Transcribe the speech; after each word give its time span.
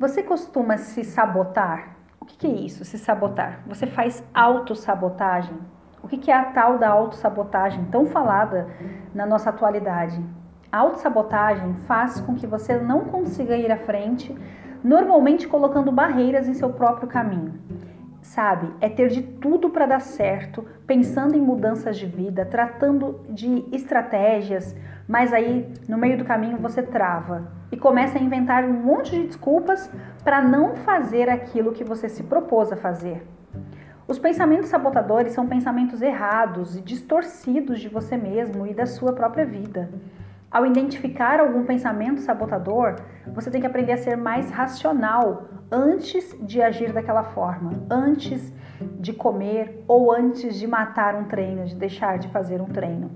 Você 0.00 0.22
costuma 0.22 0.78
se 0.78 1.04
sabotar? 1.04 1.94
O 2.18 2.24
que, 2.24 2.38
que 2.38 2.46
é 2.46 2.50
isso, 2.50 2.86
se 2.86 2.96
sabotar? 2.96 3.60
Você 3.66 3.86
faz 3.86 4.24
autossabotagem? 4.32 5.54
O 6.02 6.08
que, 6.08 6.16
que 6.16 6.30
é 6.30 6.34
a 6.34 6.46
tal 6.46 6.78
da 6.78 6.88
autossabotagem 6.88 7.84
tão 7.92 8.06
falada 8.06 8.66
na 9.14 9.26
nossa 9.26 9.50
atualidade? 9.50 10.18
A 10.72 10.78
autossabotagem 10.78 11.74
faz 11.86 12.18
com 12.18 12.34
que 12.34 12.46
você 12.46 12.78
não 12.78 13.00
consiga 13.00 13.58
ir 13.58 13.70
à 13.70 13.76
frente, 13.76 14.34
normalmente 14.82 15.46
colocando 15.46 15.92
barreiras 15.92 16.48
em 16.48 16.54
seu 16.54 16.70
próprio 16.70 17.06
caminho. 17.06 17.60
Sabe, 18.22 18.72
é 18.80 18.88
ter 18.88 19.08
de 19.08 19.20
tudo 19.20 19.68
para 19.68 19.84
dar 19.84 20.00
certo, 20.00 20.64
pensando 20.86 21.36
em 21.36 21.42
mudanças 21.42 21.98
de 21.98 22.06
vida, 22.06 22.46
tratando 22.46 23.20
de 23.28 23.66
estratégias, 23.70 24.74
mas 25.06 25.30
aí 25.30 25.70
no 25.86 25.98
meio 25.98 26.16
do 26.16 26.24
caminho 26.24 26.56
você 26.56 26.82
trava 26.82 27.59
e 27.72 27.76
começa 27.76 28.18
a 28.18 28.22
inventar 28.22 28.64
um 28.64 28.72
monte 28.72 29.12
de 29.12 29.26
desculpas 29.26 29.90
para 30.24 30.42
não 30.42 30.76
fazer 30.76 31.28
aquilo 31.28 31.72
que 31.72 31.84
você 31.84 32.08
se 32.08 32.22
propôs 32.22 32.72
a 32.72 32.76
fazer. 32.76 33.26
Os 34.08 34.18
pensamentos 34.18 34.68
sabotadores 34.68 35.32
são 35.32 35.46
pensamentos 35.46 36.02
errados 36.02 36.76
e 36.76 36.80
distorcidos 36.80 37.78
de 37.78 37.88
você 37.88 38.16
mesmo 38.16 38.66
e 38.66 38.74
da 38.74 38.84
sua 38.84 39.12
própria 39.12 39.46
vida. 39.46 39.88
Ao 40.50 40.66
identificar 40.66 41.38
algum 41.38 41.64
pensamento 41.64 42.20
sabotador, 42.20 42.96
você 43.32 43.52
tem 43.52 43.60
que 43.60 43.68
aprender 43.68 43.92
a 43.92 43.96
ser 43.96 44.16
mais 44.16 44.50
racional 44.50 45.44
antes 45.70 46.36
de 46.42 46.60
agir 46.60 46.92
daquela 46.92 47.22
forma, 47.22 47.84
antes 47.88 48.52
de 48.98 49.12
comer 49.12 49.84
ou 49.86 50.12
antes 50.12 50.58
de 50.58 50.66
matar 50.66 51.14
um 51.14 51.24
treino, 51.24 51.64
de 51.64 51.76
deixar 51.76 52.18
de 52.18 52.26
fazer 52.30 52.60
um 52.60 52.66
treino. 52.66 53.12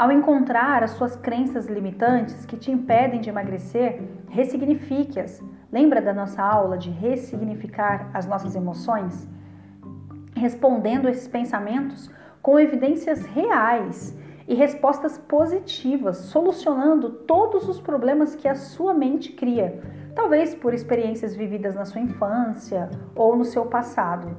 Ao 0.00 0.10
encontrar 0.10 0.82
as 0.82 0.92
suas 0.92 1.14
crenças 1.14 1.66
limitantes 1.66 2.46
que 2.46 2.56
te 2.56 2.70
impedem 2.70 3.20
de 3.20 3.28
emagrecer, 3.28 4.00
ressignifique-as. 4.30 5.42
Lembra 5.70 6.00
da 6.00 6.14
nossa 6.14 6.42
aula 6.42 6.78
de 6.78 6.88
ressignificar 6.88 8.08
as 8.14 8.26
nossas 8.26 8.56
emoções? 8.56 9.28
Respondendo 10.34 11.06
esses 11.06 11.28
pensamentos 11.28 12.10
com 12.40 12.58
evidências 12.58 13.26
reais 13.26 14.16
e 14.48 14.54
respostas 14.54 15.18
positivas, 15.18 16.16
solucionando 16.16 17.10
todos 17.10 17.68
os 17.68 17.78
problemas 17.78 18.34
que 18.34 18.48
a 18.48 18.54
sua 18.54 18.94
mente 18.94 19.32
cria, 19.32 19.82
talvez 20.14 20.54
por 20.54 20.72
experiências 20.72 21.36
vividas 21.36 21.74
na 21.74 21.84
sua 21.84 22.00
infância 22.00 22.88
ou 23.14 23.36
no 23.36 23.44
seu 23.44 23.66
passado. 23.66 24.34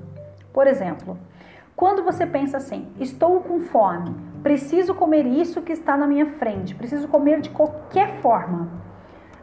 Por 0.52 0.66
exemplo, 0.66 1.20
quando 1.75 2.03
você 2.03 2.25
pensa 2.25 2.58
assim, 2.58 2.88
estou 3.00 3.41
com 3.41 3.59
fome, 3.61 4.16
preciso 4.44 4.94
comer 4.94 5.25
isso 5.25 5.61
que 5.61 5.72
está 5.72 5.97
na 5.97 6.08
minha 6.08 6.25
frente, 6.25 6.75
preciso 6.75 7.08
comer 7.08 7.41
de 7.41 7.50
qualquer 7.50 8.19
forma. 8.22 8.69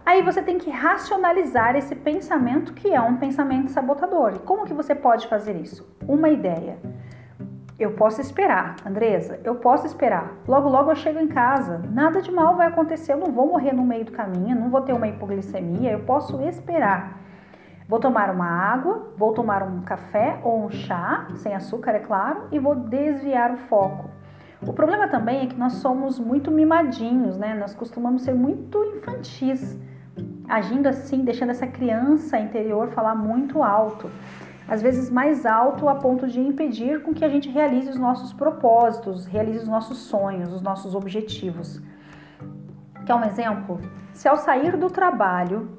Aí 0.05 0.23
você 0.23 0.41
tem 0.41 0.57
que 0.57 0.71
racionalizar 0.71 1.77
esse 1.77 1.95
pensamento 1.95 2.73
que 2.73 2.95
é 2.95 3.01
um 3.01 3.19
pensamento 3.19 3.71
sabotador. 3.71 4.37
E 4.37 4.39
como 4.39 4.65
que 4.65 4.73
você 4.73 4.95
pode 4.95 5.27
fazer 5.29 5.55
isso? 5.55 5.87
Uma 6.07 6.31
ideia. 6.31 6.79
Eu 7.79 7.93
posso 7.93 8.21
esperar, 8.21 8.77
Andresa, 8.87 9.39
eu 9.45 9.57
posso 9.57 9.87
esperar. 9.87 10.33
Logo, 10.49 10.69
logo 10.69 10.91
eu 10.91 10.97
chego 10.97 11.21
em 11.21 11.29
casa. 11.29 11.83
Nada 11.93 12.23
de 12.23 12.33
mal 12.33 12.57
vai 12.57 12.69
acontecer, 12.69 13.13
eu 13.13 13.19
não 13.19 13.31
vou 13.31 13.47
morrer 13.47 13.73
no 13.73 13.85
meio 13.85 14.05
do 14.05 14.11
caminho, 14.11 14.59
não 14.59 14.71
vou 14.71 14.81
ter 14.81 14.95
uma 14.95 15.07
hipoglicemia, 15.07 15.93
eu 15.93 16.01
posso 16.01 16.41
esperar. 16.41 17.21
Vou 17.89 17.99
tomar 17.99 18.29
uma 18.29 18.45
água, 18.45 19.15
vou 19.17 19.33
tomar 19.33 19.63
um 19.63 19.81
café 19.81 20.39
ou 20.45 20.67
um 20.67 20.71
chá, 20.71 21.27
sem 21.37 21.55
açúcar, 21.55 21.93
é 21.93 22.01
claro, 22.01 22.43
e 22.53 22.59
vou 22.59 22.75
desviar 22.75 23.51
o 23.51 23.57
foco. 23.57 24.11
O 24.61 24.75
problema 24.75 25.09
também 25.09 25.45
é 25.45 25.47
que 25.47 25.57
nós 25.57 25.75
somos 25.75 26.19
muito 26.19 26.51
mimadinhos, 26.51 27.39
né? 27.39 27.55
Nós 27.55 27.75
costumamos 27.75 28.23
ser 28.23 28.35
muito 28.35 28.85
infantis, 28.85 29.81
agindo 30.47 30.87
assim, 30.87 31.25
deixando 31.25 31.49
essa 31.49 31.67
criança 31.67 32.39
interior 32.39 32.89
falar 32.89 33.15
muito 33.15 33.63
alto. 33.63 34.11
Às 34.69 34.83
vezes 34.83 35.09
mais 35.09 35.47
alto 35.47 35.89
a 35.89 35.95
ponto 35.95 36.29
de 36.29 36.41
impedir 36.41 37.01
com 37.03 37.15
que 37.15 37.25
a 37.25 37.29
gente 37.31 37.49
realize 37.49 37.89
os 37.89 37.99
nossos 37.99 38.35
propósitos, 38.35 39.25
realize 39.25 39.61
os 39.61 39.69
nossos 39.69 39.97
sonhos, 39.97 40.53
os 40.53 40.61
nossos 40.61 40.95
objetivos. 40.95 41.81
Quer 43.07 43.15
um 43.15 43.25
exemplo? 43.25 43.81
Se 44.13 44.29
ao 44.29 44.37
sair 44.37 44.77
do 44.77 44.91
trabalho 44.91 45.79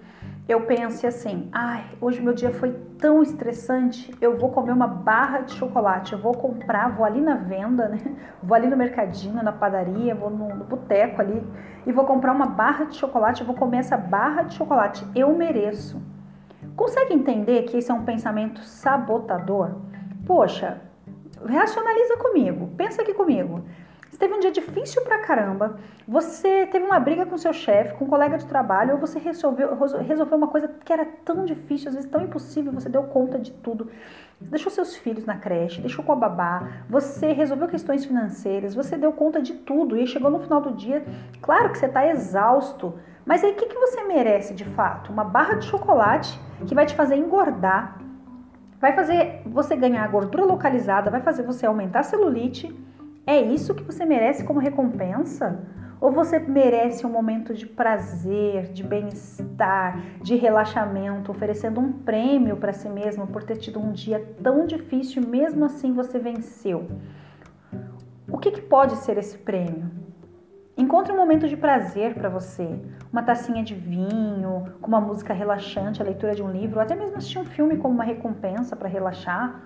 eu 0.50 0.62
pense 0.62 1.06
assim: 1.06 1.48
ai, 1.52 1.86
hoje 2.02 2.20
meu 2.20 2.34
dia 2.34 2.52
foi 2.52 2.72
tão 2.98 3.22
estressante, 3.22 4.12
eu 4.20 4.36
vou 4.36 4.50
comer 4.50 4.72
uma 4.72 4.88
barra 4.88 5.42
de 5.42 5.54
chocolate, 5.54 6.14
eu 6.14 6.20
vou 6.20 6.34
comprar, 6.34 6.90
vou 6.90 7.06
ali 7.06 7.22
na 7.22 7.36
venda, 7.36 7.88
né? 7.88 8.00
Vou 8.42 8.56
ali 8.56 8.68
no 8.68 8.76
mercadinho, 8.76 9.44
na 9.44 9.52
padaria, 9.52 10.16
vou 10.16 10.32
no, 10.32 10.56
no 10.56 10.66
boteco 10.66 11.22
ali 11.22 11.46
e 11.86 11.92
vou 11.92 12.04
comprar 12.04 12.32
uma 12.32 12.48
barra 12.48 12.86
de 12.86 12.96
chocolate, 12.96 13.42
eu 13.42 13.48
vou 13.48 13.56
comer 13.56 13.78
essa 13.78 13.96
barra 13.96 14.42
de 14.42 14.56
chocolate, 14.56 15.06
eu 15.16 15.32
mereço. 15.38 16.02
Consegue 16.76 17.14
entender 17.14 17.64
que 17.64 17.78
esse 17.78 17.92
é 17.92 17.94
um 17.94 18.04
pensamento 18.04 18.62
sabotador? 18.64 19.76
Poxa, 20.26 20.82
racionaliza 21.46 22.18
comigo, 22.18 22.72
pensa 22.76 23.04
aqui 23.04 23.14
comigo. 23.14 23.64
Teve 24.20 24.34
um 24.34 24.40
dia 24.42 24.52
difícil 24.52 25.02
pra 25.04 25.20
caramba, 25.20 25.80
você 26.06 26.68
teve 26.68 26.84
uma 26.84 27.00
briga 27.00 27.26
com 27.26 27.38
seu 27.38 27.54
chefe, 27.54 27.94
com 27.94 28.04
um 28.04 28.08
colega 28.10 28.38
de 28.38 28.46
trabalho, 28.46 28.96
ou 28.96 29.00
você 29.00 29.18
resolveu, 29.18 29.70
resolveu 30.06 30.38
uma 30.38 30.50
coisa 30.50 30.68
que 30.68 30.92
era 30.92 31.06
tão 31.24 31.46
difícil, 31.46 31.88
às 31.88 31.96
vezes 31.96 32.10
tão 32.10 32.22
impossível, 32.22 32.74
você 32.74 32.90
deu 32.90 33.04
conta 33.04 33.40
de 33.40 33.52
tudo. 33.54 33.90
Deixou 34.42 34.70
seus 34.70 34.94
filhos 34.98 35.26
na 35.26 35.38
creche, 35.38 35.80
deixou 35.80 36.04
com 36.04 36.12
a 36.12 36.18
babá, 36.18 36.68
você 36.90 37.32
resolveu 37.32 37.70
questões 37.70 38.04
financeiras, 38.04 38.76
você 38.76 38.98
deu 38.98 39.14
conta 39.14 39.42
de 39.42 39.54
tudo 39.54 39.96
e 39.96 40.06
chegou 40.06 40.30
no 40.30 40.42
final 40.42 40.60
do 40.60 40.72
dia, 40.72 41.02
claro 41.42 41.70
que 41.70 41.78
você 41.78 41.86
está 41.86 42.06
exausto, 42.06 43.00
mas 43.26 43.42
aí 43.42 43.54
o 43.54 43.56
que, 43.56 43.68
que 43.68 43.78
você 43.78 44.04
merece 44.04 44.54
de 44.54 44.66
fato? 44.66 45.14
Uma 45.14 45.24
barra 45.24 45.54
de 45.54 45.66
chocolate 45.66 46.38
que 46.68 46.76
vai 46.76 46.86
te 46.86 46.94
fazer 46.94 47.16
engordar, 47.16 48.02
vai 48.82 48.92
fazer 48.92 49.44
você 49.46 49.78
ganhar 49.78 50.06
gordura 50.10 50.44
localizada, 50.44 51.10
vai 51.10 51.22
fazer 51.22 51.44
você 51.44 51.66
aumentar 51.66 52.02
a 52.02 52.04
celulite 52.04 52.89
é 53.30 53.40
isso 53.40 53.76
que 53.76 53.84
você 53.84 54.06
merece 54.06 54.44
como 54.44 54.60
recompensa? 54.60 55.60
Ou 56.02 56.12
você 56.12 56.40
merece 56.40 57.06
um 57.06 57.12
momento 57.12 57.54
de 57.54 57.68
prazer, 57.68 58.72
de 58.72 58.82
bem-estar, 58.84 60.02
de 60.24 60.36
relaxamento, 60.36 61.30
oferecendo 61.30 61.80
um 61.80 61.92
prêmio 61.92 62.58
para 62.58 62.74
si 62.74 62.90
mesmo 62.90 63.28
por 63.28 63.44
ter 63.44 63.58
tido 63.58 63.80
um 63.80 63.92
dia 63.92 64.34
tão 64.42 64.66
difícil, 64.66 65.22
mesmo 65.28 65.64
assim 65.64 65.94
você 65.94 66.18
venceu? 66.18 66.88
O 68.32 68.40
que, 68.40 68.50
que 68.50 68.62
pode 68.62 68.96
ser 68.96 69.20
esse 69.20 69.38
prêmio? 69.38 69.92
Encontre 70.76 71.14
um 71.14 71.18
momento 71.18 71.48
de 71.48 71.58
prazer 71.58 72.16
para 72.16 72.30
você, 72.30 72.80
uma 73.12 73.22
tacinha 73.22 73.62
de 73.62 73.76
vinho, 73.76 74.74
com 74.82 74.88
uma 74.88 75.02
música 75.02 75.34
relaxante, 75.34 76.02
a 76.02 76.06
leitura 76.06 76.34
de 76.34 76.42
um 76.42 76.50
livro, 76.50 76.78
ou 76.78 76.82
até 76.82 76.96
mesmo 76.96 77.18
assistir 77.18 77.38
um 77.38 77.46
filme 77.46 77.78
como 77.78 77.94
uma 77.94 78.04
recompensa 78.04 78.76
para 78.76 78.90
relaxar 78.90 79.62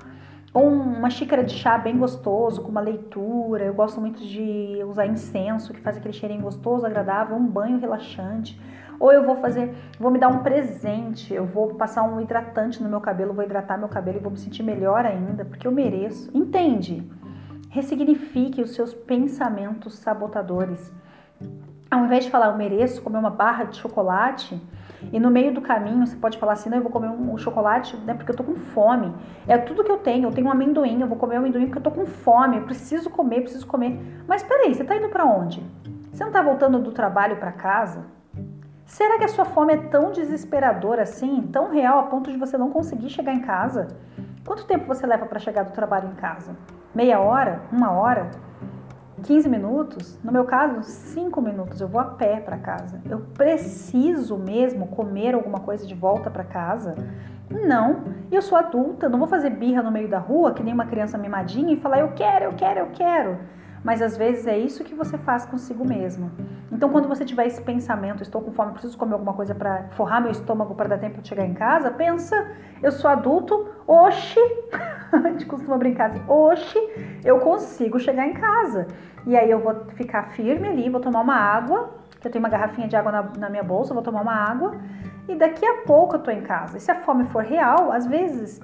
ou 0.53 0.69
uma 0.69 1.09
xícara 1.09 1.43
de 1.43 1.53
chá 1.53 1.77
bem 1.77 1.97
gostoso, 1.97 2.61
com 2.61 2.69
uma 2.69 2.79
leitura. 2.79 3.65
Eu 3.65 3.73
gosto 3.73 3.99
muito 3.99 4.23
de 4.23 4.83
usar 4.87 5.07
incenso, 5.07 5.73
que 5.73 5.81
faz 5.81 5.97
aquele 5.97 6.13
cheirinho 6.13 6.43
gostoso, 6.43 6.85
agradável, 6.85 7.35
um 7.35 7.45
banho 7.45 7.79
relaxante. 7.79 8.59
Ou 8.99 9.11
eu 9.11 9.25
vou 9.25 9.37
fazer, 9.37 9.73
vou 9.99 10.11
me 10.11 10.19
dar 10.19 10.27
um 10.27 10.43
presente, 10.43 11.33
eu 11.33 11.45
vou 11.45 11.73
passar 11.73 12.03
um 12.03 12.21
hidratante 12.21 12.81
no 12.83 12.87
meu 12.87 13.01
cabelo, 13.01 13.33
vou 13.33 13.43
hidratar 13.43 13.77
meu 13.77 13.89
cabelo 13.89 14.17
e 14.17 14.21
vou 14.21 14.31
me 14.31 14.37
sentir 14.37 14.61
melhor 14.61 15.05
ainda, 15.05 15.43
porque 15.43 15.65
eu 15.65 15.71
mereço. 15.71 16.29
Entende? 16.33 17.03
Ressignifique 17.69 18.61
os 18.61 18.75
seus 18.75 18.93
pensamentos 18.93 19.95
sabotadores. 19.95 20.93
Ao 21.93 22.03
invés 22.03 22.25
de 22.25 22.31
falar 22.31 22.47
eu 22.47 22.57
mereço 22.57 23.03
comer 23.03 23.19
uma 23.19 23.29
barra 23.29 23.65
de 23.65 23.77
chocolate, 23.77 24.59
e 25.11 25.19
no 25.19 25.29
meio 25.29 25.53
do 25.53 25.61
caminho 25.61 26.07
você 26.07 26.15
pode 26.15 26.39
falar 26.39 26.53
assim: 26.53 26.67
não, 26.67 26.77
eu 26.77 26.81
vou 26.81 26.91
comer 26.91 27.07
um, 27.07 27.37
chocolate, 27.37 27.95
né? 27.97 28.15
Porque 28.15 28.31
eu 28.31 28.35
tô 28.35 28.43
com 28.43 28.55
fome. 28.55 29.13
É 29.47 29.59
tudo 29.59 29.83
que 29.83 29.91
eu 29.91 29.99
tenho. 29.99 30.27
Eu 30.27 30.31
tenho 30.31 30.47
um 30.47 30.51
amendoim, 30.51 31.01
eu 31.01 31.07
vou 31.07 31.17
comer 31.19 31.35
um 31.35 31.39
amendoim 31.39 31.65
porque 31.65 31.77
eu 31.77 31.83
tô 31.83 31.91
com 31.91 32.07
fome. 32.07 32.57
Eu 32.57 32.63
preciso 32.63 33.11
comer, 33.11 33.41
preciso 33.41 33.67
comer. 33.67 34.23
Mas 34.27 34.41
peraí, 34.41 34.73
você 34.73 34.83
tá 34.83 34.95
indo 34.95 35.09
para 35.09 35.23
onde? 35.23 35.63
Você 36.11 36.23
não 36.23 36.31
tá 36.31 36.41
voltando 36.41 36.79
do 36.79 36.91
trabalho 36.91 37.35
para 37.37 37.51
casa? 37.51 38.05
Será 38.87 39.19
que 39.19 39.25
a 39.25 39.27
sua 39.27 39.45
fome 39.45 39.73
é 39.73 39.77
tão 39.77 40.11
desesperadora 40.11 41.03
assim, 41.03 41.47
tão 41.53 41.69
real 41.69 41.99
a 41.99 42.03
ponto 42.03 42.31
de 42.31 42.37
você 42.37 42.57
não 42.57 42.71
conseguir 42.71 43.09
chegar 43.09 43.33
em 43.33 43.41
casa? 43.41 43.87
Quanto 44.43 44.65
tempo 44.65 44.87
você 44.87 45.05
leva 45.05 45.27
para 45.27 45.37
chegar 45.37 45.61
do 45.61 45.71
trabalho 45.71 46.09
em 46.09 46.15
casa? 46.15 46.55
Meia 46.93 47.19
hora? 47.19 47.61
Uma 47.71 47.91
hora? 47.91 48.31
15 49.23 49.49
minutos, 49.49 50.19
no 50.23 50.31
meu 50.31 50.43
caso, 50.43 50.83
5 50.83 51.41
minutos, 51.41 51.79
eu 51.79 51.87
vou 51.87 51.99
a 52.01 52.05
pé 52.05 52.41
para 52.41 52.57
casa. 52.57 53.01
Eu 53.09 53.19
preciso 53.33 54.37
mesmo 54.37 54.87
comer 54.87 55.33
alguma 55.33 55.61
coisa 55.61 55.87
de 55.87 55.95
volta 55.95 56.29
para 56.29 56.43
casa? 56.43 56.95
Não, 57.49 58.03
eu 58.31 58.41
sou 58.41 58.57
adulta, 58.57 59.07
não 59.07 59.19
vou 59.19 59.27
fazer 59.27 59.51
birra 59.51 59.81
no 59.81 59.91
meio 59.91 60.09
da 60.09 60.19
rua, 60.19 60.53
que 60.53 60.61
nem 60.61 60.73
uma 60.73 60.85
criança 60.85 61.17
mimadinha, 61.17 61.73
e 61.73 61.77
falar 61.77 61.99
eu 61.99 62.11
quero, 62.13 62.45
eu 62.45 62.53
quero, 62.53 62.79
eu 62.79 62.87
quero. 62.91 63.37
Mas 63.83 64.01
às 64.01 64.15
vezes 64.15 64.47
é 64.47 64.57
isso 64.57 64.83
que 64.83 64.95
você 64.95 65.17
faz 65.17 65.45
consigo 65.45 65.85
mesmo. 65.85 66.31
Então, 66.71 66.89
quando 66.89 67.07
você 67.07 67.25
tiver 67.25 67.45
esse 67.45 67.61
pensamento, 67.61 68.23
estou 68.23 68.41
com 68.41 68.51
fome, 68.51 68.71
preciso 68.71 68.97
comer 68.97 69.13
alguma 69.13 69.33
coisa 69.33 69.53
para 69.53 69.89
forrar 69.91 70.21
meu 70.21 70.31
estômago 70.31 70.73
para 70.73 70.89
dar 70.89 70.97
tempo 70.97 71.21
de 71.21 71.27
chegar 71.27 71.45
em 71.45 71.53
casa, 71.53 71.91
pensa, 71.91 72.47
eu 72.81 72.91
sou 72.91 73.09
adulto, 73.09 73.67
oxe, 73.85 74.39
a 75.11 75.29
gente 75.29 75.45
costuma 75.45 75.77
brincar 75.77 76.05
assim, 76.07 76.21
oxe, 76.27 76.79
eu 77.23 77.39
consigo 77.39 77.99
chegar 77.99 78.25
em 78.25 78.33
casa. 78.33 78.87
E 79.25 79.37
aí 79.37 79.51
eu 79.51 79.59
vou 79.59 79.85
ficar 79.95 80.29
firme 80.31 80.67
ali, 80.67 80.89
vou 80.89 81.01
tomar 81.01 81.21
uma 81.21 81.35
água, 81.35 81.95
que 82.19 82.27
eu 82.27 82.31
tenho 82.31 82.43
uma 82.43 82.49
garrafinha 82.49 82.87
de 82.87 82.95
água 82.95 83.11
na, 83.11 83.23
na 83.37 83.49
minha 83.49 83.63
bolsa, 83.63 83.93
vou 83.93 84.03
tomar 84.03 84.21
uma 84.21 84.33
água, 84.35 84.75
e 85.27 85.35
daqui 85.35 85.65
a 85.65 85.81
pouco 85.85 86.15
eu 86.15 86.19
tô 86.19 86.31
em 86.31 86.41
casa. 86.41 86.77
E 86.77 86.79
se 86.79 86.89
a 86.89 86.95
fome 86.95 87.25
for 87.25 87.43
real, 87.43 87.91
às 87.91 88.05
vezes 88.07 88.61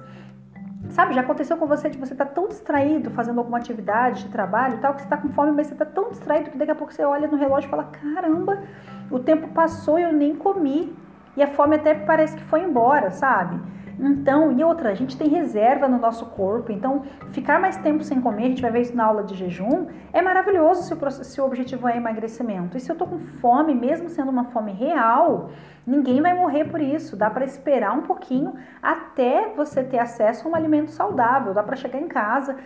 Sabe, 0.88 1.14
já 1.14 1.20
aconteceu 1.20 1.56
com 1.56 1.66
você 1.66 1.90
de 1.90 1.98
você 1.98 2.14
estar 2.14 2.24
tá 2.24 2.32
tão 2.32 2.48
distraído 2.48 3.10
fazendo 3.10 3.38
alguma 3.38 3.58
atividade 3.58 4.24
de 4.24 4.30
trabalho 4.30 4.76
e 4.76 4.78
tal, 4.78 4.94
que 4.94 5.00
você 5.00 5.06
está 5.06 5.16
com 5.16 5.28
fome, 5.28 5.52
mas 5.52 5.66
você 5.66 5.74
está 5.74 5.84
tão 5.84 6.08
distraído 6.08 6.50
que 6.50 6.58
daqui 6.58 6.70
a 6.70 6.74
pouco 6.74 6.92
você 6.92 7.04
olha 7.04 7.28
no 7.28 7.36
relógio 7.36 7.68
e 7.68 7.70
fala: 7.70 7.84
caramba, 7.84 8.62
o 9.10 9.18
tempo 9.18 9.48
passou 9.48 9.98
e 9.98 10.02
eu 10.02 10.12
nem 10.12 10.34
comi. 10.34 10.96
E 11.36 11.42
a 11.42 11.46
fome 11.46 11.76
até 11.76 11.94
parece 11.94 12.36
que 12.36 12.42
foi 12.44 12.62
embora, 12.62 13.10
sabe? 13.10 13.60
Então, 14.02 14.50
e 14.50 14.64
outra, 14.64 14.88
a 14.88 14.94
gente 14.94 15.14
tem 15.16 15.28
reserva 15.28 15.86
no 15.86 15.98
nosso 15.98 16.24
corpo, 16.26 16.72
então 16.72 17.02
ficar 17.32 17.60
mais 17.60 17.76
tempo 17.76 18.02
sem 18.02 18.18
comer, 18.18 18.44
a 18.44 18.48
gente 18.48 18.62
vai 18.62 18.70
ver 18.70 18.80
isso 18.80 18.96
na 18.96 19.04
aula 19.04 19.22
de 19.22 19.34
jejum, 19.34 19.88
é 20.10 20.22
maravilhoso 20.22 20.82
se 20.84 20.94
o, 20.94 21.10
se 21.10 21.40
o 21.40 21.44
objetivo 21.44 21.86
é 21.86 21.98
emagrecimento. 21.98 22.78
E 22.78 22.80
se 22.80 22.90
eu 22.90 22.96
tô 22.96 23.06
com 23.06 23.18
fome, 23.18 23.74
mesmo 23.74 24.08
sendo 24.08 24.30
uma 24.30 24.44
fome 24.44 24.72
real, 24.72 25.50
ninguém 25.86 26.22
vai 26.22 26.32
morrer 26.32 26.64
por 26.64 26.80
isso. 26.80 27.14
Dá 27.14 27.28
para 27.28 27.44
esperar 27.44 27.92
um 27.92 28.00
pouquinho 28.00 28.54
até 28.82 29.52
você 29.54 29.84
ter 29.84 29.98
acesso 29.98 30.48
a 30.48 30.50
um 30.50 30.54
alimento 30.54 30.90
saudável, 30.90 31.52
dá 31.52 31.62
para 31.62 31.76
chegar 31.76 32.00
em 32.00 32.08
casa. 32.08 32.56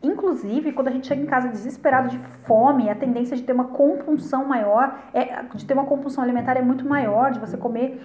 Inclusive, 0.00 0.70
quando 0.72 0.88
a 0.88 0.90
gente 0.92 1.08
chega 1.08 1.22
em 1.22 1.26
casa 1.26 1.48
desesperado 1.48 2.08
de 2.08 2.18
fome, 2.46 2.88
a 2.88 2.94
tendência 2.94 3.36
de 3.36 3.42
ter 3.42 3.52
uma 3.52 3.64
compulsão 3.64 4.44
maior, 4.44 4.96
é, 5.12 5.42
de 5.54 5.64
ter 5.64 5.74
uma 5.74 5.86
compulsão 5.86 6.22
alimentar 6.22 6.56
é 6.56 6.62
muito 6.62 6.86
maior, 6.86 7.32
de 7.32 7.40
você 7.40 7.56
comer 7.56 8.00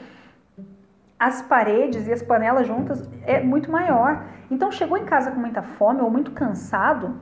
as 1.20 1.42
paredes 1.42 2.08
e 2.08 2.14
as 2.14 2.22
panelas 2.22 2.66
juntas 2.66 3.10
é 3.26 3.42
muito 3.42 3.70
maior. 3.70 4.24
Então, 4.50 4.72
chegou 4.72 4.98
em 4.98 5.06
casa 5.06 5.32
com 5.32 5.40
muita 5.40 5.62
fome 5.62 6.02
ou 6.02 6.10
muito 6.10 6.32
cansado, 6.32 7.20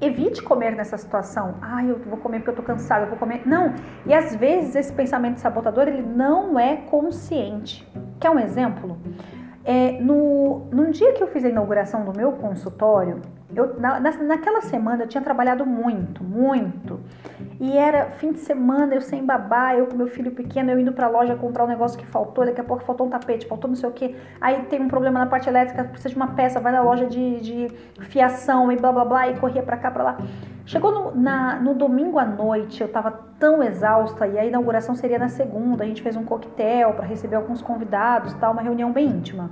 evite 0.00 0.42
comer 0.42 0.74
nessa 0.74 0.96
situação. 0.96 1.56
Ah, 1.60 1.84
eu 1.84 1.98
vou 1.98 2.18
comer 2.18 2.38
porque 2.38 2.50
eu 2.50 2.56
tô 2.56 2.62
cansado, 2.62 3.02
eu 3.02 3.08
vou 3.08 3.18
comer. 3.18 3.42
Não. 3.46 3.74
E 4.06 4.14
às 4.14 4.34
vezes 4.34 4.74
esse 4.74 4.92
pensamento 4.92 5.38
sabotador 5.38 5.86
ele 5.86 6.02
não 6.02 6.58
é 6.58 6.76
consciente. 6.76 7.86
Quer 8.18 8.30
um 8.30 8.38
exemplo? 8.38 8.98
É, 9.64 9.92
no, 10.00 10.66
num 10.70 10.90
dia 10.90 11.14
que 11.14 11.22
eu 11.22 11.26
fiz 11.26 11.42
a 11.44 11.48
inauguração 11.48 12.04
do 12.04 12.14
meu 12.14 12.32
consultório, 12.32 13.22
eu, 13.56 13.80
na, 13.80 13.98
naquela 14.00 14.60
semana 14.60 15.04
eu 15.04 15.08
tinha 15.08 15.22
trabalhado 15.22 15.64
muito, 15.64 16.22
muito. 16.22 17.00
E 17.58 17.76
era 17.76 18.10
fim 18.10 18.32
de 18.32 18.40
semana, 18.40 18.94
eu 18.94 19.00
sem 19.00 19.24
babá, 19.24 19.74
eu 19.74 19.86
com 19.86 19.96
meu 19.96 20.08
filho 20.08 20.32
pequeno, 20.32 20.70
eu 20.70 20.78
indo 20.78 20.92
pra 20.92 21.08
loja 21.08 21.34
comprar 21.36 21.64
um 21.64 21.68
negócio 21.68 21.98
que 21.98 22.04
faltou, 22.04 22.44
daqui 22.44 22.60
a 22.60 22.64
pouco 22.64 22.84
faltou 22.84 23.06
um 23.06 23.10
tapete, 23.10 23.46
faltou 23.46 23.68
não 23.68 23.76
sei 23.76 23.88
o 23.88 23.92
que. 23.92 24.14
Aí 24.40 24.62
tem 24.64 24.82
um 24.82 24.88
problema 24.88 25.18
na 25.18 25.26
parte 25.26 25.48
elétrica, 25.48 25.84
precisa 25.84 26.10
de 26.10 26.16
uma 26.16 26.28
peça, 26.28 26.60
vai 26.60 26.72
na 26.72 26.82
loja 26.82 27.06
de, 27.06 27.40
de 27.40 27.68
fiação 28.02 28.70
e 28.70 28.76
blá 28.76 28.92
blá 28.92 29.04
blá, 29.04 29.28
e 29.28 29.36
corria 29.38 29.62
pra 29.62 29.78
cá, 29.78 29.90
pra 29.90 30.02
lá. 30.02 30.18
Chegou 30.66 30.90
no, 30.92 31.20
na, 31.20 31.60
no 31.60 31.74
domingo 31.74 32.18
à 32.18 32.24
noite, 32.24 32.80
eu 32.80 32.88
tava 32.88 33.10
tão 33.38 33.62
exausta, 33.62 34.26
e 34.26 34.38
a 34.38 34.44
inauguração 34.46 34.94
seria 34.94 35.18
na 35.18 35.28
segunda, 35.28 35.84
a 35.84 35.86
gente 35.86 36.02
fez 36.02 36.16
um 36.16 36.24
coquetel 36.24 36.94
para 36.94 37.04
receber 37.04 37.36
alguns 37.36 37.60
convidados 37.60 38.32
tal, 38.34 38.52
uma 38.52 38.62
reunião 38.62 38.90
bem 38.90 39.06
íntima. 39.06 39.50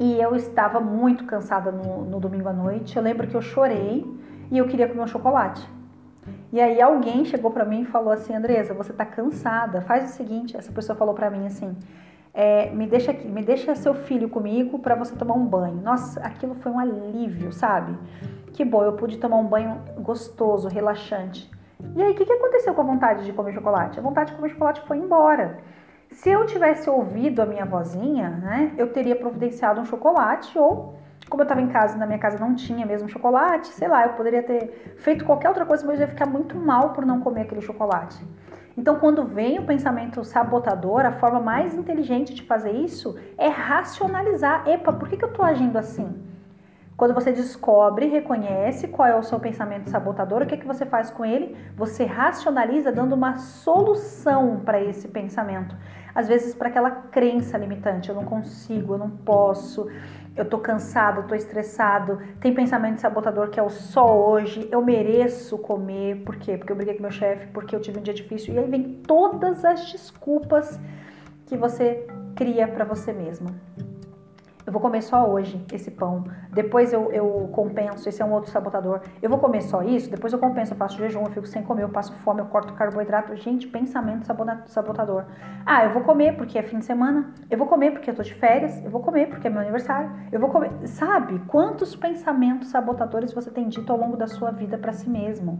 E 0.00 0.20
eu 0.20 0.34
estava 0.36 0.80
muito 0.80 1.24
cansada 1.24 1.72
no, 1.72 2.04
no 2.04 2.20
domingo 2.20 2.48
à 2.48 2.52
noite. 2.52 2.96
Eu 2.96 3.02
lembro 3.02 3.26
que 3.26 3.34
eu 3.34 3.42
chorei 3.42 4.06
e 4.50 4.56
eu 4.56 4.66
queria 4.66 4.86
comer 4.86 5.00
um 5.00 5.06
chocolate. 5.08 5.68
E 6.52 6.60
aí 6.60 6.80
alguém 6.80 7.24
chegou 7.24 7.50
para 7.50 7.64
mim 7.64 7.82
e 7.82 7.84
falou 7.84 8.12
assim, 8.12 8.34
Andresa, 8.34 8.72
você 8.74 8.92
tá 8.92 9.04
cansada. 9.04 9.80
Faz 9.80 10.10
o 10.10 10.12
seguinte, 10.14 10.56
essa 10.56 10.70
pessoa 10.72 10.96
falou 10.96 11.14
para 11.14 11.30
mim 11.30 11.46
assim, 11.46 11.76
é, 12.38 12.70
me 12.70 12.86
deixa 12.86 13.10
aqui, 13.10 13.26
me 13.26 13.42
deixa 13.42 13.74
seu 13.74 13.92
filho 13.92 14.28
comigo 14.28 14.78
para 14.78 14.94
você 14.94 15.12
tomar 15.16 15.34
um 15.34 15.44
banho. 15.44 15.82
Nossa, 15.82 16.20
aquilo 16.20 16.54
foi 16.54 16.70
um 16.70 16.78
alívio, 16.78 17.52
sabe? 17.52 17.98
Que 18.52 18.64
bom, 18.64 18.84
eu 18.84 18.92
pude 18.92 19.18
tomar 19.18 19.38
um 19.38 19.44
banho 19.44 19.80
gostoso, 19.98 20.68
relaxante. 20.68 21.50
E 21.96 22.00
aí, 22.00 22.12
o 22.12 22.14
que, 22.14 22.24
que 22.24 22.32
aconteceu 22.32 22.72
com 22.74 22.80
a 22.80 22.84
vontade 22.84 23.24
de 23.24 23.32
comer 23.32 23.52
chocolate? 23.52 23.98
A 23.98 24.02
vontade 24.02 24.30
de 24.30 24.36
comer 24.36 24.50
chocolate 24.50 24.80
foi 24.82 24.98
embora. 24.98 25.58
Se 26.12 26.30
eu 26.30 26.46
tivesse 26.46 26.88
ouvido 26.88 27.42
a 27.42 27.46
minha 27.46 27.64
vozinha, 27.64 28.30
né, 28.30 28.72
eu 28.78 28.92
teria 28.92 29.16
providenciado 29.16 29.80
um 29.80 29.84
chocolate 29.84 30.56
ou 30.56 30.94
como 31.28 31.42
eu 31.42 31.44
estava 31.44 31.60
em 31.60 31.68
casa, 31.68 31.98
na 31.98 32.06
minha 32.06 32.20
casa 32.20 32.38
não 32.38 32.54
tinha 32.54 32.86
mesmo 32.86 33.08
chocolate, 33.08 33.66
sei 33.66 33.88
lá, 33.88 34.06
eu 34.06 34.12
poderia 34.12 34.44
ter 34.44 34.94
feito 34.98 35.24
qualquer 35.24 35.48
outra 35.48 35.66
coisa, 35.66 35.84
mas 35.84 35.96
eu 35.96 36.06
ia 36.06 36.08
ficar 36.08 36.26
muito 36.26 36.56
mal 36.56 36.92
por 36.92 37.04
não 37.04 37.20
comer 37.20 37.42
aquele 37.42 37.60
chocolate. 37.60 38.16
Então, 38.78 38.94
quando 39.00 39.24
vem 39.24 39.58
o 39.58 39.64
pensamento 39.64 40.22
sabotador, 40.22 41.04
a 41.04 41.10
forma 41.10 41.40
mais 41.40 41.74
inteligente 41.74 42.32
de 42.32 42.44
fazer 42.44 42.70
isso 42.70 43.18
é 43.36 43.48
racionalizar. 43.48 44.68
Epa, 44.68 44.92
por 44.92 45.08
que, 45.08 45.16
que 45.16 45.24
eu 45.24 45.30
estou 45.30 45.44
agindo 45.44 45.76
assim? 45.76 46.22
Quando 46.96 47.12
você 47.12 47.32
descobre, 47.32 48.06
reconhece 48.06 48.86
qual 48.86 49.08
é 49.08 49.16
o 49.16 49.22
seu 49.24 49.40
pensamento 49.40 49.90
sabotador, 49.90 50.42
o 50.42 50.46
que, 50.46 50.54
é 50.54 50.56
que 50.56 50.66
você 50.66 50.86
faz 50.86 51.10
com 51.10 51.24
ele? 51.24 51.56
Você 51.76 52.04
racionaliza 52.04 52.92
dando 52.92 53.16
uma 53.16 53.36
solução 53.38 54.60
para 54.64 54.80
esse 54.80 55.08
pensamento 55.08 55.74
às 56.18 56.26
vezes 56.26 56.52
para 56.52 56.68
aquela 56.68 56.90
crença 56.90 57.56
limitante, 57.56 58.08
eu 58.08 58.14
não 58.16 58.24
consigo, 58.24 58.94
eu 58.94 58.98
não 58.98 59.08
posso, 59.08 59.88
eu 60.38 60.44
tô 60.44 60.58
cansado, 60.58 61.26
tô 61.26 61.34
estressado, 61.34 62.20
tem 62.40 62.54
pensamento 62.54 63.00
sabotador 63.00 63.50
que 63.50 63.58
é 63.58 63.62
o 63.62 63.68
só 63.68 64.16
hoje, 64.16 64.68
eu 64.70 64.80
mereço 64.80 65.58
comer, 65.58 66.22
por 66.24 66.36
quê? 66.36 66.56
Porque 66.56 66.72
eu 66.72 66.76
briguei 66.76 66.94
com 66.94 67.02
meu 67.02 67.10
chefe, 67.10 67.48
porque 67.48 67.74
eu 67.74 67.80
tive 67.80 67.98
um 67.98 68.02
dia 68.02 68.14
difícil, 68.14 68.54
e 68.54 68.58
aí 68.58 68.70
vem 68.70 69.02
todas 69.06 69.64
as 69.64 69.90
desculpas 69.90 70.78
que 71.46 71.56
você 71.56 72.06
cria 72.36 72.68
para 72.68 72.84
você 72.84 73.12
mesma 73.12 73.50
eu 74.68 74.72
vou 74.72 74.82
comer 74.82 75.00
só 75.00 75.26
hoje 75.26 75.64
esse 75.72 75.90
pão, 75.90 76.24
depois 76.52 76.92
eu, 76.92 77.10
eu 77.10 77.48
compenso, 77.54 78.06
esse 78.06 78.20
é 78.20 78.24
um 78.24 78.32
outro 78.32 78.50
sabotador, 78.50 79.00
eu 79.22 79.30
vou 79.30 79.38
comer 79.38 79.62
só 79.62 79.82
isso, 79.82 80.10
depois 80.10 80.30
eu 80.30 80.38
compenso, 80.38 80.74
eu 80.74 80.76
faço 80.76 80.98
jejum, 80.98 81.22
eu 81.22 81.30
fico 81.30 81.46
sem 81.46 81.62
comer, 81.62 81.84
eu 81.84 81.88
passo 81.88 82.12
fome, 82.18 82.42
eu 82.42 82.44
corto 82.44 82.74
carboidrato, 82.74 83.34
gente, 83.34 83.66
pensamento 83.66 84.26
sabotador. 84.66 85.24
Ah, 85.64 85.86
eu 85.86 85.94
vou 85.94 86.02
comer 86.02 86.36
porque 86.36 86.58
é 86.58 86.62
fim 86.62 86.80
de 86.80 86.84
semana, 86.84 87.32
eu 87.50 87.56
vou 87.56 87.66
comer 87.66 87.92
porque 87.92 88.10
eu 88.10 88.14
tô 88.14 88.22
de 88.22 88.34
férias, 88.34 88.84
eu 88.84 88.90
vou 88.90 89.00
comer 89.00 89.28
porque 89.28 89.46
é 89.46 89.50
meu 89.50 89.62
aniversário, 89.62 90.10
eu 90.30 90.38
vou 90.38 90.50
comer, 90.50 90.70
sabe? 90.86 91.38
Quantos 91.46 91.96
pensamentos 91.96 92.68
sabotadores 92.68 93.32
você 93.32 93.50
tem 93.50 93.70
dito 93.70 93.90
ao 93.90 93.98
longo 93.98 94.18
da 94.18 94.26
sua 94.26 94.50
vida 94.50 94.76
para 94.76 94.92
si 94.92 95.08
mesmo? 95.08 95.58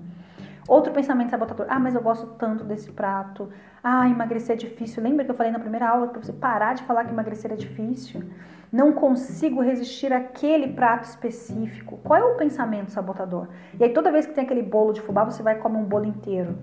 Outro 0.69 0.93
pensamento 0.93 1.31
sabotador. 1.31 1.64
Ah, 1.70 1.81
mas 1.81 1.94
eu 1.94 2.02
gosto 2.02 2.26
tanto 2.38 2.62
desse 2.62 2.93
prato. 2.93 3.49
Ah, 3.82 4.06
emagrecer 4.06 4.55
é 4.55 4.58
difícil. 4.58 5.02
Lembra 5.02 5.25
que 5.25 5.31
eu 5.31 5.34
falei 5.34 5.50
na 5.50 5.58
primeira 5.58 5.88
aula 5.88 6.08
para 6.08 6.20
você 6.20 6.31
parar 6.31 6.75
de 6.75 6.82
falar 6.82 7.06
que 7.06 7.10
emagrecer 7.10 7.50
é 7.50 7.56
difícil? 7.56 8.22
Não 8.70 8.93
consigo 8.93 9.62
resistir 9.62 10.12
àquele 10.12 10.69
prato 10.69 11.05
específico. 11.05 11.99
Qual 12.05 12.20
é 12.20 12.25
o 12.25 12.37
pensamento 12.37 12.91
sabotador? 12.91 13.49
E 13.79 13.85
aí 13.85 13.93
toda 13.93 14.12
vez 14.12 14.26
que 14.26 14.35
tem 14.35 14.44
aquele 14.44 14.62
bolo 14.62 14.93
de 14.93 15.00
fubá, 15.00 15.25
você 15.25 15.43
vai 15.43 15.56
comer 15.56 15.79
um 15.79 15.85
bolo 15.85 16.05
inteiro. 16.05 16.56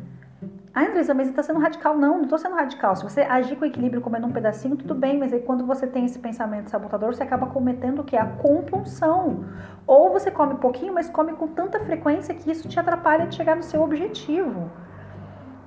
Ah, 0.74 0.84
Andresa, 0.84 1.14
mas 1.14 1.30
está 1.30 1.42
sendo 1.42 1.60
radical. 1.60 1.98
Não, 1.98 2.18
não 2.18 2.24
estou 2.24 2.38
sendo 2.38 2.54
radical. 2.54 2.96
Se 2.96 3.04
você 3.04 3.22
agir 3.22 3.56
com 3.56 3.66
equilíbrio 3.66 4.02
comendo 4.02 4.28
um 4.28 4.32
pedacinho, 4.32 4.76
tudo 4.76 4.94
bem, 4.94 5.18
mas 5.18 5.32
aí 5.32 5.40
quando 5.40 5.66
você 5.66 5.88
tem 5.88 6.06
esse 6.06 6.20
pensamento 6.20 6.70
sabotador, 6.70 7.16
você 7.16 7.24
acaba 7.24 7.48
cometendo 7.48 8.00
o 8.00 8.04
que? 8.04 8.18
A 8.18 8.26
compulsão. 8.26 9.46
Ou 9.88 10.12
você 10.12 10.30
come 10.30 10.56
pouquinho, 10.56 10.94
mas 10.94 11.10
come 11.10 11.34
com 11.34 11.48
tanta 11.48 11.80
frequência 11.80 12.36
que 12.36 12.52
isso 12.52 12.68
te 12.68 12.78
atrapalha 12.78 13.26
de 13.26 13.36
chegar 13.36 13.56
no 13.56 13.64
seu 13.64 13.82
objetivo. 13.82 14.70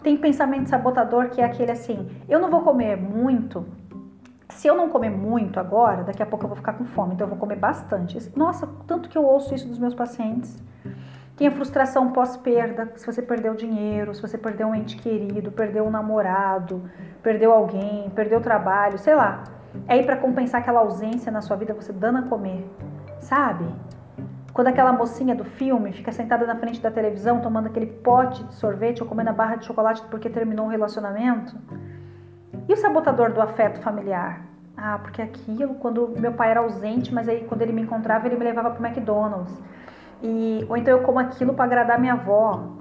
Tem 0.02 0.16
pensamento 0.16 0.68
sabotador 0.68 1.30
que 1.30 1.40
é 1.40 1.44
aquele 1.44 1.72
assim: 1.72 2.10
eu 2.28 2.38
não 2.38 2.50
vou 2.50 2.60
comer 2.60 2.96
muito. 2.96 3.66
Se 4.50 4.66
eu 4.66 4.74
não 4.74 4.88
comer 4.88 5.10
muito 5.10 5.60
agora, 5.60 6.02
daqui 6.02 6.22
a 6.22 6.26
pouco 6.26 6.44
eu 6.44 6.48
vou 6.48 6.56
ficar 6.56 6.72
com 6.72 6.84
fome, 6.84 7.14
então 7.14 7.26
eu 7.26 7.30
vou 7.30 7.38
comer 7.38 7.56
bastante. 7.56 8.18
Nossa, 8.36 8.66
tanto 8.86 9.08
que 9.08 9.16
eu 9.16 9.24
ouço 9.24 9.54
isso 9.54 9.68
dos 9.68 9.78
meus 9.78 9.94
pacientes. 9.94 10.62
Tem 11.36 11.46
a 11.46 11.50
frustração 11.52 12.10
pós-perda, 12.10 12.92
se 12.96 13.06
você 13.06 13.22
perdeu 13.22 13.54
dinheiro, 13.54 14.12
se 14.12 14.20
você 14.20 14.36
perdeu 14.36 14.68
um 14.68 14.74
ente 14.74 14.96
querido, 14.96 15.52
perdeu 15.52 15.86
um 15.86 15.90
namorado, 15.90 16.90
perdeu 17.22 17.52
alguém, 17.52 18.10
perdeu 18.10 18.40
o 18.40 18.42
trabalho, 18.42 18.98
sei 18.98 19.14
lá. 19.14 19.44
É 19.86 19.92
aí 19.92 20.02
para 20.02 20.16
compensar 20.16 20.60
aquela 20.60 20.80
ausência 20.80 21.30
na 21.30 21.40
sua 21.40 21.56
vida, 21.56 21.74
você 21.74 21.92
dando 21.92 22.18
a 22.18 22.22
comer, 22.22 22.68
sabe? 23.20 23.64
Quando 24.52 24.66
aquela 24.66 24.92
mocinha 24.92 25.36
do 25.36 25.44
filme 25.44 25.92
fica 25.92 26.10
sentada 26.10 26.44
na 26.44 26.56
frente 26.56 26.80
da 26.80 26.90
televisão 26.90 27.40
tomando 27.40 27.66
aquele 27.66 27.86
pote 27.86 28.42
de 28.42 28.54
sorvete 28.54 29.00
ou 29.00 29.08
comendo 29.08 29.30
a 29.30 29.32
barra 29.32 29.54
de 29.54 29.66
chocolate 29.66 30.02
porque 30.10 30.28
terminou 30.28 30.66
um 30.66 30.68
relacionamento. 30.68 31.54
E 32.68 32.72
o 32.74 32.76
sabotador 32.76 33.32
do 33.32 33.40
afeto 33.40 33.80
familiar? 33.80 34.42
Ah, 34.76 34.98
porque 35.02 35.22
aquilo, 35.22 35.74
quando 35.76 36.14
meu 36.18 36.32
pai 36.32 36.50
era 36.50 36.60
ausente, 36.60 37.12
mas 37.12 37.26
aí 37.26 37.44
quando 37.48 37.62
ele 37.62 37.72
me 37.72 37.80
encontrava, 37.80 38.26
ele 38.26 38.36
me 38.36 38.44
levava 38.44 38.70
pro 38.70 38.84
McDonald's. 38.86 39.52
E, 40.22 40.66
ou 40.68 40.76
então 40.76 40.98
eu 40.98 41.02
como 41.02 41.18
aquilo 41.18 41.54
para 41.54 41.64
agradar 41.64 41.98
minha 41.98 42.12
avó. 42.12 42.74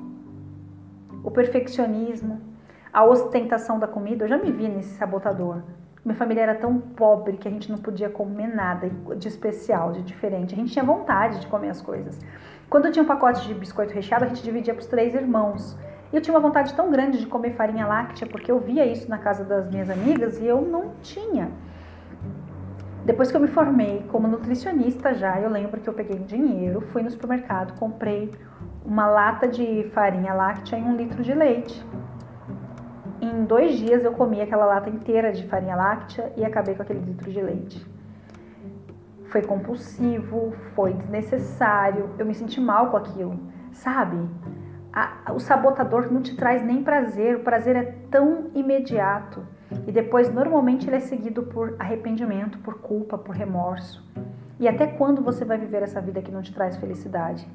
O 1.23 1.31
perfeccionismo, 1.31 2.41
a 2.91 3.05
ostentação 3.05 3.79
da 3.79 3.87
comida, 3.87 4.25
eu 4.25 4.27
já 4.27 4.37
me 4.37 4.51
vi 4.51 4.67
nesse 4.67 4.95
sabotador. 4.97 5.61
Minha 6.03 6.15
família 6.15 6.41
era 6.41 6.55
tão 6.55 6.79
pobre 6.79 7.37
que 7.37 7.47
a 7.47 7.51
gente 7.51 7.71
não 7.71 7.77
podia 7.77 8.09
comer 8.09 8.47
nada 8.47 8.89
de 9.15 9.27
especial, 9.27 9.91
de 9.93 10.01
diferente. 10.01 10.53
A 10.53 10.57
gente 10.57 10.71
tinha 10.71 10.83
vontade 10.83 11.39
de 11.39 11.47
comer 11.47 11.69
as 11.69 11.81
coisas. 11.81 12.19
Quando 12.69 12.91
tinha 12.91 13.03
um 13.03 13.07
pacote 13.07 13.47
de 13.47 13.53
biscoito 13.53 13.93
recheado, 13.93 14.25
a 14.25 14.27
gente 14.27 14.43
dividia 14.43 14.73
para 14.73 14.81
os 14.81 14.87
três 14.87 15.15
irmãos. 15.15 15.77
Eu 16.11 16.21
tinha 16.21 16.33
uma 16.33 16.39
vontade 16.39 16.73
tão 16.73 16.89
grande 16.89 17.19
de 17.19 17.27
comer 17.27 17.51
farinha 17.51 17.85
láctea, 17.85 18.25
porque 18.27 18.49
eu 18.49 18.59
via 18.59 18.85
isso 18.85 19.09
na 19.09 19.17
casa 19.17 19.43
das 19.43 19.69
minhas 19.69 19.89
amigas 19.89 20.39
e 20.39 20.45
eu 20.45 20.61
não 20.61 20.93
tinha. 21.01 21.51
Depois 23.03 23.29
que 23.29 23.37
eu 23.37 23.41
me 23.41 23.47
formei 23.47 24.05
como 24.09 24.27
nutricionista 24.27 25.13
já, 25.13 25.39
eu 25.39 25.49
lembro 25.49 25.79
que 25.81 25.87
eu 25.89 25.93
peguei 25.93 26.19
dinheiro, 26.19 26.81
fui 26.91 27.03
no 27.03 27.09
supermercado, 27.09 27.77
comprei 27.77 28.31
uma 28.85 29.07
lata 29.07 29.47
de 29.47 29.89
farinha 29.93 30.33
láctea 30.33 30.77
e 30.77 30.81
um 30.81 30.95
litro 30.95 31.21
de 31.23 31.33
leite. 31.33 31.85
Em 33.21 33.43
dois 33.45 33.77
dias 33.77 34.03
eu 34.03 34.13
comi 34.13 34.41
aquela 34.41 34.65
lata 34.65 34.89
inteira 34.89 35.33
de 35.33 35.45
farinha 35.47 35.75
láctea 35.75 36.31
e 36.37 36.45
acabei 36.45 36.75
com 36.75 36.83
aquele 36.83 36.99
litro 36.99 37.31
de 37.31 37.41
leite. 37.41 37.85
Foi 39.29 39.41
compulsivo, 39.41 40.53
foi 40.73 40.93
desnecessário, 40.93 42.09
eu 42.17 42.25
me 42.25 42.33
senti 42.33 42.61
mal 42.61 42.91
com 42.91 42.97
aquilo, 42.97 43.37
sabe? 43.71 44.17
A, 44.99 45.31
o 45.31 45.39
sabotador 45.39 46.11
não 46.11 46.23
te 46.23 46.35
traz 46.35 46.65
nem 46.65 46.81
prazer, 46.81 47.35
o 47.35 47.41
prazer 47.41 47.75
é 47.75 47.83
tão 48.09 48.49
imediato 48.55 49.45
e 49.85 49.91
depois 49.91 50.33
normalmente 50.33 50.87
ele 50.87 50.95
é 50.95 50.99
seguido 50.99 51.43
por 51.43 51.75
arrependimento, 51.77 52.57
por 52.57 52.79
culpa, 52.79 53.15
por 53.15 53.35
remorso. 53.35 54.03
E 54.59 54.67
até 54.67 54.87
quando 54.87 55.21
você 55.21 55.45
vai 55.45 55.59
viver 55.59 55.83
essa 55.83 56.01
vida 56.01 56.19
que 56.19 56.31
não 56.31 56.41
te 56.41 56.51
traz 56.51 56.77
felicidade? 56.77 57.47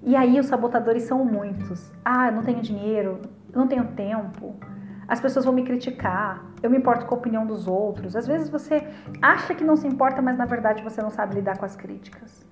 E 0.00 0.14
aí 0.14 0.38
os 0.38 0.46
sabotadores 0.46 1.02
são 1.02 1.24
muitos. 1.24 1.90
Ah, 2.04 2.28
eu 2.28 2.32
não 2.32 2.44
tenho 2.44 2.62
dinheiro, 2.62 3.18
eu 3.52 3.58
não 3.58 3.66
tenho 3.66 3.86
tempo, 3.88 4.54
as 5.08 5.20
pessoas 5.20 5.44
vão 5.44 5.52
me 5.52 5.64
criticar, 5.64 6.44
eu 6.62 6.70
me 6.70 6.78
importo 6.78 7.04
com 7.04 7.16
a 7.16 7.18
opinião 7.18 7.44
dos 7.44 7.66
outros. 7.66 8.14
Às 8.14 8.28
vezes 8.28 8.48
você 8.48 8.86
acha 9.20 9.56
que 9.56 9.64
não 9.64 9.74
se 9.74 9.88
importa, 9.88 10.22
mas 10.22 10.38
na 10.38 10.44
verdade 10.44 10.84
você 10.84 11.02
não 11.02 11.10
sabe 11.10 11.34
lidar 11.34 11.58
com 11.58 11.64
as 11.64 11.74
críticas. 11.74 12.46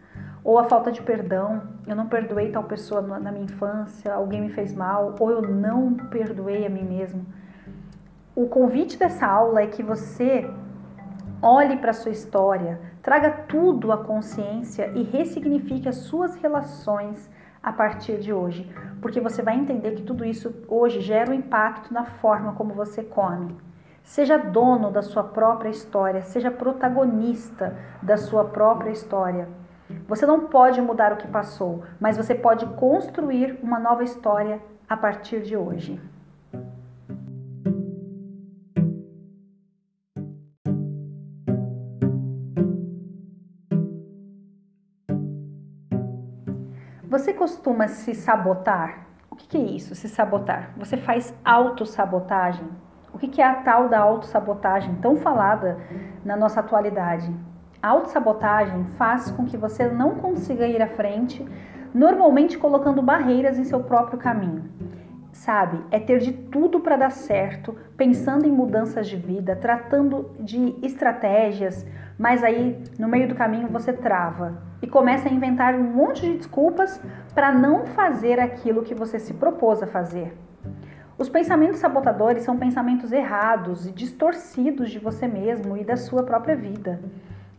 Ou 0.45 0.59
a 0.59 0.65
falta 0.65 0.91
de 0.91 1.01
perdão, 1.01 1.63
eu 1.87 1.95
não 1.95 2.09
perdoei 2.09 2.51
tal 2.51 2.65
pessoa 2.65 3.01
na 3.01 3.31
minha 3.31 3.45
infância, 3.45 4.13
alguém 4.13 4.41
me 4.41 4.51
fez 4.51 4.75
mal, 4.75 5.15
ou 5.19 5.31
eu 5.31 5.43
não 5.43 5.95
perdoei 5.95 6.67
a 6.67 6.71
mim 6.71 6.85
mesmo. 6.85 7.25
O 8.35 8.49
convite 8.49 8.99
dessa 8.99 9.27
aula 9.27 9.61
é 9.61 9.67
que 9.67 9.83
você 9.83 10.51
olhe 11.41 11.77
para 11.77 11.91
a 11.91 11.95
sua 11.95 12.11
história, 12.11 12.81
traga 13.03 13.31
tudo 13.31 13.93
à 13.93 13.99
consciência 13.99 14.91
e 14.95 15.03
ressignifique 15.03 15.89
as 15.89 15.97
suas 15.97 16.35
relações 16.37 17.31
a 17.63 17.73
partir 17.73 18.19
de 18.19 18.33
hoje, 18.33 18.69
porque 19.01 19.21
você 19.21 19.43
vai 19.43 19.57
entender 19.57 19.93
que 19.93 20.03
tudo 20.03 20.25
isso 20.25 20.53
hoje 20.67 21.01
gera 21.01 21.31
um 21.31 21.35
impacto 21.35 21.93
na 21.95 22.05
forma 22.05 22.55
como 22.55 22.75
você 22.75 23.05
come. 23.05 23.57
Seja 24.03 24.37
dono 24.37 24.91
da 24.91 25.03
sua 25.03 25.23
própria 25.23 25.71
história, 25.71 26.23
seja 26.23 26.51
protagonista 26.51 27.77
da 28.03 28.17
sua 28.17 28.45
própria 28.47 28.91
história. 28.91 29.49
Você 30.09 30.27
não 30.27 30.47
pode 30.47 30.81
mudar 30.81 31.13
o 31.13 31.17
que 31.17 31.29
passou, 31.29 31.83
mas 32.01 32.17
você 32.17 32.35
pode 32.35 32.67
construir 32.75 33.59
uma 33.63 33.79
nova 33.79 34.05
história 34.05 34.61
a 34.89 34.97
partir 34.97 35.43
de 35.43 35.57
hoje. 35.57 36.01
Você 47.13 47.35
costuma 47.35 47.89
se 47.89 48.15
sabotar? 48.15 49.07
O 49.31 49.37
que, 49.37 49.59
é 49.59 49.61
isso, 49.61 49.95
se 49.95 50.09
sabotar? 50.09 50.71
Você 50.79 50.97
faz 50.97 51.35
autossabotagem? 51.45 52.67
O 53.13 53.19
que, 53.19 53.41
é 53.41 53.47
a 53.47 53.57
tal 53.57 53.87
da 53.89 54.01
autossabotagem 54.01 54.95
tão 54.95 55.17
falada 55.17 55.79
na 56.25 56.37
nossa 56.37 56.61
atualidade? 56.61 57.31
Autossabotagem 57.83 58.85
faz 58.97 59.29
com 59.33 59.45
que 59.45 59.57
você 59.57 59.89
não 59.89 60.15
consiga 60.15 60.69
ir 60.69 60.81
à 60.81 60.87
frente, 60.87 61.45
normalmente 61.93 62.57
colocando 62.57 63.03
barreiras 63.03 63.59
em 63.59 63.65
seu 63.65 63.81
próprio 63.81 64.21
caminho. 64.21 64.71
Sabe, 65.33 65.83
é 65.91 65.99
ter 65.99 66.21
de 66.21 66.31
tudo 66.31 66.79
para 66.79 66.97
dar 66.97 67.11
certo, 67.11 67.75
pensando 67.97 68.47
em 68.47 68.53
mudanças 68.53 69.09
de 69.09 69.17
vida, 69.17 69.57
tratando 69.57 70.31
de 70.39 70.77
estratégias, 70.81 71.85
mas 72.17 72.45
aí 72.45 72.81
no 73.01 73.09
meio 73.09 73.27
do 73.27 73.35
caminho 73.35 73.67
você 73.67 73.93
trava 73.93 74.63
e 74.81 74.87
começa 74.87 75.29
a 75.29 75.33
inventar 75.33 75.75
um 75.75 75.83
monte 75.83 76.21
de 76.21 76.37
desculpas 76.37 77.03
para 77.35 77.51
não 77.51 77.87
fazer 77.87 78.39
aquilo 78.39 78.85
que 78.85 78.95
você 78.95 79.19
se 79.19 79.35
propôs 79.35 79.83
a 79.83 79.89
fazer. 79.89 80.33
Os 81.19 81.29
pensamentos 81.29 81.81
sabotadores 81.81 82.45
são 82.45 82.57
pensamentos 82.57 83.11
errados 83.11 83.89
e 83.89 83.91
distorcidos 83.91 84.89
de 84.89 85.01
você 85.01 85.27
mesmo 85.27 85.77
e 85.77 85.83
da 85.83 85.97
sua 85.97 86.23
própria 86.23 86.55
vida. 86.55 87.01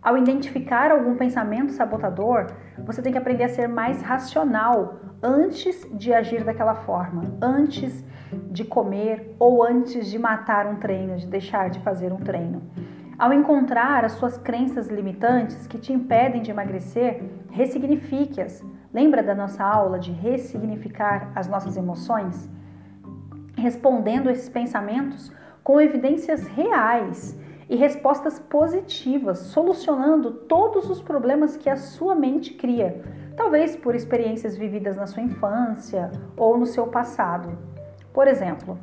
Ao 0.03 0.17
identificar 0.17 0.91
algum 0.91 1.15
pensamento 1.15 1.72
sabotador, 1.72 2.48
você 2.86 3.01
tem 3.01 3.13
que 3.13 3.17
aprender 3.17 3.45
a 3.45 3.50
ser 3.50 3.69
mais 3.69 4.01
racional 4.01 5.00
antes 5.22 5.88
de 5.93 6.12
agir 6.12 6.43
daquela 6.43 6.75
forma, 6.75 7.24
antes 7.41 8.03
de 8.51 8.65
comer 8.65 9.33
ou 9.39 9.63
antes 9.63 10.12
de 10.12 10.19
matar 10.19 10.67
um 10.67 10.75
treino, 10.75 11.15
de 11.15 11.25
deixar 11.25 11.69
de 11.69 11.79
fazer 11.79 12.12
um 12.12 12.17
treino. 12.17 12.62
Ao 13.17 13.31
encontrar 13.31 14.03
as 14.03 14.12
suas 14.13 14.38
crenças 14.38 14.89
limitantes 14.89 15.67
que 15.67 15.77
te 15.77 15.93
impedem 15.93 16.41
de 16.41 16.51
emagrecer, 16.51 17.24
ressignifique-as. 17.50 18.62
Lembra 18.93 19.24
da 19.24 19.33
nossa 19.33 19.63
aula 19.63 19.98
de 19.98 20.12
ressignificar 20.12 21.31
as 21.33 21.48
nossas 21.48 21.77
emoções? 21.77 22.50
Respondendo 23.55 24.29
esses 24.29 24.50
pensamentos 24.50 25.31
com 25.63 25.79
evidências 25.79 26.45
reais 26.48 27.39
e 27.70 27.75
respostas 27.75 28.39
positivas, 28.39 29.39
solucionando 29.39 30.32
todos 30.32 30.89
os 30.89 31.01
problemas 31.01 31.58
que 31.58 31.70
a 31.70 31.77
sua 31.77 32.15
mente 32.15 32.53
cria, 32.53 33.01
talvez 33.36 33.75
por 33.75 33.96
experiências 33.96 34.55
vividas 34.55 34.98
na 34.98 35.08
sua 35.08 35.24
infância 35.24 36.12
ou 36.38 36.58
no 36.58 36.65
seu 36.65 36.88
passado. 36.88 37.58
Por 38.13 38.27
exemplo, 38.27 38.77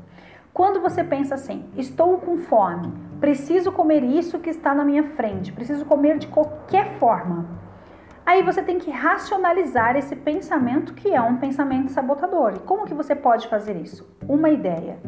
quando 0.53 0.81
você 0.81 1.05
pensa 1.05 1.37
assim, 1.37 1.65
estou 1.77 2.19
com 2.19 2.37
fome, 2.39 2.93
preciso 3.21 3.71
comer 3.71 4.03
isso 4.03 4.39
que 4.39 4.51
está 4.51 4.75
na 4.75 4.85
minha 4.85 5.05
frente, 5.05 5.53
preciso 5.53 5.85
comer 5.85 6.19
de 6.19 6.27
qualquer 6.27 6.99
forma. 6.99 7.61
Aí 8.27 8.43
você 8.43 8.63
tem 8.63 8.79
que 8.79 8.91
racionalizar 8.91 9.97
esse 9.97 10.15
pensamento 10.15 10.95
que 10.95 11.13
é 11.13 11.21
um 11.21 11.39
pensamento 11.39 11.91
sabotador. 11.91 12.55
E 12.55 12.59
como 12.61 12.87
que 12.87 12.95
você 12.95 13.15
pode 13.15 13.49
fazer 13.49 13.77
isso? 13.77 14.09
Uma 14.29 14.51
ideia. 14.51 14.99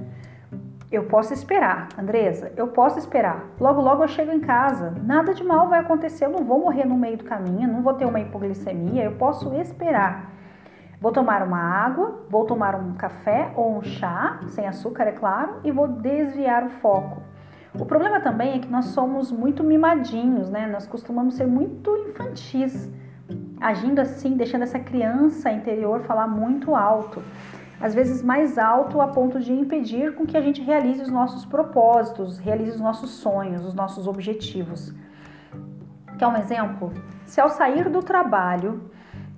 Eu 0.93 1.05
posso 1.05 1.33
esperar, 1.33 1.89
Andresa, 1.99 2.53
eu 2.55 2.69
posso 2.69 2.99
esperar. 2.99 3.47
Logo, 3.59 3.81
logo 3.81 4.05
eu 4.05 4.09
chego 4.09 4.31
em 4.31 4.41
casa. 4.41 4.93
Nada 5.03 5.33
de 5.33 5.43
mal 5.43 5.67
vai 5.67 5.81
acontecer, 5.81 6.27
eu 6.27 6.31
não 6.31 6.45
vou 6.45 6.61
morrer 6.61 6.85
no 6.85 6.99
meio 6.99 7.17
do 7.17 7.25
caminho, 7.25 7.67
não 7.67 7.81
vou 7.81 7.95
ter 7.95 8.05
uma 8.05 8.21
hipoglicemia, 8.21 9.03
eu 9.03 9.13
posso 9.13 9.55
esperar. 9.55 10.31
Vou 11.01 11.11
tomar 11.11 11.43
uma 11.43 11.59
água, 11.59 12.27
vou 12.29 12.45
tomar 12.45 12.75
um 12.75 12.93
café 12.93 13.53
ou 13.57 13.79
um 13.79 13.83
chá, 13.83 14.41
sem 14.49 14.67
açúcar, 14.67 15.05
é 15.05 15.13
claro, 15.13 15.61
e 15.65 15.73
vou 15.73 15.89
desviar 15.89 16.63
o 16.63 16.69
foco. 16.69 17.23
O 17.75 17.87
problema 17.87 18.21
também 18.21 18.57
é 18.57 18.59
que 18.59 18.69
nós 18.69 18.85
somos 18.87 19.33
muito 19.33 19.65
mimadinhos, 19.65 20.51
né? 20.51 20.67
Nós 20.67 20.87
costumamos 20.87 21.37
ser 21.37 21.47
muito 21.47 21.97
infantis, 21.97 22.93
agindo 23.59 23.99
assim, 23.99 24.37
deixando 24.37 24.65
essa 24.65 24.79
criança 24.79 25.51
interior 25.51 26.03
falar 26.03 26.27
muito 26.27 26.75
alto. 26.75 27.23
Às 27.83 27.97
vezes 27.97 28.23
mais 28.23 28.59
alto 28.59 29.01
a 29.01 29.09
ponto 29.09 29.41
de 29.41 29.53
impedir 29.53 30.15
com 30.15 30.25
que 30.25 30.37
a 30.37 30.41
gente 30.41 30.63
realize 30.63 31.03
os 31.03 31.11
nossos 31.11 31.45
propósitos, 31.45 32.39
realize 32.39 32.71
os 32.71 32.81
nossos 32.81 33.11
sonhos, 33.11 33.65
os 33.65 33.75
nossos 33.75 34.07
objetivos. 34.07 34.95
Quer 36.17 36.29
um 36.29 36.37
exemplo? 36.37 36.93
Se 37.27 37.41
ao 37.41 37.49
sair 37.49 37.89
do 37.89 38.01
trabalho 38.01 38.89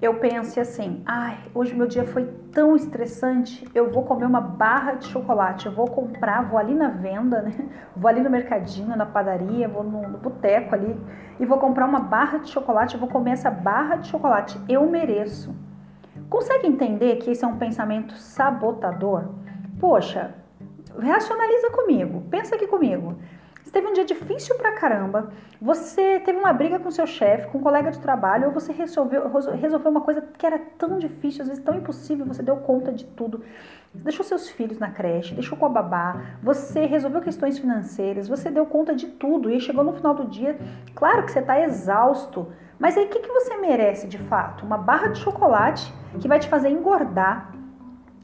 eu 0.03 0.17
pense 0.17 0.61
assim: 0.61 1.03
ai, 1.07 1.39
hoje 1.55 1.75
meu 1.75 1.87
dia 1.87 2.05
foi 2.05 2.27
tão 2.53 2.77
estressante, 2.77 3.67
eu 3.75 3.91
vou 3.91 4.03
comer 4.03 4.27
uma 4.27 4.43
barra 4.43 4.93
de 4.93 5.07
chocolate, 5.07 5.65
eu 5.65 5.73
vou 5.73 5.87
comprar, 5.87 6.43
vou 6.43 6.59
ali 6.59 6.75
na 6.75 6.89
venda, 6.89 7.41
né? 7.41 7.53
Vou 7.97 8.11
ali 8.11 8.21
no 8.21 8.29
mercadinho, 8.29 8.95
na 8.95 9.07
padaria, 9.07 9.67
vou 9.67 9.83
no, 9.83 10.07
no 10.07 10.19
boteco 10.19 10.75
ali 10.75 11.01
e 11.41 11.47
vou 11.47 11.57
comprar 11.57 11.87
uma 11.87 12.01
barra 12.01 12.39
de 12.39 12.51
chocolate, 12.51 12.95
eu 12.95 13.01
vou 13.01 13.09
comer 13.09 13.31
essa 13.31 13.51
barra 13.51 13.97
de 13.97 14.09
chocolate, 14.09 14.61
eu 14.69 14.87
mereço. 14.91 15.55
Consegue 16.35 16.67
entender 16.67 17.15
que 17.19 17.31
esse 17.31 17.45
é 17.45 17.47
um 17.47 17.59
pensamento 17.59 18.17
sabotador? 18.17 19.29
Poxa, 19.79 20.35
racionaliza 20.99 21.71
comigo, 21.71 22.25
pensa 22.29 22.57
aqui 22.57 22.67
comigo 22.67 23.17
teve 23.75 23.89
um 23.89 23.93
dia 23.93 24.05
difícil 24.05 24.55
pra 24.55 24.73
caramba, 24.73 25.33
você 25.61 26.21
teve 26.21 26.39
uma 26.39 26.53
briga 26.53 26.79
com 26.79 26.93
seu 26.93 27.07
chefe, 27.09 27.49
com 27.49 27.59
um 27.59 27.61
colega 27.61 27.91
de 27.91 27.99
trabalho, 27.99 28.47
ou 28.47 28.53
você 28.53 28.73
resolveu, 28.73 29.29
resolveu 29.61 29.91
uma 29.91 30.01
coisa 30.01 30.23
que 30.23 30.47
era 30.47 30.61
tão 30.79 30.97
difícil, 30.97 31.43
às 31.43 31.49
vezes 31.49 31.63
tão 31.63 31.75
impossível, 31.75 32.25
você 32.25 32.41
deu 32.41 32.57
conta 32.59 32.93
de 32.93 33.05
tudo. 33.05 33.43
Deixou 33.93 34.25
seus 34.25 34.49
filhos 34.49 34.79
na 34.79 34.91
creche, 34.91 35.35
deixou 35.35 35.59
com 35.59 35.67
a 35.67 35.69
babá, 35.69 36.23
você 36.41 36.87
resolveu 36.87 37.21
questões 37.21 37.59
financeiras, 37.59 38.29
você 38.29 38.49
deu 38.49 38.65
conta 38.65 38.95
de 38.95 39.09
tudo 39.09 39.51
e 39.51 39.59
chegou 39.61 39.83
no 39.83 39.93
final 39.93 40.15
do 40.15 40.27
dia, 40.27 40.57
claro 40.95 41.25
que 41.25 41.33
você 41.33 41.41
está 41.41 41.61
exausto, 41.61 42.53
mas 42.79 42.97
aí 42.97 43.07
o 43.07 43.09
que, 43.09 43.19
que 43.19 43.29
você 43.29 43.57
merece 43.57 44.07
de 44.07 44.19
fato? 44.19 44.65
Uma 44.65 44.79
barra 44.79 45.09
de 45.09 45.19
chocolate 45.19 45.93
que 46.21 46.29
vai 46.29 46.39
te 46.39 46.49
fazer 46.49 46.71
engordar, 46.71 47.55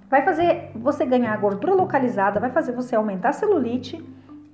vai 0.09 0.23
fazer 0.23 0.73
você 0.75 1.05
ganhar 1.05 1.37
gordura 1.39 1.75
localizada, 1.75 2.41
vai 2.41 2.51
fazer 2.51 2.73
você 2.73 2.97
aumentar 2.97 3.31
a 3.31 3.33
celulite 3.33 4.05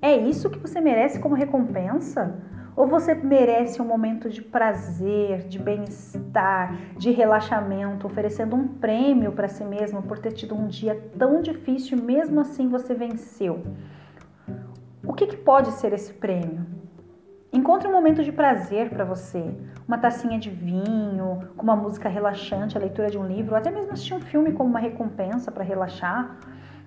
É 0.02 0.14
isso 0.14 0.50
que 0.50 0.58
você 0.58 0.80
merece 0.80 1.18
como 1.18 1.34
recompensa? 1.34 2.36
Ou 2.76 2.86
você 2.86 3.14
merece 3.14 3.80
um 3.80 3.86
momento 3.86 4.28
de 4.28 4.42
prazer, 4.42 5.48
de 5.48 5.58
bem-estar, 5.58 6.76
de 6.98 7.10
relaxamento, 7.10 8.06
oferecendo 8.06 8.54
um 8.54 8.68
prêmio 8.68 9.32
para 9.32 9.48
si 9.48 9.64
mesmo 9.64 10.02
por 10.02 10.18
ter 10.18 10.32
tido 10.32 10.54
um 10.54 10.66
dia 10.66 10.94
tão 11.18 11.40
difícil 11.40 11.96
e 11.96 12.02
mesmo 12.02 12.38
assim 12.38 12.68
você 12.68 12.94
venceu? 12.94 13.62
O 15.02 15.14
que, 15.14 15.26
que 15.26 15.38
pode 15.38 15.70
ser 15.70 15.94
esse 15.94 16.12
prêmio? 16.12 16.75
Encontre 17.56 17.88
um 17.88 17.92
momento 17.92 18.22
de 18.22 18.30
prazer 18.30 18.90
para 18.90 19.02
você, 19.02 19.42
uma 19.88 19.96
tacinha 19.96 20.38
de 20.38 20.50
vinho, 20.50 21.48
com 21.56 21.62
uma 21.62 21.74
música 21.74 22.06
relaxante, 22.06 22.76
a 22.76 22.80
leitura 22.80 23.08
de 23.08 23.16
um 23.16 23.26
livro, 23.26 23.52
ou 23.52 23.56
até 23.56 23.70
mesmo 23.70 23.92
assistir 23.92 24.12
um 24.12 24.20
filme 24.20 24.52
como 24.52 24.68
uma 24.68 24.78
recompensa 24.78 25.50
para 25.50 25.64
relaxar, 25.64 26.36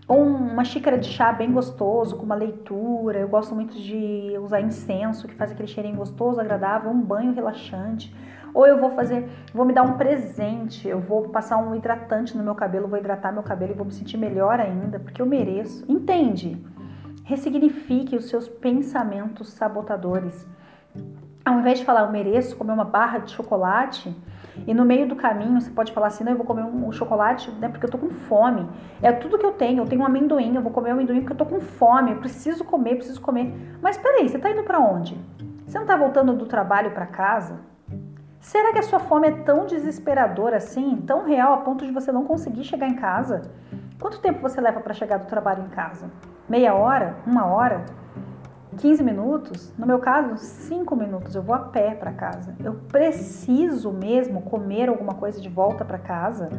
ou 0.08 0.22
uma 0.22 0.64
xícara 0.64 1.00
de 1.00 1.08
chá 1.08 1.34
bem 1.34 1.52
gostoso, 1.52 2.16
com 2.16 2.24
uma 2.24 2.36
leitura. 2.36 3.18
Eu 3.18 3.28
gosto 3.28 3.56
muito 3.56 3.74
de 3.74 4.38
usar 4.44 4.62
incenso, 4.62 5.28
que 5.28 5.34
faz 5.34 5.52
aquele 5.52 5.68
cheirinho 5.68 5.96
gostoso, 5.96 6.40
agradável, 6.40 6.92
um 6.92 7.02
banho 7.02 7.34
relaxante. 7.34 8.16
Ou 8.54 8.68
eu 8.68 8.78
vou 8.78 8.92
fazer, 8.92 9.28
vou 9.52 9.66
me 9.66 9.74
dar 9.74 9.82
um 9.82 9.98
presente, 9.98 10.88
eu 10.88 11.00
vou 11.00 11.30
passar 11.30 11.58
um 11.58 11.74
hidratante 11.74 12.38
no 12.38 12.44
meu 12.44 12.54
cabelo, 12.54 12.88
vou 12.88 13.00
hidratar 13.00 13.32
meu 13.32 13.42
cabelo 13.42 13.72
e 13.72 13.76
vou 13.76 13.88
me 13.88 13.92
sentir 13.92 14.18
melhor 14.18 14.60
ainda, 14.60 15.00
porque 15.00 15.20
eu 15.20 15.26
mereço. 15.26 15.84
Entende? 15.90 16.64
Ressignifique 17.24 18.16
os 18.16 18.30
seus 18.30 18.48
pensamentos 18.48 19.50
sabotadores. 19.50 20.48
Ao 21.44 21.60
invés 21.60 21.80
de 21.80 21.86
falar 21.86 22.02
eu 22.02 22.12
mereço 22.12 22.56
comer 22.56 22.74
uma 22.74 22.86
barra 22.86 23.20
de 23.20 23.32
chocolate, 23.32 24.16
e 24.68 24.74
no 24.74 24.86
meio 24.86 25.08
do 25.08 25.16
caminho 25.16 25.60
você 25.60 25.70
pode 25.70 25.92
falar 25.92 26.08
assim, 26.08 26.24
não, 26.24 26.34
eu 26.34 26.38
vou 26.38 26.46
comer 26.46 26.64
um 26.64 26.92
chocolate, 26.92 27.50
né, 27.52 27.70
porque 27.70 27.86
eu 27.86 27.90
tô 27.90 27.98
com 27.98 28.10
fome. 28.10 28.68
É 29.02 29.12
tudo 29.12 29.38
que 29.38 29.46
eu 29.46 29.54
tenho, 29.54 29.82
eu 29.82 29.88
tenho 29.88 30.02
um 30.02 30.06
amendoim, 30.06 30.56
eu 30.56 30.62
vou 30.62 30.72
comer 30.72 30.90
um 30.90 30.94
amendoim 30.94 31.22
porque 31.22 31.34
eu 31.34 31.38
tô 31.38 31.46
com 31.46 31.60
fome, 31.60 32.12
eu 32.12 32.18
preciso 32.18 32.64
comer, 32.64 32.96
preciso 32.96 33.22
comer. 33.22 33.54
Mas 33.82 33.98
peraí, 33.98 34.28
você 34.28 34.38
tá 34.38 34.50
indo 34.50 34.64
para 34.64 34.80
onde? 34.80 35.18
Você 35.66 35.78
não 35.80 35.86
tá 35.86 35.96
voltando 35.96 36.34
do 36.34 36.46
trabalho 36.46 36.92
para 36.92 37.06
casa? 37.06 37.60
Será 38.40 38.72
que 38.72 38.80
a 38.80 38.84
sua 38.84 39.00
fome 39.00 39.28
é 39.28 39.32
tão 39.32 39.66
desesperadora 39.66 40.58
assim, 40.58 40.98
tão 41.06 41.26
real 41.26 41.54
a 41.54 41.58
ponto 41.58 41.86
de 41.86 41.92
você 41.92 42.12
não 42.12 42.26
conseguir 42.26 42.64
chegar 42.64 42.88
em 42.88 42.96
casa? 42.96 43.52
Quanto 44.00 44.20
tempo 44.20 44.42
você 44.42 44.62
leva 44.62 44.80
para 44.80 44.94
chegar 44.94 45.18
do 45.18 45.28
trabalho 45.28 45.64
em 45.66 45.70
casa? 45.70 46.10
Meia 46.48 46.74
hora? 46.74 47.18
Uma 47.28 47.46
hora? 47.46 47.86
15 48.80 49.04
minutos, 49.04 49.74
no 49.78 49.86
meu 49.86 50.00
caso, 50.00 50.38
5 50.38 50.96
minutos, 50.96 51.36
eu 51.36 51.42
vou 51.42 51.54
a 51.54 51.60
pé 51.60 51.94
para 51.94 52.14
casa. 52.14 52.56
Eu 52.64 52.76
preciso 52.90 53.92
mesmo 53.92 54.42
comer 54.42 54.88
alguma 54.88 55.16
coisa 55.16 55.40
de 55.42 55.50
volta 55.50 55.84
para 55.84 55.98
casa? 55.98 56.50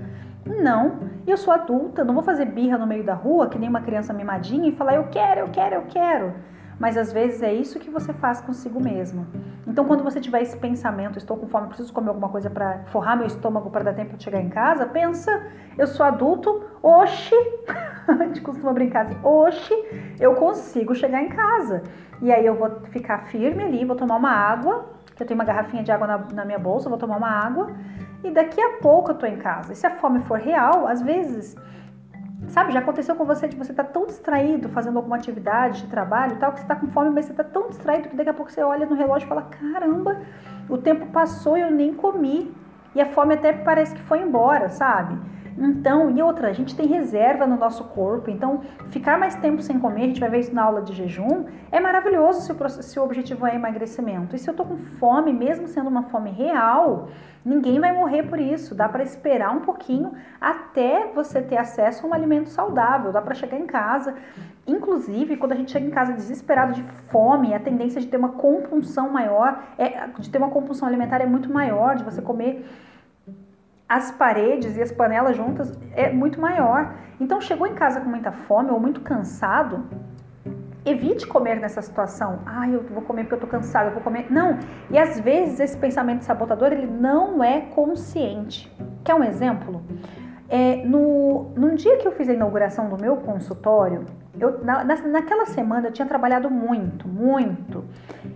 Não, 0.44 1.00
eu 1.26 1.36
sou 1.36 1.52
adulta, 1.52 2.04
não 2.04 2.14
vou 2.14 2.22
fazer 2.22 2.44
birra 2.44 2.76
no 2.76 2.86
meio 2.86 3.04
da 3.04 3.14
rua 3.14 3.48
que 3.48 3.58
nem 3.58 3.68
uma 3.68 3.80
criança 3.80 4.12
mimadinha 4.12 4.68
e 4.68 4.72
falar 4.72 4.96
eu 4.96 5.08
quero, 5.10 5.40
eu 5.40 5.48
quero, 5.48 5.74
eu 5.76 5.82
quero 5.88 6.34
mas 6.80 6.96
às 6.96 7.12
vezes 7.12 7.42
é 7.42 7.52
isso 7.52 7.78
que 7.78 7.90
você 7.90 8.10
faz 8.14 8.40
consigo 8.40 8.82
mesmo. 8.82 9.26
Então, 9.66 9.84
quando 9.84 10.02
você 10.02 10.18
tiver 10.18 10.40
esse 10.40 10.56
pensamento, 10.56 11.18
estou 11.18 11.36
com 11.36 11.46
fome, 11.46 11.66
preciso 11.66 11.92
comer 11.92 12.08
alguma 12.08 12.30
coisa 12.30 12.48
para 12.48 12.84
forrar 12.86 13.18
meu 13.18 13.26
estômago 13.26 13.68
para 13.68 13.84
dar 13.84 13.92
tempo 13.92 14.16
de 14.16 14.24
chegar 14.24 14.40
em 14.40 14.48
casa, 14.48 14.86
pensa, 14.86 15.46
eu 15.76 15.86
sou 15.86 16.06
adulto, 16.06 16.64
oxe, 16.82 17.34
a 18.08 18.24
gente 18.24 18.40
costuma 18.40 18.72
brincar 18.72 19.02
assim, 19.02 19.18
oxe, 19.22 19.74
eu 20.18 20.34
consigo 20.34 20.94
chegar 20.94 21.22
em 21.22 21.28
casa. 21.28 21.82
E 22.22 22.32
aí 22.32 22.46
eu 22.46 22.54
vou 22.54 22.80
ficar 22.86 23.26
firme 23.26 23.62
ali, 23.62 23.84
vou 23.84 23.94
tomar 23.94 24.16
uma 24.16 24.32
água, 24.32 24.86
que 25.14 25.22
eu 25.22 25.26
tenho 25.26 25.38
uma 25.38 25.44
garrafinha 25.44 25.82
de 25.82 25.92
água 25.92 26.06
na, 26.06 26.18
na 26.32 26.44
minha 26.46 26.58
bolsa, 26.58 26.88
vou 26.88 26.96
tomar 26.96 27.18
uma 27.18 27.30
água, 27.30 27.70
e 28.24 28.30
daqui 28.30 28.60
a 28.60 28.78
pouco 28.78 29.10
eu 29.10 29.16
tô 29.16 29.26
em 29.26 29.36
casa. 29.36 29.74
E 29.74 29.76
se 29.76 29.86
a 29.86 29.90
fome 29.90 30.20
for 30.20 30.38
real, 30.38 30.88
às 30.88 31.02
vezes 31.02 31.56
Sabe, 32.48 32.72
já 32.72 32.80
aconteceu 32.80 33.14
com 33.14 33.24
você 33.24 33.46
de 33.46 33.56
você 33.56 33.70
estar 33.70 33.84
tá 33.84 33.90
tão 33.90 34.06
distraído 34.06 34.68
fazendo 34.70 34.96
alguma 34.96 35.16
atividade 35.16 35.82
de 35.82 35.88
trabalho 35.88 36.36
tal, 36.36 36.52
que 36.52 36.58
você 36.58 36.64
está 36.64 36.74
com 36.74 36.88
fome, 36.88 37.10
mas 37.10 37.26
você 37.26 37.32
está 37.32 37.44
tão 37.44 37.68
distraído 37.68 38.08
que 38.08 38.16
daqui 38.16 38.30
a 38.30 38.34
pouco 38.34 38.50
você 38.50 38.62
olha 38.62 38.86
no 38.86 38.94
relógio 38.94 39.26
e 39.26 39.28
fala: 39.28 39.42
caramba, 39.42 40.20
o 40.68 40.78
tempo 40.78 41.06
passou 41.06 41.56
e 41.56 41.60
eu 41.60 41.70
nem 41.70 41.94
comi. 41.94 42.52
E 42.94 43.00
a 43.00 43.06
fome 43.06 43.34
até 43.34 43.52
parece 43.52 43.94
que 43.94 44.02
foi 44.02 44.20
embora, 44.20 44.68
sabe? 44.68 45.16
Então, 45.60 46.10
e 46.10 46.22
outra, 46.22 46.48
a 46.48 46.52
gente 46.54 46.74
tem 46.74 46.86
reserva 46.86 47.46
no 47.46 47.56
nosso 47.56 47.84
corpo, 47.84 48.30
então 48.30 48.62
ficar 48.90 49.18
mais 49.18 49.34
tempo 49.34 49.60
sem 49.60 49.78
comer, 49.78 50.04
a 50.04 50.06
gente 50.06 50.20
vai 50.20 50.30
ver 50.30 50.40
isso 50.40 50.54
na 50.54 50.62
aula 50.62 50.80
de 50.80 50.94
jejum, 50.94 51.44
é 51.70 51.78
maravilhoso 51.78 52.40
se 52.40 52.50
o, 52.50 52.68
se 52.68 52.98
o 52.98 53.04
objetivo 53.04 53.46
é 53.46 53.54
emagrecimento. 53.54 54.34
E 54.34 54.38
se 54.38 54.48
eu 54.48 54.54
tô 54.54 54.64
com 54.64 54.78
fome, 54.78 55.32
mesmo 55.32 55.68
sendo 55.68 55.88
uma 55.88 56.04
fome 56.04 56.30
real, 56.30 57.08
Ninguém 57.44 57.80
vai 57.80 57.92
morrer 57.92 58.24
por 58.24 58.38
isso. 58.38 58.74
Dá 58.74 58.88
para 58.88 59.02
esperar 59.02 59.50
um 59.56 59.60
pouquinho 59.60 60.12
até 60.40 61.10
você 61.14 61.40
ter 61.40 61.56
acesso 61.56 62.04
a 62.04 62.10
um 62.10 62.14
alimento 62.14 62.50
saudável. 62.50 63.12
Dá 63.12 63.22
para 63.22 63.34
chegar 63.34 63.58
em 63.58 63.66
casa. 63.66 64.14
Inclusive, 64.66 65.36
quando 65.38 65.52
a 65.52 65.56
gente 65.56 65.72
chega 65.72 65.86
em 65.86 65.90
casa 65.90 66.12
desesperado 66.12 66.74
de 66.74 66.82
fome, 67.10 67.54
a 67.54 67.58
tendência 67.58 68.00
de 68.00 68.08
ter 68.08 68.18
uma 68.18 68.30
compulsão 68.30 69.10
maior, 69.10 69.62
é, 69.78 70.06
de 70.18 70.28
ter 70.28 70.38
uma 70.38 70.50
compulsão 70.50 70.86
alimentar 70.86 71.20
é 71.20 71.26
muito 71.26 71.50
maior, 71.50 71.96
de 71.96 72.04
você 72.04 72.20
comer 72.20 72.66
as 73.90 74.12
paredes 74.12 74.76
e 74.76 74.82
as 74.82 74.92
panelas 74.92 75.36
juntas 75.36 75.76
é 75.96 76.12
muito 76.12 76.40
maior. 76.40 76.94
Então, 77.18 77.40
chegou 77.40 77.66
em 77.66 77.74
casa 77.74 78.00
com 78.00 78.08
muita 78.08 78.30
fome 78.30 78.70
ou 78.70 78.78
muito 78.78 79.00
cansado, 79.00 79.84
evite 80.86 81.26
comer 81.26 81.56
nessa 81.58 81.82
situação. 81.82 82.38
Ah, 82.46 82.68
eu 82.68 82.84
vou 82.84 83.02
comer 83.02 83.24
porque 83.24 83.34
eu 83.34 83.40
tô 83.40 83.48
cansado, 83.48 83.86
eu 83.86 83.92
vou 83.94 84.00
comer. 84.00 84.30
Não. 84.30 84.60
E 84.92 84.96
às 84.96 85.18
vezes 85.18 85.58
esse 85.58 85.76
pensamento 85.76 86.22
sabotador 86.22 86.72
ele 86.72 86.86
não 86.86 87.42
é 87.42 87.62
consciente. 87.62 88.72
Quer 89.02 89.16
um 89.16 89.24
exemplo? 89.24 89.82
É, 90.48 90.84
no, 90.84 91.50
num 91.56 91.74
dia 91.74 91.96
que 91.96 92.06
eu 92.06 92.12
fiz 92.12 92.28
a 92.28 92.32
inauguração 92.32 92.88
do 92.88 92.96
meu 92.96 93.16
consultório, 93.16 94.06
eu, 94.38 94.64
na, 94.64 94.84
naquela 94.84 95.46
semana 95.46 95.88
eu 95.88 95.92
tinha 95.92 96.06
trabalhado 96.06 96.48
muito, 96.48 97.08
muito. 97.08 97.84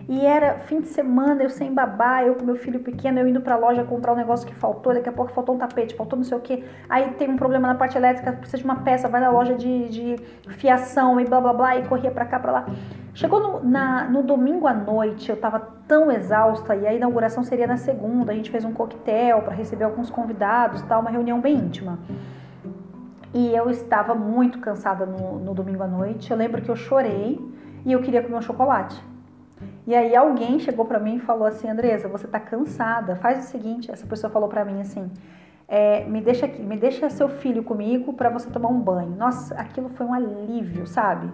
E 0.06 0.26
era 0.26 0.58
fim 0.58 0.80
de 0.80 0.88
semana, 0.88 1.42
eu 1.42 1.48
sem 1.48 1.72
babá, 1.72 2.22
eu 2.22 2.34
com 2.34 2.44
meu 2.44 2.56
filho 2.56 2.80
pequeno, 2.80 3.18
eu 3.18 3.26
indo 3.26 3.40
pra 3.40 3.56
loja 3.56 3.82
comprar 3.84 4.12
um 4.12 4.16
negócio 4.16 4.46
que 4.46 4.54
faltou, 4.54 4.92
daqui 4.92 5.08
a 5.08 5.12
pouco 5.12 5.32
faltou 5.32 5.54
um 5.54 5.58
tapete, 5.58 5.94
faltou 5.94 6.18
não 6.18 6.24
sei 6.24 6.36
o 6.36 6.40
que. 6.40 6.62
Aí 6.88 7.10
tem 7.12 7.30
um 7.30 7.36
problema 7.36 7.68
na 7.68 7.74
parte 7.74 7.96
elétrica, 7.96 8.32
precisa 8.32 8.58
de 8.58 8.64
uma 8.64 8.76
peça, 8.76 9.08
vai 9.08 9.20
na 9.20 9.30
loja 9.30 9.54
de, 9.54 9.88
de 9.88 10.16
fiação 10.58 11.18
e 11.18 11.24
blá 11.24 11.40
blá 11.40 11.52
blá, 11.54 11.76
e 11.76 11.86
corria 11.86 12.10
pra 12.10 12.26
cá, 12.26 12.38
pra 12.38 12.52
lá. 12.52 12.66
Chegou 13.14 13.40
no, 13.40 13.64
na, 13.64 14.04
no 14.04 14.22
domingo 14.22 14.66
à 14.66 14.74
noite, 14.74 15.30
eu 15.30 15.36
tava 15.36 15.60
tão 15.88 16.10
exausta, 16.12 16.76
e 16.76 16.86
a 16.86 16.92
inauguração 16.92 17.42
seria 17.42 17.66
na 17.66 17.78
segunda, 17.78 18.32
a 18.32 18.34
gente 18.34 18.50
fez 18.50 18.64
um 18.64 18.72
coquetel 18.72 19.40
para 19.40 19.54
receber 19.54 19.84
alguns 19.84 20.10
convidados, 20.10 20.82
tal, 20.82 21.00
uma 21.00 21.10
reunião 21.10 21.40
bem 21.40 21.56
íntima. 21.56 21.98
E 23.32 23.54
eu 23.54 23.70
estava 23.70 24.14
muito 24.14 24.58
cansada 24.58 25.06
no, 25.06 25.38
no 25.38 25.54
domingo 25.54 25.82
à 25.82 25.88
noite. 25.88 26.30
Eu 26.30 26.36
lembro 26.36 26.62
que 26.62 26.70
eu 26.70 26.76
chorei 26.76 27.40
e 27.84 27.92
eu 27.92 28.00
queria 28.00 28.22
comer 28.22 28.36
um 28.36 28.42
chocolate. 28.42 29.02
E 29.86 29.94
aí 29.94 30.16
alguém 30.16 30.58
chegou 30.58 30.84
para 30.84 30.98
mim 30.98 31.16
e 31.16 31.20
falou 31.20 31.46
assim, 31.46 31.68
Andresa, 31.68 32.08
você 32.08 32.26
tá 32.26 32.40
cansada. 32.40 33.16
Faz 33.16 33.44
o 33.44 33.48
seguinte, 33.48 33.90
essa 33.90 34.06
pessoa 34.06 34.30
falou 34.30 34.48
para 34.48 34.64
mim 34.64 34.80
assim, 34.80 35.10
é, 35.68 36.04
me 36.04 36.20
deixa 36.20 36.46
aqui, 36.46 36.62
me 36.62 36.76
deixa 36.76 37.10
seu 37.10 37.28
filho 37.28 37.62
comigo 37.62 38.12
para 38.12 38.30
você 38.30 38.50
tomar 38.50 38.68
um 38.68 38.80
banho. 38.80 39.14
Nossa, 39.16 39.54
aquilo 39.54 39.90
foi 39.90 40.06
um 40.06 40.14
alívio, 40.14 40.86
sabe? 40.86 41.30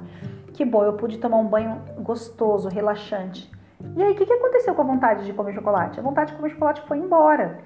Que 0.52 0.64
bom, 0.64 0.84
eu 0.84 0.94
pude 0.94 1.18
tomar 1.18 1.38
um 1.38 1.46
banho 1.46 1.80
gostoso, 1.98 2.68
relaxante. 2.68 3.50
E 3.96 4.02
aí, 4.02 4.12
o 4.12 4.14
que, 4.14 4.26
que 4.26 4.32
aconteceu 4.32 4.74
com 4.74 4.82
a 4.82 4.84
vontade 4.84 5.24
de 5.24 5.32
comer 5.32 5.54
chocolate? 5.54 5.98
A 5.98 6.02
vontade 6.02 6.32
de 6.32 6.36
comer 6.36 6.50
chocolate 6.50 6.82
foi 6.82 6.98
embora. 6.98 7.60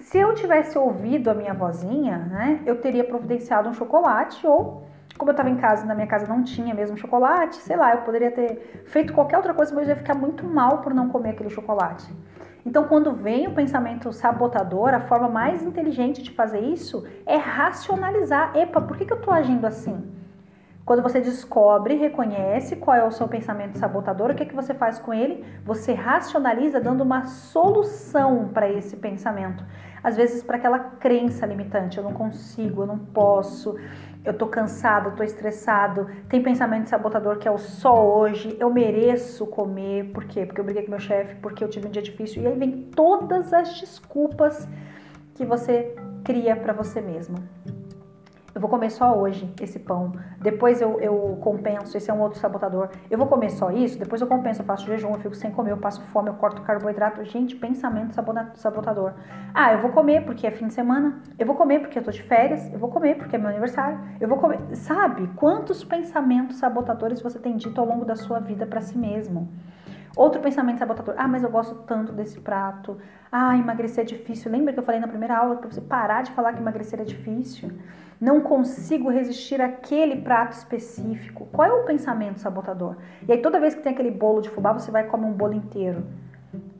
Se 0.00 0.18
eu 0.18 0.34
tivesse 0.34 0.78
ouvido 0.78 1.28
a 1.28 1.34
minha 1.34 1.52
vozinha, 1.52 2.18
né, 2.18 2.62
eu 2.64 2.80
teria 2.80 3.04
providenciado 3.04 3.68
um 3.68 3.74
chocolate 3.74 4.46
ou, 4.46 4.84
como 5.18 5.30
eu 5.30 5.32
estava 5.32 5.50
em 5.50 5.56
casa, 5.56 5.84
na 5.84 5.94
minha 5.94 6.06
casa 6.06 6.26
não 6.26 6.42
tinha 6.42 6.72
mesmo 6.72 6.96
chocolate, 6.96 7.56
sei 7.56 7.76
lá, 7.76 7.92
eu 7.92 8.02
poderia 8.02 8.30
ter 8.30 8.84
feito 8.86 9.12
qualquer 9.12 9.36
outra 9.36 9.52
coisa, 9.52 9.74
mas 9.74 9.88
eu 9.88 9.94
ia 9.94 9.96
ficar 9.96 10.14
muito 10.14 10.46
mal 10.46 10.78
por 10.78 10.94
não 10.94 11.08
comer 11.08 11.30
aquele 11.30 11.50
chocolate. 11.50 12.08
Então, 12.64 12.84
quando 12.84 13.12
vem 13.12 13.46
o 13.46 13.54
pensamento 13.54 14.12
sabotador, 14.12 14.94
a 14.94 15.00
forma 15.00 15.28
mais 15.28 15.62
inteligente 15.62 16.22
de 16.22 16.30
fazer 16.30 16.60
isso 16.60 17.04
é 17.24 17.36
racionalizar. 17.36 18.56
Epa, 18.56 18.80
por 18.80 18.96
que, 18.96 19.04
que 19.04 19.12
eu 19.12 19.18
estou 19.18 19.32
agindo 19.32 19.66
assim? 19.66 20.18
Quando 20.84 21.02
você 21.02 21.20
descobre, 21.20 21.96
reconhece 21.96 22.74
qual 22.76 22.96
é 22.96 23.04
o 23.04 23.10
seu 23.10 23.28
pensamento 23.28 23.76
sabotador, 23.76 24.30
o 24.30 24.34
que, 24.34 24.42
é 24.42 24.46
que 24.46 24.54
você 24.54 24.72
faz 24.72 24.98
com 24.98 25.12
ele? 25.12 25.44
Você 25.62 25.92
racionaliza 25.92 26.80
dando 26.80 27.02
uma 27.02 27.26
solução 27.26 28.48
para 28.54 28.70
esse 28.70 28.96
pensamento. 28.96 29.62
Às 30.02 30.16
vezes 30.16 30.42
para 30.42 30.56
aquela 30.56 30.78
crença 30.78 31.44
limitante, 31.44 31.98
eu 31.98 32.04
não 32.04 32.14
consigo, 32.14 32.82
eu 32.82 32.86
não 32.86 32.98
posso, 32.98 33.76
eu 34.24 34.34
tô 34.34 34.46
cansado, 34.46 35.16
tô 35.16 35.22
estressado, 35.22 36.08
tem 36.28 36.42
pensamento 36.42 36.88
sabotador 36.88 37.38
que 37.38 37.48
é 37.48 37.50
o 37.50 37.58
só 37.58 38.18
hoje, 38.18 38.56
eu 38.60 38.70
mereço 38.70 39.46
comer, 39.46 40.12
por 40.12 40.24
quê? 40.24 40.44
Porque 40.44 40.60
eu 40.60 40.64
briguei 40.64 40.82
com 40.82 40.90
meu 40.90 41.00
chefe, 41.00 41.36
porque 41.36 41.62
eu 41.62 41.68
tive 41.68 41.88
um 41.88 41.90
dia 41.90 42.02
difícil, 42.02 42.42
e 42.42 42.46
aí 42.46 42.58
vem 42.58 42.82
todas 42.94 43.52
as 43.52 43.78
desculpas 43.80 44.68
que 45.34 45.44
você 45.44 45.94
cria 46.24 46.56
para 46.56 46.72
você 46.72 47.00
mesmo. 47.00 47.36
Eu 48.54 48.60
vou 48.60 48.70
comer 48.70 48.90
só 48.90 49.16
hoje 49.16 49.52
esse 49.60 49.78
pão. 49.78 50.12
Depois 50.40 50.80
eu, 50.80 50.98
eu 51.00 51.38
compenso, 51.40 51.96
esse 51.96 52.10
é 52.10 52.14
um 52.14 52.20
outro 52.20 52.38
sabotador. 52.40 52.88
Eu 53.10 53.18
vou 53.18 53.26
comer 53.26 53.50
só 53.50 53.70
isso, 53.70 53.98
depois 53.98 54.20
eu 54.20 54.26
compenso, 54.26 54.62
eu 54.62 54.64
faço 54.64 54.86
jejum, 54.86 55.10
eu 55.10 55.18
fico 55.18 55.34
sem 55.34 55.50
comer, 55.50 55.72
eu 55.72 55.76
passo 55.76 56.00
fome, 56.06 56.28
eu 56.28 56.34
corto 56.34 56.62
carboidrato. 56.62 57.22
Gente, 57.24 57.54
pensamento 57.54 58.14
sabotador. 58.54 59.12
Ah, 59.54 59.72
eu 59.72 59.80
vou 59.80 59.90
comer 59.90 60.24
porque 60.24 60.46
é 60.46 60.50
fim 60.50 60.66
de 60.66 60.74
semana. 60.74 61.20
Eu 61.38 61.46
vou 61.46 61.54
comer 61.54 61.80
porque 61.80 61.98
eu 61.98 62.02
tô 62.02 62.10
de 62.10 62.22
férias. 62.22 62.72
Eu 62.72 62.78
vou 62.78 62.90
comer 62.90 63.16
porque 63.16 63.36
é 63.36 63.38
meu 63.38 63.48
aniversário. 63.48 63.98
Eu 64.20 64.28
vou 64.28 64.38
comer. 64.38 64.58
Sabe 64.74 65.28
quantos 65.36 65.84
pensamentos 65.84 66.56
sabotadores 66.56 67.20
você 67.20 67.38
tem 67.38 67.56
dito 67.56 67.80
ao 67.80 67.86
longo 67.86 68.04
da 68.04 68.16
sua 68.16 68.40
vida 68.40 68.66
para 68.66 68.80
si 68.80 68.96
mesmo? 68.96 69.48
Outro 70.16 70.40
pensamento 70.40 70.78
sabotador. 70.78 71.14
Ah, 71.16 71.28
mas 71.28 71.44
eu 71.44 71.50
gosto 71.50 71.76
tanto 71.86 72.12
desse 72.12 72.40
prato. 72.40 72.98
Ah, 73.30 73.56
emagrecer 73.56 74.02
é 74.02 74.06
difícil. 74.06 74.50
Lembra 74.50 74.72
que 74.72 74.78
eu 74.80 74.82
falei 74.82 75.00
na 75.00 75.06
primeira 75.06 75.36
aula 75.36 75.56
para 75.56 75.70
você 75.70 75.80
parar 75.80 76.22
de 76.22 76.32
falar 76.32 76.54
que 76.54 76.60
emagrecer 76.60 77.00
é 77.00 77.04
difícil? 77.04 77.70
Não 78.20 78.40
consigo 78.40 79.10
resistir 79.10 79.60
àquele 79.60 80.16
prato 80.16 80.52
específico. 80.52 81.46
Qual 81.52 81.68
é 81.68 81.72
o 81.72 81.84
pensamento 81.84 82.40
sabotador? 82.40 82.96
E 83.26 83.32
aí 83.32 83.40
toda 83.40 83.60
vez 83.60 83.74
que 83.74 83.82
tem 83.82 83.92
aquele 83.92 84.10
bolo 84.10 84.40
de 84.40 84.50
fubá, 84.50 84.72
você 84.72 84.90
vai 84.90 85.04
comer 85.04 85.26
um 85.26 85.32
bolo 85.32 85.54
inteiro. 85.54 86.04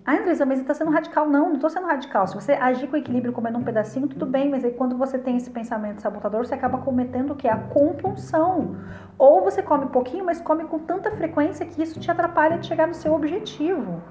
Ah, 0.04 0.16
Andresa, 0.16 0.46
mas 0.46 0.58
você 0.58 0.62
está 0.62 0.74
sendo 0.74 0.90
radical. 0.90 1.28
Não, 1.28 1.48
não 1.48 1.54
estou 1.56 1.70
sendo 1.70 1.86
radical. 1.86 2.26
Se 2.26 2.34
você 2.34 2.52
agir 2.52 2.88
com 2.88 2.96
equilíbrio 2.96 3.32
comendo 3.32 3.58
um 3.58 3.62
pedacinho, 3.62 4.08
tudo 4.08 4.24
bem, 4.24 4.50
mas 4.50 4.64
aí 4.64 4.72
quando 4.72 4.96
você 4.96 5.18
tem 5.18 5.36
esse 5.36 5.50
pensamento 5.50 6.00
sabotador, 6.00 6.46
você 6.46 6.54
acaba 6.54 6.78
cometendo 6.78 7.32
o 7.32 7.36
que? 7.36 7.46
A 7.46 7.56
compulsão. 7.56 8.76
Ou 9.18 9.44
você 9.44 9.62
come 9.62 9.86
pouquinho, 9.86 10.24
mas 10.24 10.40
come 10.40 10.64
com 10.64 10.78
tanta 10.78 11.10
frequência 11.10 11.66
que 11.66 11.82
isso 11.82 12.00
te 12.00 12.10
atrapalha 12.10 12.58
de 12.58 12.66
chegar 12.66 12.88
no 12.88 12.94
seu 12.94 13.14
objetivo. 13.14 14.02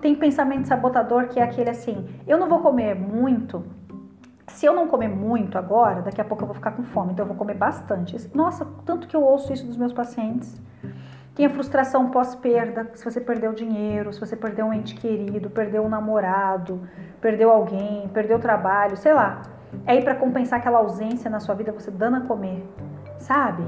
Tem 0.00 0.14
pensamento 0.14 0.68
sabotador 0.68 1.28
que 1.28 1.40
é 1.40 1.42
aquele 1.42 1.70
assim: 1.70 2.06
eu 2.26 2.38
não 2.38 2.48
vou 2.48 2.60
comer 2.60 2.94
muito. 2.94 3.64
Se 4.48 4.66
eu 4.66 4.74
não 4.74 4.88
comer 4.88 5.08
muito 5.08 5.56
agora, 5.56 6.02
daqui 6.02 6.20
a 6.20 6.24
pouco 6.24 6.42
eu 6.42 6.46
vou 6.46 6.54
ficar 6.54 6.72
com 6.72 6.82
fome, 6.82 7.12
então 7.12 7.24
eu 7.24 7.28
vou 7.28 7.36
comer 7.36 7.54
bastante. 7.54 8.16
Nossa, 8.34 8.66
tanto 8.84 9.06
que 9.06 9.14
eu 9.14 9.22
ouço 9.22 9.52
isso 9.52 9.66
dos 9.66 9.76
meus 9.76 9.92
pacientes. 9.92 10.60
Tem 11.34 11.46
a 11.46 11.50
frustração 11.50 12.10
pós-perda, 12.10 12.90
se 12.94 13.04
você 13.04 13.20
perdeu 13.20 13.52
dinheiro, 13.52 14.12
se 14.12 14.18
você 14.18 14.34
perdeu 14.34 14.66
um 14.66 14.72
ente 14.72 14.96
querido, 14.96 15.48
perdeu 15.48 15.84
um 15.84 15.88
namorado, 15.88 16.80
perdeu 17.20 17.50
alguém, 17.50 18.08
perdeu 18.08 18.38
o 18.38 18.40
trabalho, 18.40 18.96
sei 18.96 19.12
lá. 19.12 19.42
É 19.86 19.92
aí 19.92 20.02
para 20.02 20.14
compensar 20.14 20.58
aquela 20.58 20.78
ausência 20.78 21.30
na 21.30 21.38
sua 21.38 21.54
vida, 21.54 21.70
você 21.70 21.90
dando 21.90 22.16
a 22.16 22.20
comer, 22.22 22.66
sabe? 23.18 23.62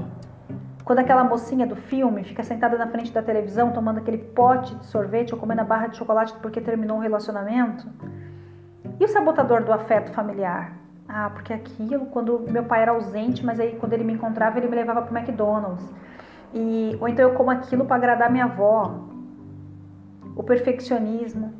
Quando 0.83 0.99
aquela 0.99 1.23
mocinha 1.23 1.65
do 1.65 1.75
filme 1.75 2.23
fica 2.23 2.43
sentada 2.43 2.77
na 2.77 2.87
frente 2.87 3.13
da 3.13 3.21
televisão 3.21 3.71
tomando 3.71 3.99
aquele 3.99 4.17
pote 4.17 4.75
de 4.75 4.85
sorvete 4.87 5.33
ou 5.33 5.39
comendo 5.39 5.61
a 5.61 5.63
barra 5.63 5.87
de 5.87 5.95
chocolate 5.95 6.33
porque 6.41 6.59
terminou 6.59 6.97
um 6.97 7.01
relacionamento. 7.01 7.87
E 8.99 9.05
o 9.05 9.07
sabotador 9.07 9.63
do 9.63 9.71
afeto 9.71 10.11
familiar? 10.11 10.73
Ah, 11.07 11.29
porque 11.29 11.53
aquilo, 11.53 12.05
quando 12.07 12.39
meu 12.39 12.63
pai 12.63 12.81
era 12.81 12.91
ausente, 12.91 13.45
mas 13.45 13.59
aí 13.59 13.75
quando 13.75 13.93
ele 13.93 14.03
me 14.03 14.13
encontrava, 14.13 14.57
ele 14.57 14.67
me 14.67 14.75
levava 14.75 15.01
pro 15.01 15.15
McDonald's. 15.15 15.83
E, 16.53 16.97
ou 16.99 17.07
então 17.07 17.29
eu 17.29 17.35
como 17.35 17.51
aquilo 17.51 17.85
para 17.85 17.95
agradar 17.95 18.31
minha 18.31 18.45
avó. 18.45 18.99
O 20.35 20.43
perfeccionismo, 20.43 21.53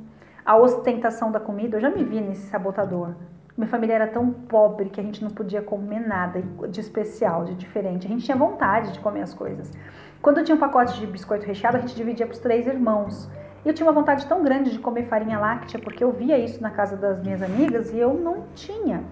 a 0.45 0.57
ostentação 0.57 1.31
da 1.31 1.39
comida, 1.39 1.77
eu 1.77 1.81
já 1.81 1.89
me 1.89 2.03
vi 2.03 2.21
nesse 2.21 2.47
sabotador. 2.47 3.13
Minha 3.57 3.69
família 3.69 3.93
era 3.93 4.07
tão 4.07 4.31
pobre 4.31 4.89
que 4.89 4.99
a 4.99 5.03
gente 5.03 5.21
não 5.21 5.29
podia 5.29 5.61
comer 5.61 5.99
nada 5.99 6.41
de 6.69 6.79
especial, 6.79 7.43
de 7.43 7.53
diferente. 7.55 8.07
A 8.07 8.09
gente 8.09 8.23
tinha 8.23 8.37
vontade 8.37 8.93
de 8.93 8.99
comer 8.99 9.21
as 9.21 9.33
coisas. 9.33 9.71
Quando 10.21 10.43
tinha 10.43 10.55
um 10.55 10.59
pacote 10.59 10.99
de 10.99 11.05
biscoito 11.05 11.45
recheado, 11.45 11.77
a 11.77 11.81
gente 11.81 11.95
dividia 11.95 12.25
para 12.25 12.33
os 12.33 12.39
três 12.39 12.65
irmãos. 12.65 13.29
E 13.63 13.69
eu 13.69 13.73
tinha 13.73 13.87
uma 13.87 13.93
vontade 13.93 14.25
tão 14.25 14.43
grande 14.43 14.71
de 14.71 14.79
comer 14.79 15.03
farinha 15.03 15.39
láctea, 15.39 15.79
porque 15.79 16.03
eu 16.03 16.11
via 16.11 16.37
isso 16.37 16.61
na 16.61 16.71
casa 16.71 16.97
das 16.97 17.21
minhas 17.21 17.41
amigas 17.43 17.91
e 17.93 17.99
eu 17.99 18.13
não 18.13 18.45
tinha. 18.55 19.03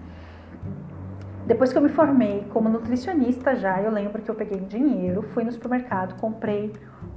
Depois 1.46 1.72
que 1.72 1.78
eu 1.78 1.82
me 1.82 1.88
formei 1.88 2.46
como 2.52 2.68
nutricionista 2.68 3.54
já, 3.56 3.80
eu 3.80 3.90
lembro 3.90 4.22
que 4.22 4.30
eu 4.30 4.34
peguei 4.34 4.60
dinheiro, 4.60 5.22
fui 5.34 5.44
no 5.44 5.50
supermercado, 5.50 6.20
comprei 6.20 6.72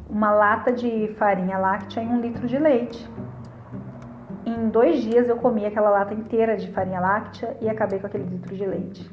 uma 0.10 0.32
lata 0.32 0.72
de 0.72 1.14
farinha 1.18 1.58
láctea 1.58 2.02
e 2.02 2.08
um 2.08 2.20
litro 2.20 2.48
de 2.48 2.58
leite. 2.58 3.10
Em 4.46 4.70
dois 4.70 5.02
dias 5.02 5.28
eu 5.28 5.38
comi 5.38 5.66
aquela 5.66 5.90
lata 5.90 6.14
inteira 6.14 6.58
de 6.58 6.72
farinha 6.72 7.00
láctea 7.00 7.58
e 7.62 7.70
acabei 7.70 8.00
com 8.00 8.08
aquele 8.08 8.26
litro 8.26 8.56
de 8.56 8.66
leite. 8.66 9.10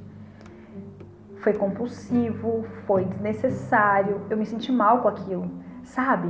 Foi 1.37 1.55
compulsivo, 1.55 2.65
foi 2.87 3.05
desnecessário, 3.05 4.23
eu 4.29 4.37
me 4.37 4.45
senti 4.45 4.71
mal 4.71 5.01
com 5.01 5.09
aquilo, 5.09 5.51
sabe? 5.83 6.29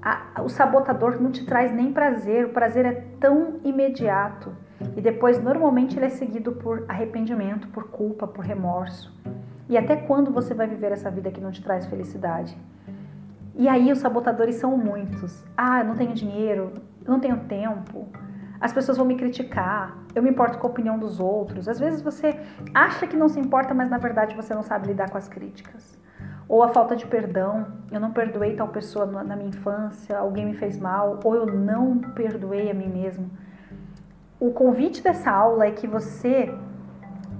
A, 0.00 0.42
o 0.42 0.48
sabotador 0.48 1.20
não 1.20 1.30
te 1.30 1.44
traz 1.44 1.72
nem 1.72 1.92
prazer, 1.92 2.46
o 2.46 2.50
prazer 2.50 2.86
é 2.86 2.92
tão 3.20 3.60
imediato. 3.64 4.54
E 4.96 5.00
depois, 5.00 5.42
normalmente, 5.42 5.98
ele 5.98 6.06
é 6.06 6.10
seguido 6.10 6.52
por 6.52 6.84
arrependimento, 6.88 7.68
por 7.68 7.90
culpa, 7.90 8.26
por 8.26 8.44
remorso. 8.44 9.12
E 9.68 9.76
até 9.76 9.96
quando 9.96 10.30
você 10.30 10.54
vai 10.54 10.66
viver 10.66 10.92
essa 10.92 11.10
vida 11.10 11.30
que 11.30 11.40
não 11.40 11.50
te 11.50 11.62
traz 11.62 11.86
felicidade? 11.86 12.56
E 13.56 13.68
aí, 13.68 13.90
os 13.90 13.98
sabotadores 13.98 14.54
são 14.54 14.76
muitos. 14.76 15.44
Ah, 15.56 15.80
eu 15.80 15.86
não 15.86 15.96
tenho 15.96 16.14
dinheiro, 16.14 16.72
eu 17.04 17.10
não 17.10 17.18
tenho 17.18 17.38
tempo, 17.40 18.06
as 18.60 18.72
pessoas 18.72 18.98
vão 18.98 19.06
me 19.06 19.14
criticar, 19.14 19.96
eu 20.14 20.22
me 20.22 20.30
importo 20.30 20.58
com 20.58 20.66
a 20.66 20.70
opinião 20.70 20.98
dos 20.98 21.20
outros. 21.20 21.68
Às 21.68 21.78
vezes 21.78 22.02
você 22.02 22.38
acha 22.74 23.06
que 23.06 23.16
não 23.16 23.28
se 23.28 23.38
importa, 23.38 23.72
mas 23.72 23.88
na 23.88 23.98
verdade 23.98 24.34
você 24.34 24.52
não 24.54 24.62
sabe 24.62 24.88
lidar 24.88 25.10
com 25.10 25.18
as 25.18 25.28
críticas. 25.28 25.96
Ou 26.48 26.62
a 26.62 26.68
falta 26.68 26.96
de 26.96 27.06
perdão, 27.06 27.66
eu 27.92 28.00
não 28.00 28.12
perdoei 28.12 28.56
tal 28.56 28.68
pessoa 28.68 29.04
na 29.04 29.36
minha 29.36 29.50
infância, 29.50 30.18
alguém 30.18 30.46
me 30.46 30.54
fez 30.54 30.78
mal, 30.78 31.20
ou 31.22 31.34
eu 31.34 31.46
não 31.46 31.98
perdoei 31.98 32.70
a 32.70 32.74
mim 32.74 32.88
mesmo 32.88 33.30
o 34.40 34.52
convite 34.52 35.02
dessa 35.02 35.32
aula 35.32 35.66
é 35.66 35.72
que 35.72 35.86
você 35.86 36.54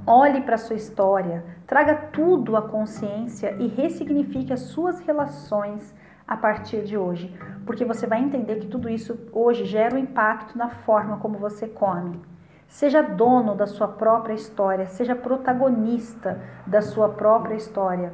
olhe 0.05 0.41
para 0.41 0.57
a 0.57 0.59
sua 0.59 0.75
história, 0.75 1.45
traga 1.65 1.95
tudo 1.95 2.57
à 2.57 2.63
consciência 2.63 3.55
e 3.61 3.69
ressignifique 3.69 4.53
as 4.53 4.63
suas 4.63 4.99
relações 4.99 5.95
a 6.27 6.37
partir 6.37 6.83
de 6.83 6.99
hoje, 6.99 7.33
porque 7.65 7.85
você 7.85 8.05
vai 8.05 8.21
entender 8.21 8.57
que 8.57 8.67
tudo 8.67 8.89
isso 8.89 9.17
hoje 9.33 9.65
gera 9.65 9.95
um 9.95 9.99
impacto 9.99 10.59
na 10.59 10.71
forma 10.71 11.19
como 11.19 11.39
você 11.39 11.69
come. 11.69 12.21
Seja 12.67 13.01
dono 13.01 13.55
da 13.55 13.67
sua 13.67 13.87
própria 13.87 14.35
história, 14.35 14.87
seja 14.87 15.15
protagonista 15.15 16.41
da 16.67 16.83
sua 16.83 17.11
própria 17.11 17.55
história. 17.55 18.13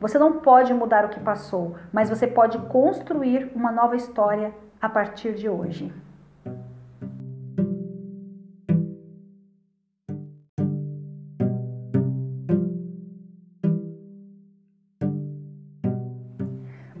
Você 0.00 0.18
não 0.18 0.40
pode 0.40 0.72
mudar 0.72 1.04
o 1.04 1.08
que 1.08 1.20
passou, 1.20 1.76
mas 1.92 2.08
você 2.08 2.26
pode 2.26 2.58
construir 2.68 3.50
uma 3.54 3.70
nova 3.70 3.96
história 3.96 4.52
a 4.80 4.88
partir 4.88 5.34
de 5.34 5.48
hoje. 5.48 5.92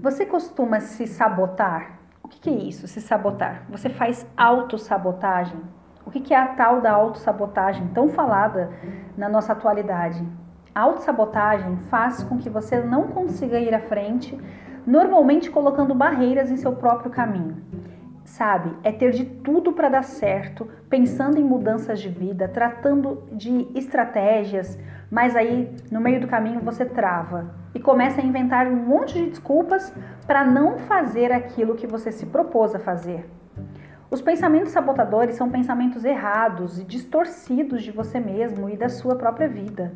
Você 0.06 0.24
costuma 0.24 0.78
se 0.78 1.06
sabotar? 1.06 1.98
O 2.22 2.28
que, 2.28 2.48
é 2.48 2.52
isso, 2.52 2.86
se 2.86 3.00
sabotar? 3.00 3.64
Você 3.68 3.88
faz 3.88 4.24
autossabotagem? 4.36 5.60
O 6.04 6.10
que, 6.12 6.32
é 6.32 6.36
a 6.36 6.54
tal 6.54 6.80
da 6.80 6.92
autossabotagem 6.92 7.88
tão 7.88 8.08
falada 8.08 8.70
na 9.16 9.28
nossa 9.28 9.52
atualidade? 9.52 10.24
A 10.76 10.80
autossabotagem 10.82 11.78
faz 11.88 12.22
com 12.22 12.36
que 12.36 12.50
você 12.50 12.80
não 12.80 13.04
consiga 13.08 13.58
ir 13.58 13.74
à 13.74 13.80
frente, 13.80 14.38
normalmente 14.86 15.50
colocando 15.50 15.94
barreiras 15.94 16.50
em 16.50 16.58
seu 16.58 16.72
próprio 16.74 17.10
caminho 17.10 17.64
sabe? 18.26 18.76
É 18.82 18.92
ter 18.92 19.12
de 19.12 19.24
tudo 19.24 19.72
para 19.72 19.88
dar 19.88 20.02
certo, 20.02 20.68
pensando 20.90 21.38
em 21.38 21.44
mudanças 21.44 22.00
de 22.00 22.08
vida, 22.08 22.48
tratando 22.48 23.22
de 23.32 23.68
estratégias, 23.74 24.78
mas 25.10 25.36
aí 25.36 25.74
no 25.90 26.00
meio 26.00 26.20
do 26.20 26.26
caminho 26.26 26.60
você 26.60 26.84
trava 26.84 27.54
e 27.74 27.80
começa 27.80 28.20
a 28.20 28.24
inventar 28.24 28.66
um 28.66 28.76
monte 28.76 29.14
de 29.14 29.30
desculpas 29.30 29.94
para 30.26 30.44
não 30.44 30.78
fazer 30.78 31.32
aquilo 31.32 31.76
que 31.76 31.86
você 31.86 32.10
se 32.10 32.26
propôs 32.26 32.74
a 32.74 32.80
fazer. 32.80 33.30
Os 34.10 34.20
pensamentos 34.20 34.72
sabotadores 34.72 35.36
são 35.36 35.50
pensamentos 35.50 36.04
errados 36.04 36.78
e 36.78 36.84
distorcidos 36.84 37.82
de 37.82 37.90
você 37.90 38.20
mesmo 38.20 38.68
e 38.68 38.76
da 38.76 38.88
sua 38.88 39.16
própria 39.16 39.48
vida. 39.48 39.92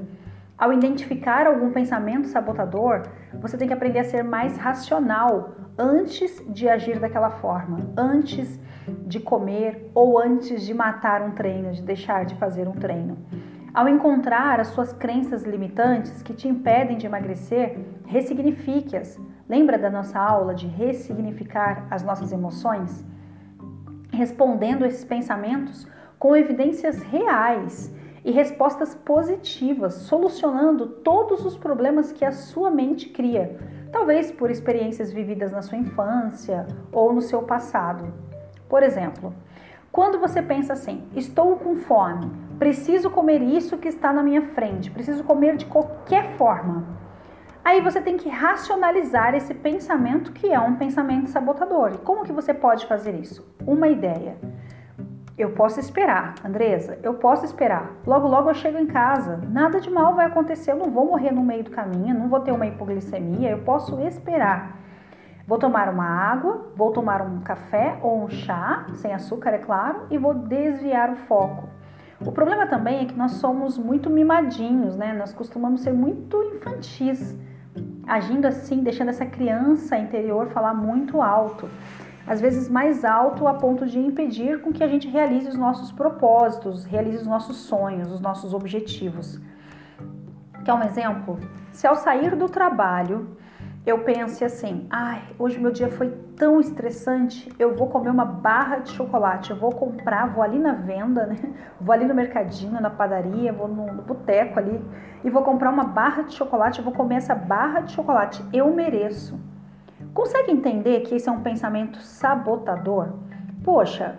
Ao 0.61 0.75
identificar 0.75 1.47
algum 1.47 1.71
pensamento 1.71 2.29
sabotador, 2.29 3.05
você 3.41 3.57
tem 3.57 3.67
que 3.67 3.73
aprender 3.73 4.01
a 4.01 4.05
ser 4.05 4.23
mais 4.23 4.59
racional 4.59 5.55
antes 5.79 6.45
de 6.53 6.69
agir 6.69 7.01
daquela 7.01 7.31
forma, 7.31 7.91
antes 7.97 8.61
de 9.07 9.19
comer 9.19 9.91
ou 9.95 10.19
antes 10.19 10.61
de 10.67 10.75
matar 10.75 11.23
um 11.23 11.31
treino, 11.31 11.73
de 11.73 11.81
deixar 11.81 12.27
de 12.27 12.35
fazer 12.35 12.69
um 12.69 12.73
treino. 12.73 13.17
Ao 13.73 13.89
encontrar 13.89 14.61
as 14.61 14.67
suas 14.67 14.93
crenças 14.93 15.45
limitantes 15.45 16.23
que 16.23 16.35
te 16.35 16.47
impedem 16.47 16.99
de 16.99 17.07
emagrecer, 17.07 17.79
ressignifique-as. 18.05 19.19
Lembra 19.49 19.79
da 19.79 19.89
nossa 19.89 20.19
aula 20.19 20.55
de 20.55 20.67
ressignificar 20.67 21.87
as 21.91 22.03
nossas 22.03 22.33
emoções? 22.33 23.03
Respondendo 24.13 24.85
esses 24.85 25.07
pensamentos 25.07 25.89
com 26.19 26.37
evidências 26.37 27.01
reais 27.01 27.99
e 28.25 28.31
respostas 28.31 28.95
positivas, 28.95 29.95
solucionando 29.95 30.87
todos 30.87 31.45
os 31.45 31.57
problemas 31.57 32.13
que 32.13 32.25
a 32.25 32.33
sua 32.33 32.71
mente 32.71 33.09
cria, 33.09 33.59
talvez 33.91 34.31
por 34.31 34.51
experiências 34.51 35.13
vividas 35.13 35.53
na 35.53 35.63
sua 35.63 35.79
infância 35.79 36.67
ou 36.93 37.13
no 37.13 37.21
seu 37.21 37.43
passado. 37.43 38.13
Por 38.69 38.83
exemplo, 38.83 39.35
quando 39.91 40.19
você 40.19 40.41
pensa 40.41 40.75
assim, 40.75 41.09
estou 41.15 41.57
com 41.57 41.77
fome, 41.77 42.31
Preciso 42.61 43.09
comer 43.09 43.41
isso 43.41 43.79
que 43.79 43.89
está 43.89 44.13
na 44.13 44.23
minha 44.23 44.43
frente, 44.43 44.91
preciso 44.91 45.25
comer 45.25 45.57
de 45.57 45.65
qualquer 45.65 46.37
forma. 46.37 46.85
Aí 47.65 47.81
você 47.81 48.03
tem 48.03 48.19
que 48.19 48.29
racionalizar 48.29 49.35
esse 49.35 49.55
pensamento 49.55 50.31
que 50.31 50.53
é 50.53 50.61
um 50.61 50.77
pensamento 50.77 51.31
sabotador. 51.31 51.93
E 51.95 51.99
como 52.05 52.23
que 52.23 52.35
você 52.35 52.53
pode 52.53 52.85
fazer 52.85 53.15
isso? 53.15 53.51
Uma 53.67 53.89
ideia. 53.89 54.37
Eu 55.41 55.53
posso 55.53 55.81
esperar, 55.81 56.35
Andresa, 56.45 56.99
eu 57.03 57.15
posso 57.15 57.47
esperar. 57.47 57.93
Logo, 58.07 58.29
logo 58.29 58.51
eu 58.51 58.55
chego 58.55 58.77
em 58.77 58.87
casa. 58.87 59.41
Nada 59.49 59.81
de 59.81 59.89
mal 59.89 60.15
vai 60.15 60.27
acontecer, 60.27 60.71
eu 60.71 60.77
não 60.77 60.91
vou 60.91 61.07
morrer 61.07 61.31
no 61.31 61.43
meio 61.43 61.65
do 61.65 61.71
caminho, 61.71 62.15
não 62.15 62.29
vou 62.29 62.41
ter 62.41 62.53
uma 62.53 62.67
hipoglicemia, 62.67 63.49
eu 63.49 63.61
posso 63.61 63.99
esperar. 64.01 64.77
Vou 65.47 65.59
tomar 65.59 65.89
uma 65.89 66.05
água, 66.05 66.71
vou 66.77 66.93
tomar 66.93 67.23
um 67.23 67.41
café 67.41 67.99
ou 68.03 68.23
um 68.23 68.29
chá, 68.29 68.85
sem 68.97 69.15
açúcar, 69.15 69.55
é 69.55 69.59
claro, 69.59 70.03
e 70.11 70.19
vou 70.19 70.35
desviar 70.35 71.11
o 71.11 71.17
foco. 71.17 71.71
O 72.21 72.33
problema 72.33 72.67
também 72.67 73.01
é 73.01 73.05
que 73.07 73.17
nós 73.17 73.33
somos 73.33 73.79
muito 73.79 74.11
mimadinhos, 74.11 74.95
né? 74.95 75.15
Nós 75.15 75.33
costumamos 75.33 75.81
ser 75.81 75.95
muito 75.95 76.37
infantis, 76.55 77.35
agindo 78.07 78.47
assim, 78.47 78.83
deixando 78.83 79.09
essa 79.09 79.25
criança 79.25 79.97
interior 79.97 80.49
falar 80.49 80.75
muito 80.75 81.23
alto 81.23 81.67
às 82.31 82.41
vezes 82.41 82.69
mais 82.69 83.05
alto 83.05 83.49
a 83.49 83.55
ponto 83.55 83.85
de 83.85 83.99
impedir 83.99 84.61
com 84.61 84.73
que 84.73 84.85
a 84.85 84.87
gente 84.87 85.09
realize 85.09 85.49
os 85.49 85.57
nossos 85.57 85.91
propósitos, 85.91 86.85
realize 86.85 87.19
os 87.19 87.27
nossos 87.27 87.57
sonhos, 87.57 88.13
os 88.13 88.21
nossos 88.21 88.55
objetivos. 88.55 89.41
Quer 90.65 90.73
um 90.75 90.85
exemplo? 90.85 91.41
Se 91.73 91.89
ao 91.89 91.97
sair 91.97 92.37
do 92.37 92.49
trabalho 92.49 93.37
eu 93.85 94.05
pense 94.05 94.45
assim: 94.45 94.87
ai, 94.89 95.25
hoje 95.41 95.59
meu 95.59 95.73
dia 95.73 95.89
foi 95.89 96.09
tão 96.37 96.61
estressante, 96.61 97.53
eu 97.59 97.75
vou 97.75 97.89
comer 97.89 98.11
uma 98.11 98.25
barra 98.25 98.77
de 98.79 98.91
chocolate, 98.91 99.51
eu 99.51 99.57
vou 99.57 99.73
comprar, 99.73 100.27
vou 100.33 100.45
ali 100.45 100.61
na 100.61 100.75
venda, 100.75 101.27
né? 101.27 101.37
Vou 101.81 101.93
ali 101.93 102.05
no 102.05 102.15
mercadinho, 102.15 102.81
na 102.81 102.91
padaria, 102.91 103.53
vou 103.53 103.67
no, 103.67 103.93
no 103.93 104.03
boteco 104.03 104.57
ali 104.57 104.81
e 105.25 105.31
vou 105.31 105.43
comprar 105.43 105.71
uma 105.71 105.83
barra 105.83 106.23
de 106.23 106.35
chocolate, 106.35 106.79
eu 106.79 106.85
vou 106.85 106.95
comer 106.95 107.17
essa 107.17 107.35
barra 107.35 107.81
de 107.81 107.91
chocolate, 107.91 108.45
eu 108.53 108.73
mereço. 108.73 109.37
Consegue 110.15 110.51
entender 110.51 111.01
que 111.01 111.15
esse 111.15 111.29
é 111.29 111.33
um 111.33 111.43
pensamento 111.43 112.01
sabotador? 112.01 113.11
Poxa, 113.65 114.19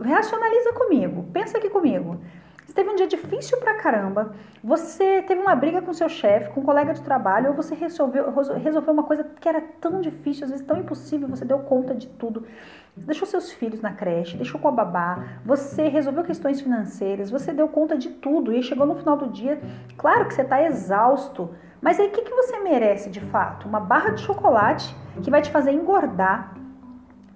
racionaliza 0.00 0.72
comigo, 0.72 1.24
pensa 1.32 1.58
aqui 1.58 1.68
comigo. 1.68 2.18
Você 2.64 2.74
teve 2.74 2.90
um 2.90 2.96
dia 2.96 3.06
difícil 3.06 3.58
pra 3.58 3.76
caramba, 3.76 4.34
você 4.62 5.22
teve 5.22 5.40
uma 5.40 5.56
briga 5.56 5.80
com 5.80 5.90
seu 5.94 6.08
chefe, 6.08 6.50
com 6.50 6.60
um 6.60 6.64
colega 6.64 6.92
de 6.92 7.00
trabalho, 7.00 7.48
ou 7.48 7.54
você 7.54 7.74
resolveu, 7.74 8.30
resolveu 8.62 8.92
uma 8.92 9.04
coisa 9.04 9.24
que 9.24 9.48
era 9.48 9.62
tão 9.80 10.02
difícil, 10.02 10.44
às 10.44 10.50
vezes 10.50 10.66
tão 10.66 10.76
impossível, 10.76 11.26
você 11.28 11.46
deu 11.46 11.60
conta 11.60 11.94
de 11.94 12.06
tudo. 12.06 12.46
Deixou 12.94 13.26
seus 13.26 13.50
filhos 13.50 13.80
na 13.80 13.92
creche, 13.92 14.36
deixou 14.36 14.60
com 14.60 14.68
a 14.68 14.72
babá, 14.72 15.40
você 15.46 15.88
resolveu 15.88 16.22
questões 16.24 16.60
financeiras, 16.60 17.30
você 17.30 17.54
deu 17.54 17.68
conta 17.68 17.96
de 17.96 18.10
tudo 18.10 18.52
e 18.52 18.62
chegou 18.62 18.86
no 18.86 18.96
final 18.96 19.16
do 19.16 19.28
dia, 19.28 19.58
claro 19.96 20.26
que 20.26 20.34
você 20.34 20.42
está 20.42 20.62
exausto, 20.62 21.54
mas 21.80 21.98
aí 21.98 22.08
o 22.08 22.10
que, 22.10 22.20
que 22.20 22.34
você 22.34 22.58
merece 22.58 23.08
de 23.08 23.20
fato? 23.20 23.66
Uma 23.66 23.80
barra 23.80 24.10
de 24.10 24.20
chocolate 24.20 24.94
que 25.20 25.30
vai 25.30 25.42
te 25.42 25.50
fazer 25.50 25.72
engordar, 25.72 26.54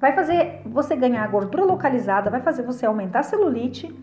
vai 0.00 0.12
fazer 0.12 0.62
você 0.66 0.96
ganhar 0.96 1.26
gordura 1.28 1.64
localizada, 1.64 2.30
vai 2.30 2.40
fazer 2.40 2.62
você 2.62 2.86
aumentar 2.86 3.20
a 3.20 3.22
celulite. 3.22 3.94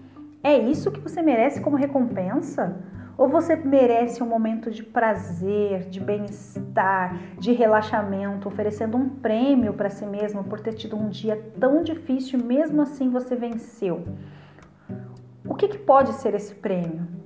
É 0.42 0.58
isso 0.58 0.92
que 0.92 1.00
você 1.00 1.22
merece 1.22 1.60
como 1.60 1.76
recompensa? 1.76 2.78
Ou 3.18 3.28
você 3.28 3.54
merece 3.58 4.24
um 4.24 4.26
momento 4.26 4.72
de 4.72 4.82
prazer, 4.82 5.90
de 5.90 6.00
bem-estar, 6.00 7.18
de 7.38 7.52
relaxamento, 7.52 8.48
oferecendo 8.48 8.96
um 8.96 9.10
prêmio 9.10 9.74
para 9.74 9.90
si 9.90 10.06
mesmo 10.06 10.46
por 10.46 10.62
ter 10.62 10.72
tido 10.72 10.96
um 10.96 11.10
dia 11.10 11.36
tão 11.60 11.84
difícil 11.84 12.40
e 12.40 12.44
mesmo 12.44 12.82
assim 12.82 13.10
você 13.10 13.36
venceu? 13.36 14.06
O 15.46 15.54
que, 15.54 15.68
que 15.68 15.78
pode 15.78 16.14
ser 16.14 16.34
esse 16.34 16.56
prêmio? 16.56 17.19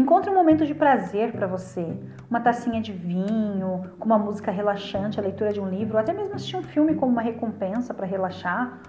Encontre 0.00 0.30
um 0.30 0.34
momento 0.34 0.64
de 0.64 0.74
prazer 0.74 1.30
para 1.30 1.46
você, 1.46 1.86
uma 2.30 2.40
tacinha 2.40 2.80
de 2.80 2.90
vinho, 2.90 3.82
com 3.98 4.06
uma 4.06 4.18
música 4.18 4.50
relaxante, 4.50 5.20
a 5.20 5.22
leitura 5.22 5.52
de 5.52 5.60
um 5.60 5.68
livro, 5.68 5.96
ou 5.96 6.00
até 6.00 6.10
mesmo 6.14 6.34
assistir 6.34 6.56
um 6.56 6.62
filme 6.62 6.94
como 6.94 7.12
uma 7.12 7.20
recompensa 7.20 7.92
para 7.92 8.06
relaxar, 8.06 8.80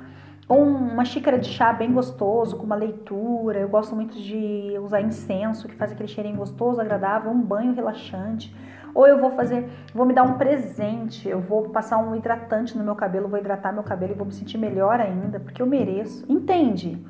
ou 0.47 0.63
uma 0.63 1.03
xícara 1.03 1.37
de 1.37 1.49
chá 1.49 1.73
bem 1.73 1.91
gostoso, 1.91 2.55
com 2.55 2.63
uma 2.63 2.77
leitura. 2.77 3.59
Eu 3.59 3.67
gosto 3.67 3.93
muito 3.93 4.17
de 4.17 4.73
usar 4.81 5.01
incenso, 5.01 5.67
que 5.67 5.75
faz 5.75 5.91
aquele 5.91 6.07
cheirinho 6.07 6.37
gostoso, 6.37 6.79
agradável, 6.79 7.29
um 7.29 7.41
banho 7.41 7.73
relaxante. 7.73 8.55
Ou 8.95 9.05
eu 9.05 9.19
vou 9.19 9.31
fazer, 9.31 9.69
vou 9.93 10.05
me 10.05 10.13
dar 10.13 10.23
um 10.23 10.37
presente, 10.37 11.27
eu 11.27 11.41
vou 11.41 11.67
passar 11.71 11.97
um 11.97 12.15
hidratante 12.15 12.77
no 12.77 12.85
meu 12.85 12.95
cabelo, 12.95 13.27
vou 13.27 13.37
hidratar 13.37 13.73
meu 13.73 13.83
cabelo 13.83 14.13
e 14.13 14.15
vou 14.15 14.25
me 14.25 14.31
sentir 14.31 14.57
melhor 14.57 15.01
ainda, 15.01 15.41
porque 15.41 15.61
eu 15.61 15.65
mereço. 15.65 16.25
Entende? 16.29 17.05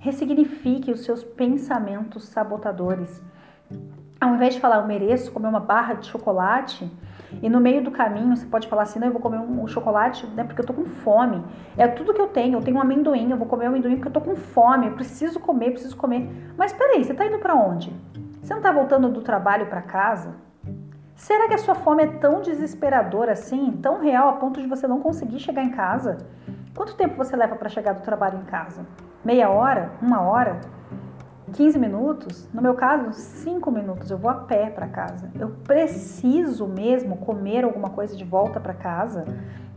Ressignifique 0.00 0.90
os 0.90 1.04
seus 1.04 1.22
pensamentos 1.22 2.24
sabotadores. 2.24 3.22
Ao 4.20 4.34
invés 4.34 4.54
de 4.54 4.60
falar 4.60 4.76
eu 4.76 4.86
mereço 4.86 5.30
comer 5.30 5.48
uma 5.48 5.60
barra 5.60 5.94
de 5.94 6.06
chocolate, 6.06 6.90
e 7.42 7.48
no 7.50 7.60
meio 7.60 7.82
do 7.82 7.90
caminho 7.90 8.36
você 8.36 8.46
pode 8.46 8.66
falar 8.68 8.82
assim, 8.82 8.98
não, 8.98 9.08
eu 9.08 9.12
vou 9.12 9.20
comer 9.20 9.38
um 9.38 9.66
chocolate, 9.66 10.26
né, 10.28 10.44
porque 10.44 10.60
eu 10.60 10.66
tô 10.66 10.72
com 10.72 10.84
fome. 10.86 11.44
É 11.76 11.86
tudo 11.86 12.14
que 12.14 12.20
eu 12.20 12.28
tenho, 12.28 12.58
eu 12.58 12.62
tenho 12.62 12.76
um 12.76 12.80
amendoim, 12.80 13.30
eu 13.30 13.36
vou 13.36 13.46
comer 13.46 13.66
um 13.66 13.68
amendoim 13.68 13.96
porque 13.96 14.08
eu 14.08 14.12
tô 14.12 14.20
com 14.20 14.34
fome, 14.36 14.86
eu 14.86 14.92
preciso 14.92 15.38
comer, 15.40 15.72
preciso 15.72 15.96
comer. 15.96 16.30
Mas 16.56 16.72
peraí, 16.72 17.04
você 17.04 17.12
tá 17.12 17.26
indo 17.26 17.38
para 17.38 17.54
onde? 17.54 17.92
Você 18.40 18.54
não 18.54 18.62
tá 18.62 18.72
voltando 18.72 19.08
do 19.08 19.20
trabalho 19.20 19.66
para 19.66 19.82
casa? 19.82 20.34
Será 21.14 21.48
que 21.48 21.54
a 21.54 21.58
sua 21.58 21.74
fome 21.74 22.04
é 22.04 22.06
tão 22.06 22.42
desesperadora 22.42 23.32
assim, 23.32 23.72
tão 23.82 24.00
real 24.00 24.28
a 24.28 24.32
ponto 24.34 24.60
de 24.60 24.66
você 24.66 24.86
não 24.86 25.00
conseguir 25.00 25.40
chegar 25.40 25.62
em 25.62 25.70
casa? 25.70 26.18
Quanto 26.74 26.94
tempo 26.94 27.16
você 27.16 27.34
leva 27.34 27.56
para 27.56 27.68
chegar 27.68 27.94
do 27.94 28.02
trabalho 28.02 28.38
em 28.38 28.44
casa? 28.44 28.86
Meia 29.24 29.48
hora? 29.48 29.90
Uma 30.00 30.20
hora? 30.20 30.60
15 31.52 31.78
minutos? 31.78 32.48
No 32.52 32.60
meu 32.60 32.74
caso, 32.74 33.12
5 33.12 33.70
minutos. 33.70 34.10
Eu 34.10 34.18
vou 34.18 34.30
a 34.30 34.34
pé 34.34 34.70
para 34.70 34.86
casa. 34.88 35.30
Eu 35.38 35.50
preciso 35.64 36.66
mesmo 36.66 37.16
comer 37.18 37.64
alguma 37.64 37.90
coisa 37.90 38.16
de 38.16 38.24
volta 38.24 38.58
para 38.58 38.74
casa? 38.74 39.24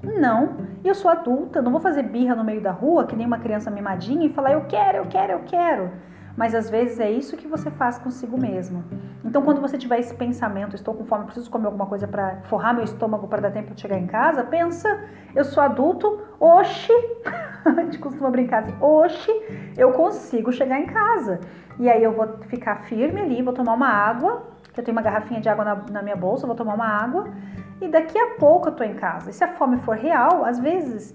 Não. 0.01 0.57
Eu 0.83 0.95
sou 0.95 1.11
adulta, 1.11 1.61
não 1.61 1.71
vou 1.71 1.79
fazer 1.79 2.03
birra 2.03 2.35
no 2.35 2.43
meio 2.43 2.61
da 2.61 2.71
rua, 2.71 3.05
que 3.05 3.15
nem 3.15 3.27
uma 3.27 3.39
criança 3.39 3.69
mimadinha, 3.69 4.25
e 4.25 4.29
falar 4.29 4.53
eu 4.53 4.65
quero, 4.65 4.97
eu 4.97 5.05
quero, 5.05 5.33
eu 5.33 5.41
quero 5.45 5.91
mas 6.39 6.55
às 6.55 6.69
vezes 6.69 7.01
é 7.01 7.11
isso 7.11 7.35
que 7.35 7.45
você 7.49 7.69
faz 7.69 7.97
consigo 7.97 8.39
mesmo. 8.39 8.81
Então, 9.25 9.41
quando 9.41 9.59
você 9.59 9.77
tiver 9.77 9.99
esse 9.99 10.15
pensamento, 10.15 10.73
estou 10.73 10.93
com 10.93 11.03
fome, 11.03 11.25
preciso 11.25 11.51
comer 11.51 11.65
alguma 11.65 11.85
coisa 11.85 12.07
para 12.07 12.37
forrar 12.43 12.73
meu 12.73 12.85
estômago 12.85 13.27
para 13.27 13.41
dar 13.41 13.51
tempo 13.51 13.73
de 13.73 13.81
chegar 13.81 13.97
em 13.97 14.07
casa, 14.07 14.41
pensa, 14.45 14.87
eu 15.35 15.43
sou 15.43 15.61
adulto, 15.61 16.21
oxe, 16.39 16.93
a 17.65 17.81
gente 17.81 17.99
costuma 17.99 18.29
brincar 18.29 18.59
assim, 18.59 18.73
oxe, 18.79 19.29
eu 19.77 19.91
consigo 19.91 20.49
chegar 20.53 20.79
em 20.79 20.85
casa. 20.85 21.41
E 21.77 21.89
aí 21.89 22.01
eu 22.01 22.13
vou 22.13 22.37
ficar 22.47 22.83
firme 22.83 23.19
ali, 23.19 23.41
vou 23.41 23.53
tomar 23.53 23.73
uma 23.73 23.89
água, 23.89 24.43
que 24.73 24.79
eu 24.79 24.83
tenho 24.85 24.95
uma 24.95 25.03
garrafinha 25.03 25.41
de 25.41 25.49
água 25.49 25.65
na, 25.65 25.75
na 25.91 26.01
minha 26.01 26.15
bolsa, 26.15 26.47
vou 26.47 26.55
tomar 26.55 26.73
uma 26.73 26.87
água, 26.87 27.27
e 27.81 27.89
daqui 27.89 28.17
a 28.17 28.35
pouco 28.39 28.69
eu 28.69 28.71
tô 28.71 28.85
em 28.85 28.93
casa. 28.93 29.29
E 29.29 29.33
se 29.33 29.43
a 29.43 29.49
fome 29.49 29.77
for 29.79 29.97
real, 29.97 30.45
às 30.45 30.57
vezes 30.57 31.13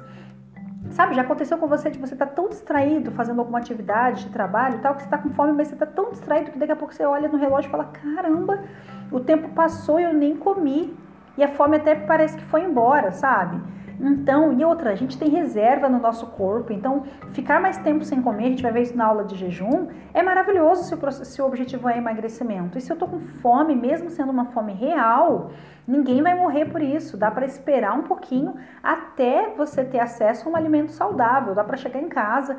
Sabe, 0.90 1.14
já 1.14 1.22
aconteceu 1.22 1.58
com 1.58 1.66
você 1.66 1.90
de 1.90 1.98
você 1.98 2.14
estar 2.14 2.26
tá 2.26 2.32
tão 2.32 2.48
distraído 2.48 3.10
fazendo 3.10 3.40
alguma 3.40 3.58
atividade 3.58 4.24
de 4.24 4.30
trabalho 4.30 4.76
e 4.76 4.78
tal, 4.78 4.94
que 4.94 5.02
você 5.02 5.06
está 5.06 5.18
com 5.18 5.30
fome, 5.30 5.52
mas 5.52 5.68
você 5.68 5.74
está 5.74 5.86
tão 5.86 6.10
distraído 6.10 6.50
que 6.50 6.58
daqui 6.58 6.72
a 6.72 6.76
pouco 6.76 6.94
você 6.94 7.04
olha 7.04 7.28
no 7.28 7.38
relógio 7.38 7.68
e 7.68 7.70
fala: 7.70 7.84
caramba, 7.84 8.62
o 9.10 9.20
tempo 9.20 9.48
passou 9.50 9.98
e 9.98 10.04
eu 10.04 10.12
nem 10.12 10.36
comi. 10.36 10.96
E 11.36 11.42
a 11.42 11.48
fome 11.48 11.76
até 11.76 11.96
parece 11.96 12.36
que 12.36 12.44
foi 12.44 12.62
embora, 12.62 13.10
sabe? 13.10 13.60
Então, 14.00 14.52
e 14.52 14.64
outra, 14.64 14.90
a 14.90 14.94
gente 14.94 15.18
tem 15.18 15.28
reserva 15.28 15.88
no 15.88 15.98
nosso 15.98 16.26
corpo, 16.28 16.72
então 16.72 17.04
ficar 17.32 17.60
mais 17.60 17.78
tempo 17.78 18.04
sem 18.04 18.20
comer, 18.20 18.46
a 18.46 18.50
gente 18.50 18.62
vai 18.62 18.72
ver 18.72 18.82
isso 18.82 18.96
na 18.96 19.06
aula 19.06 19.24
de 19.24 19.36
jejum, 19.36 19.88
é 20.12 20.22
maravilhoso 20.22 20.84
se 20.84 20.94
o, 20.94 21.12
se 21.12 21.42
o 21.42 21.46
objetivo 21.46 21.88
é 21.88 21.98
emagrecimento. 21.98 22.76
E 22.78 22.80
se 22.80 22.92
eu 22.92 22.96
tô 22.96 23.06
com 23.06 23.20
fome, 23.20 23.74
mesmo 23.74 24.10
sendo 24.10 24.30
uma 24.30 24.46
fome 24.46 24.72
real, 24.72 25.50
ninguém 25.86 26.22
vai 26.22 26.34
morrer 26.34 26.66
por 26.66 26.82
isso. 26.82 27.16
Dá 27.16 27.30
para 27.30 27.46
esperar 27.46 27.96
um 27.98 28.02
pouquinho 28.02 28.54
até 28.82 29.50
você 29.56 29.84
ter 29.84 30.00
acesso 30.00 30.48
a 30.48 30.52
um 30.52 30.56
alimento 30.56 30.92
saudável, 30.92 31.54
dá 31.54 31.64
para 31.64 31.76
chegar 31.76 32.00
em 32.00 32.08
casa. 32.08 32.56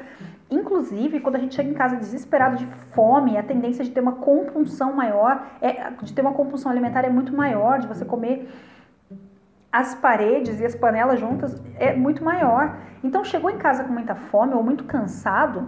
Inclusive, 0.49 1.19
quando 1.19 1.35
a 1.35 1.39
gente 1.39 1.55
chega 1.55 1.69
em 1.69 1.73
casa 1.73 1.95
desesperado 1.95 2.57
de 2.57 2.65
fome, 2.93 3.37
a 3.37 3.43
tendência 3.43 3.83
de 3.83 3.91
ter 3.91 3.99
uma 3.99 4.13
compulsão 4.13 4.93
maior, 4.93 5.43
é, 5.61 5.91
de 6.01 6.13
ter 6.13 6.21
uma 6.21 6.33
compulsão 6.33 6.71
alimentar 6.71 7.03
é 7.03 7.09
muito 7.09 7.35
maior, 7.35 7.79
de 7.79 7.87
você 7.87 8.05
comer 8.05 8.47
as 9.75 9.93
paredes 9.93 10.61
e 10.61 10.65
as 10.65 10.73
panelas 10.73 11.19
juntas 11.19 11.61
é 11.77 11.93
muito 11.93 12.23
maior. 12.23 12.77
Então, 13.03 13.25
chegou 13.25 13.49
em 13.49 13.57
casa 13.57 13.83
com 13.83 13.91
muita 13.91 14.15
fome 14.15 14.53
ou 14.53 14.63
muito 14.63 14.85
cansado, 14.85 15.67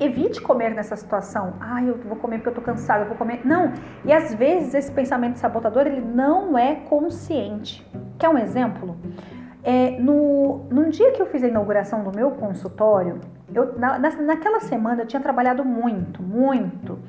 evite 0.00 0.42
comer 0.42 0.74
nessa 0.74 0.96
situação. 0.96 1.54
Ah, 1.60 1.80
eu 1.84 1.96
vou 1.98 2.16
comer 2.16 2.38
porque 2.38 2.48
eu 2.48 2.54
tô 2.54 2.60
cansado, 2.60 3.02
eu 3.02 3.06
vou 3.06 3.16
comer. 3.16 3.42
Não. 3.44 3.72
E 4.04 4.12
às 4.12 4.34
vezes 4.34 4.74
esse 4.74 4.90
pensamento 4.90 5.36
sabotador 5.36 5.86
ele 5.86 6.00
não 6.00 6.58
é 6.58 6.74
consciente. 6.74 7.86
Quer 8.18 8.28
um 8.28 8.38
exemplo? 8.38 8.96
É, 9.68 9.98
no, 9.98 10.64
num 10.70 10.90
dia 10.90 11.10
que 11.10 11.20
eu 11.20 11.26
fiz 11.26 11.42
a 11.42 11.48
inauguração 11.48 12.04
do 12.04 12.14
meu 12.14 12.30
consultório, 12.30 13.20
eu, 13.52 13.76
na, 13.76 13.98
naquela 13.98 14.60
semana 14.60 15.02
eu 15.02 15.06
tinha 15.08 15.20
trabalhado 15.20 15.64
muito, 15.64 16.22
muito. 16.22 17.00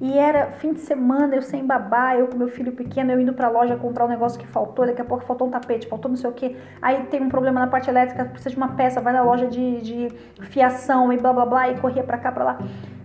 E 0.00 0.16
era 0.16 0.46
fim 0.52 0.72
de 0.72 0.80
semana, 0.80 1.36
eu 1.36 1.42
sem 1.42 1.66
babá, 1.66 2.16
eu 2.16 2.28
com 2.28 2.38
meu 2.38 2.48
filho 2.48 2.72
pequeno, 2.72 3.12
eu 3.12 3.20
indo 3.20 3.34
pra 3.34 3.50
loja 3.50 3.76
comprar 3.76 4.06
um 4.06 4.08
negócio 4.08 4.40
que 4.40 4.46
faltou, 4.46 4.86
daqui 4.86 5.02
a 5.02 5.04
pouco 5.04 5.22
faltou 5.22 5.48
um 5.48 5.50
tapete, 5.50 5.86
faltou 5.86 6.08
não 6.08 6.16
sei 6.16 6.30
o 6.30 6.32
que. 6.32 6.56
Aí 6.80 7.04
tem 7.10 7.20
um 7.20 7.28
problema 7.28 7.60
na 7.60 7.66
parte 7.66 7.90
elétrica, 7.90 8.24
precisa 8.24 8.48
de 8.48 8.56
uma 8.56 8.68
peça, 8.68 9.02
vai 9.02 9.12
na 9.12 9.22
loja 9.22 9.46
de, 9.46 9.82
de 9.82 10.08
fiação 10.44 11.12
e 11.12 11.18
blá 11.18 11.34
blá 11.34 11.44
blá, 11.44 11.68
e 11.68 11.78
corria 11.78 12.02
pra 12.02 12.16
cá, 12.16 12.32
pra 12.32 12.44
lá. 12.44 12.58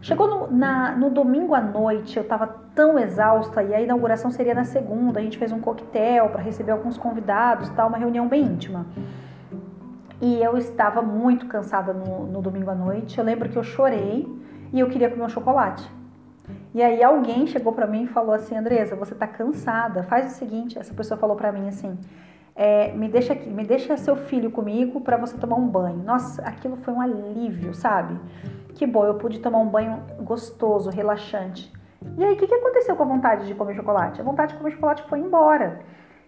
Chegou 0.04 0.28
no, 0.28 0.52
na, 0.52 0.92
no 0.98 1.10
domingo 1.10 1.56
à 1.56 1.62
noite, 1.62 2.18
eu 2.18 2.24
estava 2.24 2.46
tão 2.76 3.00
exausta 3.00 3.64
e 3.64 3.74
a 3.74 3.80
inauguração 3.80 4.30
seria 4.32 4.54
na 4.54 4.66
segunda. 4.66 5.22
A 5.22 5.24
gente 5.24 5.38
fez 5.38 5.50
um 5.50 5.62
coquetel 5.62 6.28
para 6.28 6.42
receber 6.42 6.74
alguns 6.74 6.98
convidados, 6.98 7.70
tal, 7.70 7.88
uma 7.88 7.98
reunião 7.98 8.28
bem 8.28 8.44
íntima. 8.44 8.86
E 10.20 10.44
eu 10.44 10.58
estava 10.58 11.02
muito 11.02 11.46
cansada 11.48 11.94
no, 11.94 12.26
no 12.28 12.42
domingo 12.42 12.70
à 12.70 12.76
noite. 12.76 13.18
Eu 13.18 13.24
lembro 13.24 13.48
que 13.48 13.58
eu 13.58 13.64
chorei 13.64 14.28
e 14.74 14.80
eu 14.82 14.90
queria 14.90 15.10
comer 15.10 15.24
um 15.24 15.30
chocolate. 15.30 15.90
E 16.74 16.84
aí 16.84 17.02
alguém 17.02 17.48
chegou 17.48 17.72
para 17.72 17.88
mim 17.88 18.04
e 18.04 18.08
falou 18.08 18.36
assim, 18.36 18.58
Andresa, 18.58 18.98
você 18.98 19.16
tá 19.16 19.26
cansada. 19.26 20.04
Faz 20.04 20.34
o 20.34 20.36
seguinte, 20.36 20.78
essa 20.78 20.94
pessoa 20.94 21.18
falou 21.18 21.38
para 21.38 21.50
mim 21.50 21.70
assim, 21.70 21.98
é, 22.54 22.92
me 22.92 23.08
deixa 23.08 23.32
aqui, 23.32 23.50
me 23.50 23.64
deixa 23.64 23.96
seu 23.96 24.18
filho 24.18 24.52
comigo 24.52 25.00
para 25.00 25.16
você 25.16 25.38
tomar 25.38 25.56
um 25.56 25.66
banho. 25.66 26.04
Nossa, 26.04 26.42
aquilo 26.42 26.76
foi 26.76 26.94
um 26.94 27.00
alívio, 27.00 27.74
sabe? 27.74 28.20
Que 28.76 28.88
bom, 28.88 29.06
eu 29.06 29.16
pude 29.16 29.40
tomar 29.40 29.60
um 29.60 29.68
banho 29.68 30.02
gostoso, 30.22 30.90
relaxante. 30.90 31.72
E 32.18 32.24
aí, 32.24 32.34
o 32.34 32.38
que, 32.38 32.54
aconteceu 32.54 32.96
com 32.96 33.04
a 33.04 33.06
vontade 33.06 33.46
de 33.46 33.54
comer 33.54 33.76
chocolate? 33.76 34.20
A 34.20 34.24
vontade 34.24 34.54
de 34.54 34.58
comer 34.58 34.72
chocolate 34.72 35.04
foi 35.04 35.20
embora. 35.20 35.82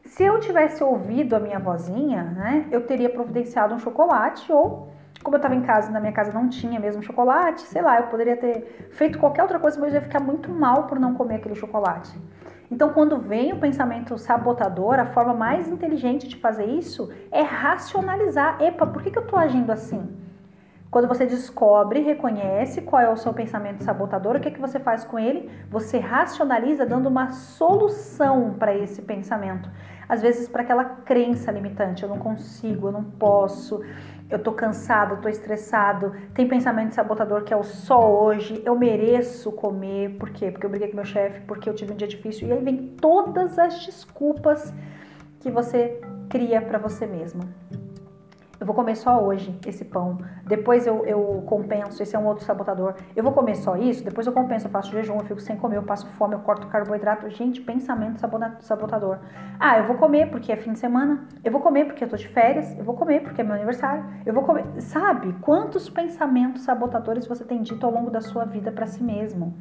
Se 0.06 0.24
eu 0.24 0.40
tivesse 0.40 0.84
ouvido 0.84 1.36
a 1.36 1.40
minha 1.40 1.60
vozinha, 1.60 2.24
né, 2.24 2.68
eu 2.72 2.86
teria 2.86 3.10
providenciado 3.10 3.74
um 3.74 3.80
chocolate 3.80 4.52
ou, 4.54 4.90
como 5.24 5.36
eu 5.36 5.38
estava 5.38 5.56
em 5.56 5.64
casa, 5.64 5.92
na 5.92 6.00
minha 6.00 6.14
casa 6.14 6.32
não 6.32 6.48
tinha 6.48 6.80
mesmo 6.80 7.02
chocolate, 7.02 7.62
sei 7.62 7.82
lá, 7.82 7.98
eu 7.98 8.08
poderia 8.08 8.38
ter 8.38 8.90
feito 8.92 9.18
qualquer 9.18 9.42
outra 9.42 9.60
coisa, 9.60 9.80
mas 9.80 9.94
eu 9.94 10.00
ia 10.00 10.06
ficar 10.06 10.20
muito 10.20 10.52
mal 10.52 10.84
por 10.84 11.00
não 11.00 11.16
comer 11.16 11.36
aquele 11.36 11.56
chocolate. 11.56 12.16
Então, 12.70 12.94
quando 12.94 13.18
vem 13.18 13.54
o 13.54 13.60
pensamento 13.60 14.18
sabotador, 14.18 15.00
a 15.00 15.06
forma 15.08 15.34
mais 15.34 15.68
inteligente 15.68 16.28
de 16.28 16.36
fazer 16.36 16.66
isso 16.66 17.12
é 17.32 17.42
racionalizar. 17.42 18.62
Epa, 18.62 18.86
por 18.86 19.02
que, 19.02 19.10
que 19.10 19.18
eu 19.18 19.24
estou 19.24 19.38
agindo 19.40 19.72
assim? 19.72 20.25
Quando 20.90 21.08
você 21.08 21.26
descobre, 21.26 22.00
reconhece 22.00 22.82
qual 22.82 23.02
é 23.02 23.10
o 23.10 23.18
seu 23.18 23.34
pensamento 23.34 23.84
sabotador, 23.84 24.38
o 24.38 24.40
que, 24.40 24.48
é 24.48 24.52
que 24.52 24.62
você 24.62 24.80
faz 24.80 25.04
com 25.04 25.20
ele? 25.20 25.50
Você 25.70 25.98
racionaliza 25.98 26.86
dando 26.86 27.08
uma 27.08 27.32
solução 27.32 28.56
para 28.58 28.74
esse 28.74 29.02
pensamento. 29.02 29.70
Às 30.08 30.22
vezes 30.22 30.48
para 30.48 30.62
aquela 30.62 30.86
crença 30.86 31.52
limitante, 31.52 32.04
eu 32.04 32.10
não 32.10 32.18
consigo, 32.18 32.88
eu 32.88 32.92
não 32.92 33.04
posso, 33.04 33.82
eu 34.30 34.40
tô 34.40 34.54
cansado, 34.54 35.20
eu 35.22 35.30
estressado, 35.30 36.14
tem 36.34 36.48
pensamento 36.48 36.94
sabotador 36.94 37.44
que 37.44 37.54
é 37.54 37.58
o 37.58 37.64
só 37.64 38.24
hoje, 38.24 38.62
eu 38.66 38.78
mereço 38.78 39.52
comer, 39.52 40.12
por 40.18 40.30
quê? 40.30 40.50
Porque 40.50 40.66
eu 40.66 40.70
briguei 40.70 40.90
com 40.90 40.96
meu 40.96 41.06
chefe, 41.06 41.42
porque 41.42 41.70
eu 41.70 41.74
tive 41.74 41.92
um 41.92 41.96
dia 41.96 42.08
difícil. 42.08 42.48
E 42.48 42.54
aí 42.54 42.64
vem 42.64 42.78
todas 43.02 43.60
as 43.60 43.86
desculpas 43.86 44.74
que 45.40 45.52
você 45.52 46.00
cria 46.30 46.62
para 46.62 46.78
você 46.78 47.06
mesma 47.06 47.44
eu 48.66 48.68
vou 48.68 48.74
comer 48.74 48.96
só 48.96 49.24
hoje 49.24 49.56
esse 49.68 49.86
pão, 49.86 50.18
depois 50.44 50.88
eu, 50.88 51.06
eu 51.06 51.44
compenso, 51.46 52.02
esse 52.02 52.16
é 52.16 52.20
um 52.20 52.26
outro 52.26 52.44
sabotador, 52.44 52.96
eu 53.16 53.24
vou 53.24 53.32
comer 53.32 53.54
só 53.54 53.78
isso, 53.78 54.04
depois 54.04 54.26
eu 54.26 54.34
compenso, 54.34 54.66
eu 54.66 54.72
faço 54.72 54.92
jejum, 54.92 55.18
eu 55.18 55.24
fico 55.24 55.40
sem 55.40 55.56
comer, 55.56 55.78
eu 55.78 55.84
passo 55.84 56.08
fome, 56.18 56.34
eu 56.34 56.40
corto 56.40 56.66
carboidrato. 56.66 57.30
Gente, 57.30 57.62
pensamento 57.62 58.20
sabotador. 58.62 59.20
Ah, 59.60 59.78
eu 59.78 59.84
vou 59.84 59.98
comer 59.98 60.32
porque 60.32 60.52
é 60.52 60.56
fim 60.56 60.74
de 60.74 60.80
semana, 60.80 61.28
eu 61.44 61.52
vou 61.52 61.62
comer 61.62 61.86
porque 61.86 62.04
eu 62.04 62.10
tô 62.10 62.18
de 62.18 62.28
férias, 62.28 62.76
eu 62.76 62.84
vou 62.84 62.96
comer 62.96 63.22
porque 63.22 63.40
é 63.40 63.44
meu 63.44 63.54
aniversário, 63.54 64.04
eu 64.26 64.34
vou 64.34 64.42
comer. 64.42 64.66
Sabe 64.80 65.32
quantos 65.42 65.88
pensamentos 65.88 66.64
sabotadores 66.64 67.28
você 67.28 67.44
tem 67.44 67.62
dito 67.62 67.86
ao 67.86 67.92
longo 67.92 68.10
da 68.10 68.20
sua 68.20 68.46
vida 68.46 68.72
para 68.72 68.88
si 68.88 69.04
mesmo? 69.04 69.54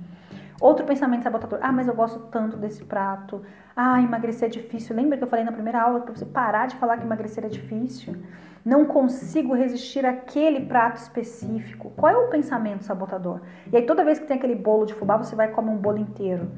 Outro 0.58 0.86
pensamento 0.86 1.24
sabotador. 1.24 1.58
Ah, 1.60 1.72
mas 1.72 1.88
eu 1.88 1.94
gosto 1.94 2.20
tanto 2.30 2.56
desse 2.56 2.82
prato. 2.84 3.42
Ah, 3.76 4.00
emagrecer 4.00 4.48
é 4.48 4.50
difícil. 4.50 4.96
Lembra 4.96 5.18
que 5.18 5.24
eu 5.24 5.28
falei 5.28 5.44
na 5.44 5.52
primeira 5.52 5.82
aula 5.82 6.00
para 6.00 6.14
você 6.14 6.24
parar 6.24 6.66
de 6.66 6.76
falar 6.76 6.96
que 6.96 7.04
emagrecer 7.04 7.44
é 7.44 7.48
difícil? 7.48 8.16
Não 8.64 8.86
consigo 8.86 9.52
resistir 9.52 10.06
àquele 10.06 10.60
prato 10.60 10.96
específico. 10.96 11.92
Qual 11.96 12.10
é 12.10 12.16
o 12.16 12.30
pensamento 12.30 12.82
sabotador? 12.82 13.40
E 13.70 13.76
aí 13.76 13.84
toda 13.84 14.04
vez 14.04 14.18
que 14.18 14.26
tem 14.26 14.38
aquele 14.38 14.54
bolo 14.54 14.86
de 14.86 14.94
fubá, 14.94 15.18
você 15.18 15.36
vai 15.36 15.48
comer 15.48 15.70
um 15.70 15.76
bolo 15.76 15.98
inteiro. 15.98 16.48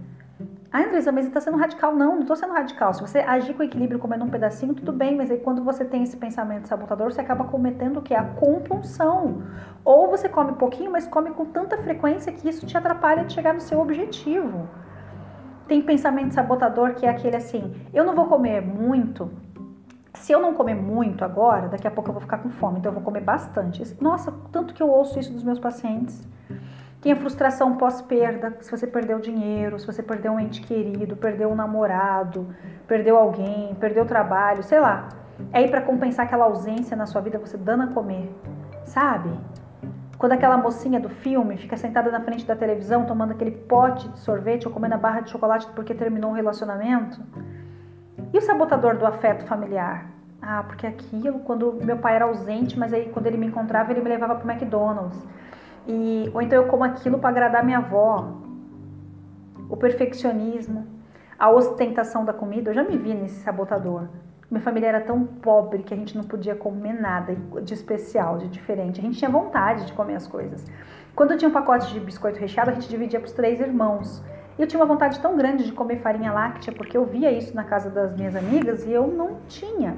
Ah, 0.70 0.82
Andressa, 0.82 1.10
mas 1.10 1.24
você 1.24 1.30
está 1.30 1.40
sendo 1.40 1.56
radical. 1.56 1.96
Não, 1.96 2.14
não 2.14 2.20
estou 2.20 2.36
sendo 2.36 2.52
radical. 2.52 2.94
Se 2.94 3.00
você 3.00 3.18
agir 3.18 3.54
com 3.54 3.62
equilíbrio 3.62 3.98
comendo 3.98 4.24
um 4.24 4.28
pedacinho, 4.28 4.74
tudo 4.74 4.92
bem, 4.92 5.16
mas 5.16 5.30
aí 5.32 5.38
quando 5.38 5.64
você 5.64 5.84
tem 5.84 6.04
esse 6.04 6.16
pensamento 6.16 6.68
sabotador, 6.68 7.12
você 7.12 7.20
acaba 7.20 7.44
cometendo 7.44 7.96
o 7.96 8.02
que? 8.02 8.14
A 8.14 8.22
compulsão. 8.22 9.42
Ou 9.84 10.08
você 10.08 10.28
come 10.28 10.52
pouquinho, 10.52 10.92
mas 10.92 11.08
come 11.08 11.30
com 11.30 11.46
tanta 11.46 11.76
frequência 11.78 12.32
que 12.32 12.48
isso 12.48 12.66
te 12.66 12.76
atrapalha 12.76 13.24
de 13.24 13.32
chegar 13.32 13.52
no 13.52 13.60
seu 13.60 13.80
objetivo. 13.80 14.68
Tem 15.66 15.82
pensamento 15.82 16.34
sabotador 16.34 16.94
que 16.94 17.04
é 17.04 17.08
aquele 17.08 17.36
assim: 17.36 17.74
eu 17.92 18.04
não 18.04 18.14
vou 18.14 18.26
comer 18.26 18.60
muito. 18.60 19.30
Se 20.16 20.32
eu 20.32 20.40
não 20.40 20.54
comer 20.54 20.74
muito 20.74 21.24
agora, 21.24 21.68
daqui 21.68 21.86
a 21.86 21.90
pouco 21.90 22.10
eu 22.10 22.12
vou 22.12 22.20
ficar 22.20 22.38
com 22.38 22.50
fome, 22.50 22.78
então 22.78 22.90
eu 22.90 22.94
vou 22.94 23.02
comer 23.02 23.20
bastante. 23.20 23.82
Nossa, 24.00 24.32
tanto 24.50 24.74
que 24.74 24.82
eu 24.82 24.88
ouço 24.88 25.18
isso 25.18 25.32
dos 25.32 25.44
meus 25.44 25.58
pacientes. 25.58 26.26
Tem 27.00 27.12
a 27.12 27.16
frustração 27.16 27.76
pós-perda, 27.76 28.56
se 28.60 28.70
você 28.70 28.86
perdeu 28.86 29.20
dinheiro, 29.20 29.78
se 29.78 29.86
você 29.86 30.02
perdeu 30.02 30.32
um 30.32 30.40
ente 30.40 30.62
querido, 30.62 31.16
perdeu 31.16 31.48
um 31.50 31.54
namorado, 31.54 32.48
perdeu 32.88 33.16
alguém, 33.16 33.76
perdeu 33.78 34.02
o 34.02 34.06
trabalho, 34.06 34.62
sei 34.62 34.80
lá. 34.80 35.08
É 35.52 35.58
aí 35.58 35.68
para 35.68 35.82
compensar 35.82 36.26
aquela 36.26 36.46
ausência 36.46 36.96
na 36.96 37.06
sua 37.06 37.20
vida, 37.20 37.38
você 37.38 37.56
dando 37.56 37.84
a 37.84 37.86
comer, 37.88 38.34
sabe? 38.84 39.30
Quando 40.18 40.32
aquela 40.32 40.56
mocinha 40.56 40.98
do 40.98 41.10
filme 41.10 41.58
fica 41.58 41.76
sentada 41.76 42.10
na 42.10 42.20
frente 42.20 42.44
da 42.44 42.56
televisão 42.56 43.04
tomando 43.04 43.32
aquele 43.32 43.50
pote 43.52 44.08
de 44.08 44.18
sorvete 44.18 44.66
ou 44.66 44.72
comendo 44.72 44.94
a 44.94 44.98
barra 44.98 45.20
de 45.20 45.30
chocolate 45.30 45.68
porque 45.76 45.94
terminou 45.94 46.30
um 46.30 46.34
relacionamento. 46.34 47.20
E 48.32 48.38
o 48.38 48.40
sabotador 48.40 48.96
do 48.96 49.06
afeto 49.06 49.44
familiar? 49.46 50.10
Ah, 50.40 50.62
porque 50.62 50.86
aquilo, 50.86 51.40
quando 51.40 51.72
meu 51.82 51.98
pai 51.98 52.16
era 52.16 52.26
ausente, 52.26 52.78
mas 52.78 52.92
aí 52.92 53.08
quando 53.10 53.26
ele 53.26 53.36
me 53.36 53.46
encontrava, 53.46 53.90
ele 53.90 54.00
me 54.00 54.08
levava 54.08 54.34
para 54.36 54.46
o 54.46 54.50
McDonald's. 54.50 55.18
E, 55.86 56.30
ou 56.32 56.42
então 56.42 56.62
eu 56.62 56.68
como 56.68 56.84
aquilo 56.84 57.18
para 57.18 57.30
agradar 57.30 57.64
minha 57.64 57.78
avó. 57.78 58.32
O 59.68 59.76
perfeccionismo, 59.76 60.86
a 61.38 61.50
ostentação 61.50 62.24
da 62.24 62.32
comida. 62.32 62.70
Eu 62.70 62.74
já 62.74 62.84
me 62.84 62.96
vi 62.96 63.14
nesse 63.14 63.40
sabotador. 63.42 64.08
Minha 64.48 64.62
família 64.62 64.86
era 64.86 65.00
tão 65.00 65.24
pobre 65.24 65.82
que 65.82 65.92
a 65.92 65.96
gente 65.96 66.16
não 66.16 66.22
podia 66.22 66.54
comer 66.54 66.92
nada 66.92 67.34
de 67.62 67.74
especial, 67.74 68.38
de 68.38 68.48
diferente. 68.48 69.00
A 69.00 69.02
gente 69.02 69.18
tinha 69.18 69.30
vontade 69.30 69.86
de 69.86 69.92
comer 69.92 70.14
as 70.14 70.26
coisas. 70.26 70.64
Quando 71.16 71.36
tinha 71.36 71.48
um 71.48 71.52
pacote 71.52 71.92
de 71.92 71.98
biscoito 71.98 72.38
recheado, 72.38 72.70
a 72.70 72.74
gente 72.74 72.88
dividia 72.88 73.18
para 73.18 73.26
os 73.26 73.32
três 73.32 73.60
irmãos. 73.60 74.22
E 74.58 74.62
eu 74.62 74.66
tinha 74.66 74.80
uma 74.80 74.86
vontade 74.86 75.20
tão 75.20 75.36
grande 75.36 75.64
de 75.64 75.72
comer 75.72 75.98
farinha 75.98 76.32
láctea, 76.32 76.72
porque 76.72 76.96
eu 76.96 77.04
via 77.04 77.30
isso 77.30 77.54
na 77.54 77.64
casa 77.64 77.90
das 77.90 78.16
minhas 78.16 78.34
amigas 78.34 78.84
e 78.86 78.92
eu 78.92 79.06
não 79.06 79.36
tinha. 79.48 79.96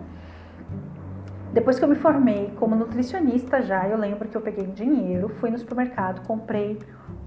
Depois 1.53 1.79
que 1.79 1.85
eu 1.85 1.89
me 1.89 1.95
formei 1.95 2.53
como 2.57 2.75
nutricionista 2.75 3.63
já, 3.63 3.89
eu 3.89 3.97
lembro 3.97 4.29
que 4.29 4.37
eu 4.37 4.41
peguei 4.41 4.67
dinheiro, 4.67 5.29
fui 5.41 5.51
no 5.51 5.59
supermercado, 5.59 6.27
comprei 6.27 6.79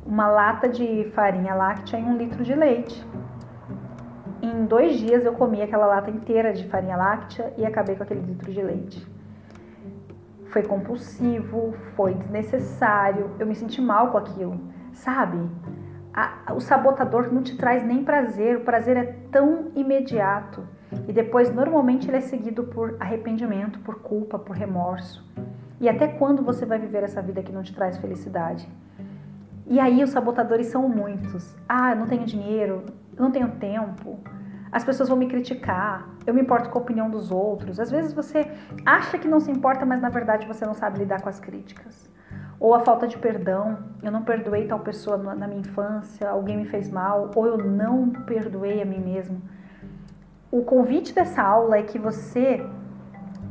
uma 0.06 0.28
lata 0.28 0.68
de 0.68 1.10
farinha 1.16 1.56
láctea 1.56 1.98
e 1.98 2.04
um 2.04 2.18
litro 2.18 2.44
de 2.44 2.54
leite. 2.54 3.04
Em 4.42 4.66
dois 4.66 4.98
dias 5.00 5.24
eu 5.24 5.34
comi 5.34 5.62
aquela 5.62 5.86
lata 5.86 6.10
inteira 6.10 6.54
de 6.54 6.68
farinha 6.68 6.98
láctea 6.98 7.54
e 7.58 7.66
acabei 7.66 7.96
com 7.96 8.04
aquele 8.04 8.22
litro 8.22 8.52
de 8.52 8.62
leite. 8.62 9.08
Foi 10.50 10.64
compulsivo, 10.64 11.74
foi 11.96 12.14
desnecessário, 12.14 13.32
eu 13.40 13.48
me 13.48 13.56
senti 13.56 13.82
mal 13.82 14.12
com 14.12 14.18
aquilo, 14.18 14.60
sabe? 14.92 15.38
A, 16.14 16.54
o 16.54 16.60
sabotador 16.60 17.32
não 17.32 17.42
te 17.42 17.56
traz 17.56 17.84
nem 17.84 18.04
prazer, 18.04 18.58
o 18.58 18.62
prazer 18.62 18.98
é 18.98 19.04
tão 19.32 19.72
imediato. 19.76 20.68
E 21.08 21.14
depois, 21.14 21.54
normalmente, 21.54 22.10
ele 22.10 22.18
é 22.18 22.22
seguido 22.22 22.64
por 22.64 22.98
arrependimento, 23.00 23.80
por 23.80 24.02
culpa, 24.02 24.38
por 24.38 24.56
remorso. 24.56 25.26
E 25.80 25.88
até 25.88 26.08
quando 26.08 26.44
você 26.44 26.66
vai 26.66 26.78
viver 26.78 27.04
essa 27.04 27.22
vida 27.22 27.42
que 27.42 27.52
não 27.52 27.64
te 27.64 27.74
traz 27.74 27.98
felicidade? 27.98 28.68
E 29.66 29.80
aí, 29.80 30.04
os 30.04 30.10
sabotadores 30.10 30.68
são 30.68 30.88
muitos. 30.90 31.56
Ah, 31.68 31.92
eu 31.92 31.96
não 31.96 32.08
tenho 32.08 32.26
dinheiro, 32.26 32.84
eu 33.16 33.24
não 33.24 33.32
tenho 33.32 33.52
tempo, 33.52 34.20
as 34.72 34.86
pessoas 34.86 35.10
vão 35.10 35.18
me 35.18 35.28
criticar, 35.28 36.08
eu 36.26 36.34
me 36.34 36.42
importo 36.42 36.70
com 36.70 36.80
a 36.80 36.82
opinião 36.82 37.10
dos 37.10 37.30
outros. 37.30 37.80
Às 37.80 37.92
vezes 37.92 38.14
você 38.14 38.50
acha 38.86 39.18
que 39.18 39.28
não 39.28 39.40
se 39.40 39.52
importa, 39.52 39.86
mas 39.86 40.02
na 40.02 40.08
verdade 40.08 40.48
você 40.48 40.66
não 40.66 40.74
sabe 40.74 41.00
lidar 41.00 41.22
com 41.22 41.28
as 41.28 41.40
críticas. 41.40 42.10
Ou 42.62 42.74
a 42.74 42.80
falta 42.80 43.08
de 43.08 43.18
perdão, 43.18 43.80
eu 44.02 44.12
não 44.12 44.24
perdoei 44.24 44.68
tal 44.68 44.80
pessoa 44.80 45.18
na 45.18 45.46
minha 45.48 45.60
infância, 45.60 46.30
alguém 46.30 46.56
me 46.56 46.66
fez 46.66 46.90
mal, 46.90 47.30
ou 47.36 47.46
eu 47.46 47.58
não 47.58 48.10
perdoei 48.10 48.82
a 48.82 48.86
mim 48.86 49.00
mesmo 49.00 49.42
o 50.52 50.64
convite 50.64 51.14
dessa 51.14 51.42
aula 51.42 51.78
é 51.78 51.84
que 51.84 51.98
você 51.98 52.62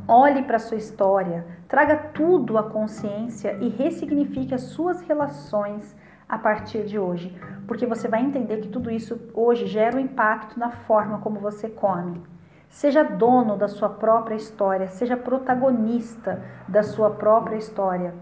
olhe 0.07 0.43
para 0.43 0.57
a 0.57 0.59
sua 0.59 0.77
história, 0.77 1.47
traga 1.67 1.95
tudo 1.95 2.59
à 2.59 2.63
consciência 2.69 3.57
e 3.59 3.69
ressignifique 3.69 4.53
as 4.53 4.61
suas 4.61 5.01
relações 5.01 5.95
a 6.29 6.37
partir 6.37 6.85
de 6.85 6.99
hoje, 6.99 7.35
porque 7.67 7.87
você 7.87 8.07
vai 8.07 8.21
entender 8.21 8.57
que 8.57 8.67
tudo 8.67 8.91
isso 8.91 9.19
hoje 9.33 9.65
gera 9.65 9.97
um 9.97 9.99
impacto 9.99 10.59
na 10.59 10.69
forma 10.69 11.17
como 11.17 11.39
você 11.39 11.67
come. 11.67 12.21
Seja 12.69 13.03
dono 13.03 13.57
da 13.57 13.67
sua 13.67 13.89
própria 13.89 14.35
história, 14.35 14.87
seja 14.87 15.17
protagonista 15.17 16.39
da 16.67 16.83
sua 16.83 17.09
própria 17.09 17.57
história. 17.57 18.13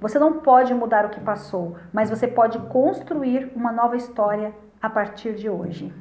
Você 0.00 0.18
não 0.18 0.40
pode 0.40 0.72
mudar 0.74 1.04
o 1.06 1.10
que 1.10 1.20
passou, 1.20 1.76
mas 1.92 2.10
você 2.10 2.26
pode 2.26 2.58
construir 2.68 3.52
uma 3.54 3.72
nova 3.72 3.96
história 3.96 4.54
a 4.80 4.88
partir 4.88 5.34
de 5.34 5.48
hoje. 5.48 5.92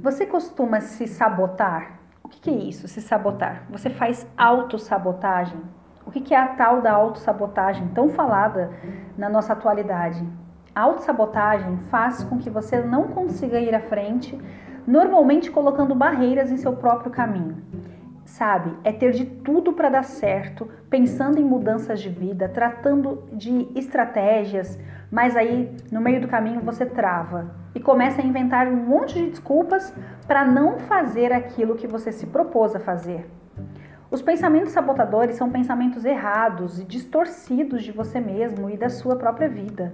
Você 0.00 0.24
costuma 0.24 0.80
se 0.80 1.06
sabotar? 1.06 2.00
O 2.24 2.28
que, 2.28 2.50
é 2.50 2.54
isso, 2.54 2.88
se 2.88 3.00
sabotar? 3.02 3.64
Você 3.70 3.90
faz 3.90 4.26
autossabotagem? 4.36 5.60
O 6.06 6.10
que 6.10 6.34
é 6.34 6.38
a 6.38 6.48
tal 6.54 6.80
da 6.80 6.92
autossabotagem 6.92 7.88
tão 7.88 8.08
falada 8.08 8.70
na 9.16 9.28
nossa 9.28 9.52
atualidade? 9.52 10.26
A 10.78 10.82
autossabotagem 10.82 11.76
faz 11.90 12.22
com 12.22 12.38
que 12.38 12.48
você 12.48 12.80
não 12.80 13.08
consiga 13.08 13.58
ir 13.58 13.74
à 13.74 13.80
frente, 13.80 14.40
normalmente 14.86 15.50
colocando 15.50 15.92
barreiras 15.92 16.52
em 16.52 16.56
seu 16.56 16.72
próprio 16.76 17.10
caminho. 17.10 17.56
Sabe, 18.24 18.72
é 18.84 18.92
ter 18.92 19.10
de 19.10 19.24
tudo 19.24 19.72
para 19.72 19.88
dar 19.88 20.04
certo, 20.04 20.70
pensando 20.88 21.36
em 21.36 21.44
mudanças 21.44 21.98
de 21.98 22.08
vida, 22.08 22.48
tratando 22.48 23.24
de 23.32 23.68
estratégias, 23.74 24.78
mas 25.10 25.34
aí 25.34 25.68
no 25.90 26.00
meio 26.00 26.20
do 26.20 26.28
caminho 26.28 26.60
você 26.60 26.86
trava 26.86 27.50
e 27.74 27.80
começa 27.80 28.22
a 28.22 28.24
inventar 28.24 28.68
um 28.68 28.76
monte 28.76 29.14
de 29.14 29.30
desculpas 29.30 29.92
para 30.28 30.44
não 30.44 30.78
fazer 30.78 31.32
aquilo 31.32 31.74
que 31.74 31.88
você 31.88 32.12
se 32.12 32.28
propôs 32.28 32.76
a 32.76 32.78
fazer. 32.78 33.28
Os 34.12 34.22
pensamentos 34.22 34.70
sabotadores 34.70 35.34
são 35.34 35.50
pensamentos 35.50 36.04
errados 36.04 36.78
e 36.78 36.84
distorcidos 36.84 37.82
de 37.82 37.90
você 37.90 38.20
mesmo 38.20 38.70
e 38.70 38.76
da 38.76 38.88
sua 38.88 39.16
própria 39.16 39.48
vida. 39.48 39.92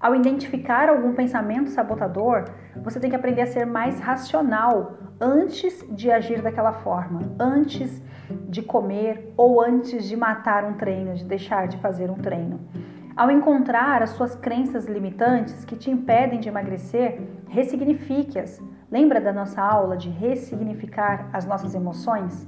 Ao 0.00 0.14
identificar 0.14 0.88
algum 0.88 1.14
pensamento 1.14 1.70
sabotador, 1.70 2.44
você 2.82 3.00
tem 3.00 3.08
que 3.08 3.16
aprender 3.16 3.42
a 3.42 3.46
ser 3.46 3.64
mais 3.64 4.00
racional 4.00 4.98
antes 5.20 5.84
de 5.90 6.10
agir 6.10 6.42
daquela 6.42 6.72
forma, 6.72 7.20
antes 7.38 8.02
de 8.48 8.62
comer 8.62 9.32
ou 9.36 9.62
antes 9.62 10.06
de 10.08 10.16
matar 10.16 10.64
um 10.64 10.74
treino, 10.74 11.14
de 11.14 11.24
deixar 11.24 11.68
de 11.68 11.78
fazer 11.78 12.10
um 12.10 12.16
treino. 12.16 12.60
Ao 13.16 13.30
encontrar 13.30 14.02
as 14.02 14.10
suas 14.10 14.34
crenças 14.34 14.86
limitantes 14.86 15.64
que 15.64 15.76
te 15.76 15.90
impedem 15.90 16.40
de 16.40 16.48
emagrecer, 16.48 17.20
ressignifique-as. 17.48 18.60
Lembra 18.90 19.20
da 19.20 19.32
nossa 19.32 19.62
aula 19.62 19.96
de 19.96 20.10
ressignificar 20.10 21.28
as 21.32 21.46
nossas 21.46 21.74
emoções? 21.74 22.46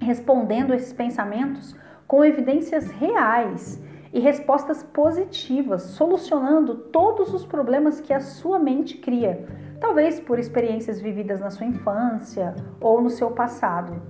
Respondendo 0.00 0.72
esses 0.72 0.94
pensamentos 0.94 1.76
com 2.06 2.24
evidências 2.24 2.90
reais 2.90 3.82
e 4.12 4.18
respostas 4.18 4.82
positivas, 4.82 5.82
solucionando 5.82 6.74
todos 6.74 7.32
os 7.32 7.44
problemas 7.44 8.00
que 8.00 8.12
a 8.12 8.20
sua 8.20 8.58
mente 8.58 8.96
cria, 8.98 9.46
talvez 9.80 10.18
por 10.18 10.38
experiências 10.38 11.00
vividas 11.00 11.40
na 11.40 11.50
sua 11.50 11.66
infância 11.66 12.54
ou 12.80 13.00
no 13.00 13.10
seu 13.10 13.30
passado. 13.30 14.02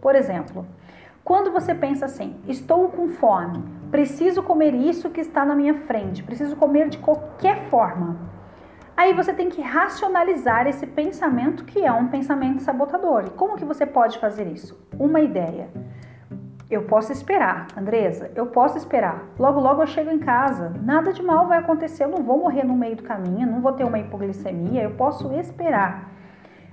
Por 0.00 0.14
exemplo, 0.14 0.66
quando 1.24 1.50
você 1.50 1.74
pensa 1.74 2.04
assim: 2.06 2.36
estou 2.46 2.88
com 2.88 3.08
fome, 3.08 3.62
preciso 3.90 4.42
comer 4.42 4.74
isso 4.74 5.08
que 5.10 5.20
está 5.20 5.44
na 5.44 5.54
minha 5.54 5.74
frente, 5.82 6.22
preciso 6.22 6.56
comer 6.56 6.88
de 6.88 6.98
qualquer 6.98 7.68
forma. 7.70 8.34
Aí 8.96 9.12
você 9.12 9.32
tem 9.32 9.48
que 9.48 9.60
racionalizar 9.60 10.68
esse 10.68 10.86
pensamento 10.86 11.64
que 11.64 11.84
é 11.84 11.90
um 11.90 12.08
pensamento 12.08 12.62
sabotador. 12.62 13.24
E 13.26 13.30
como 13.30 13.56
que 13.56 13.64
você 13.64 13.84
pode 13.84 14.18
fazer 14.18 14.46
isso? 14.46 14.78
Uma 14.96 15.20
ideia. 15.20 15.68
Eu 16.70 16.84
posso 16.84 17.12
esperar, 17.12 17.66
Andresa, 17.76 18.30
eu 18.34 18.46
posso 18.46 18.78
esperar. 18.78 19.24
Logo, 19.38 19.60
logo 19.60 19.82
eu 19.82 19.86
chego 19.86 20.10
em 20.10 20.18
casa. 20.18 20.72
Nada 20.82 21.12
de 21.12 21.22
mal 21.22 21.46
vai 21.46 21.58
acontecer, 21.58 22.04
eu 22.04 22.08
não 22.08 22.22
vou 22.22 22.38
morrer 22.38 22.64
no 22.64 22.74
meio 22.74 22.96
do 22.96 23.02
caminho, 23.02 23.46
não 23.46 23.60
vou 23.60 23.72
ter 23.72 23.84
uma 23.84 23.98
hipoglicemia, 23.98 24.82
eu 24.82 24.92
posso 24.92 25.30
esperar. 25.34 26.10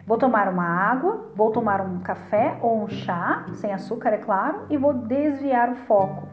Vou 0.07 0.17
tomar 0.17 0.47
uma 0.47 0.65
água, 0.65 1.29
vou 1.35 1.51
tomar 1.51 1.81
um 1.81 1.99
café 1.99 2.57
ou 2.61 2.83
um 2.83 2.87
chá, 2.87 3.45
sem 3.53 3.73
açúcar, 3.73 4.09
é 4.09 4.17
claro, 4.17 4.61
e 4.69 4.77
vou 4.77 4.93
desviar 4.93 5.69
o 5.69 5.75
foco. 5.75 6.27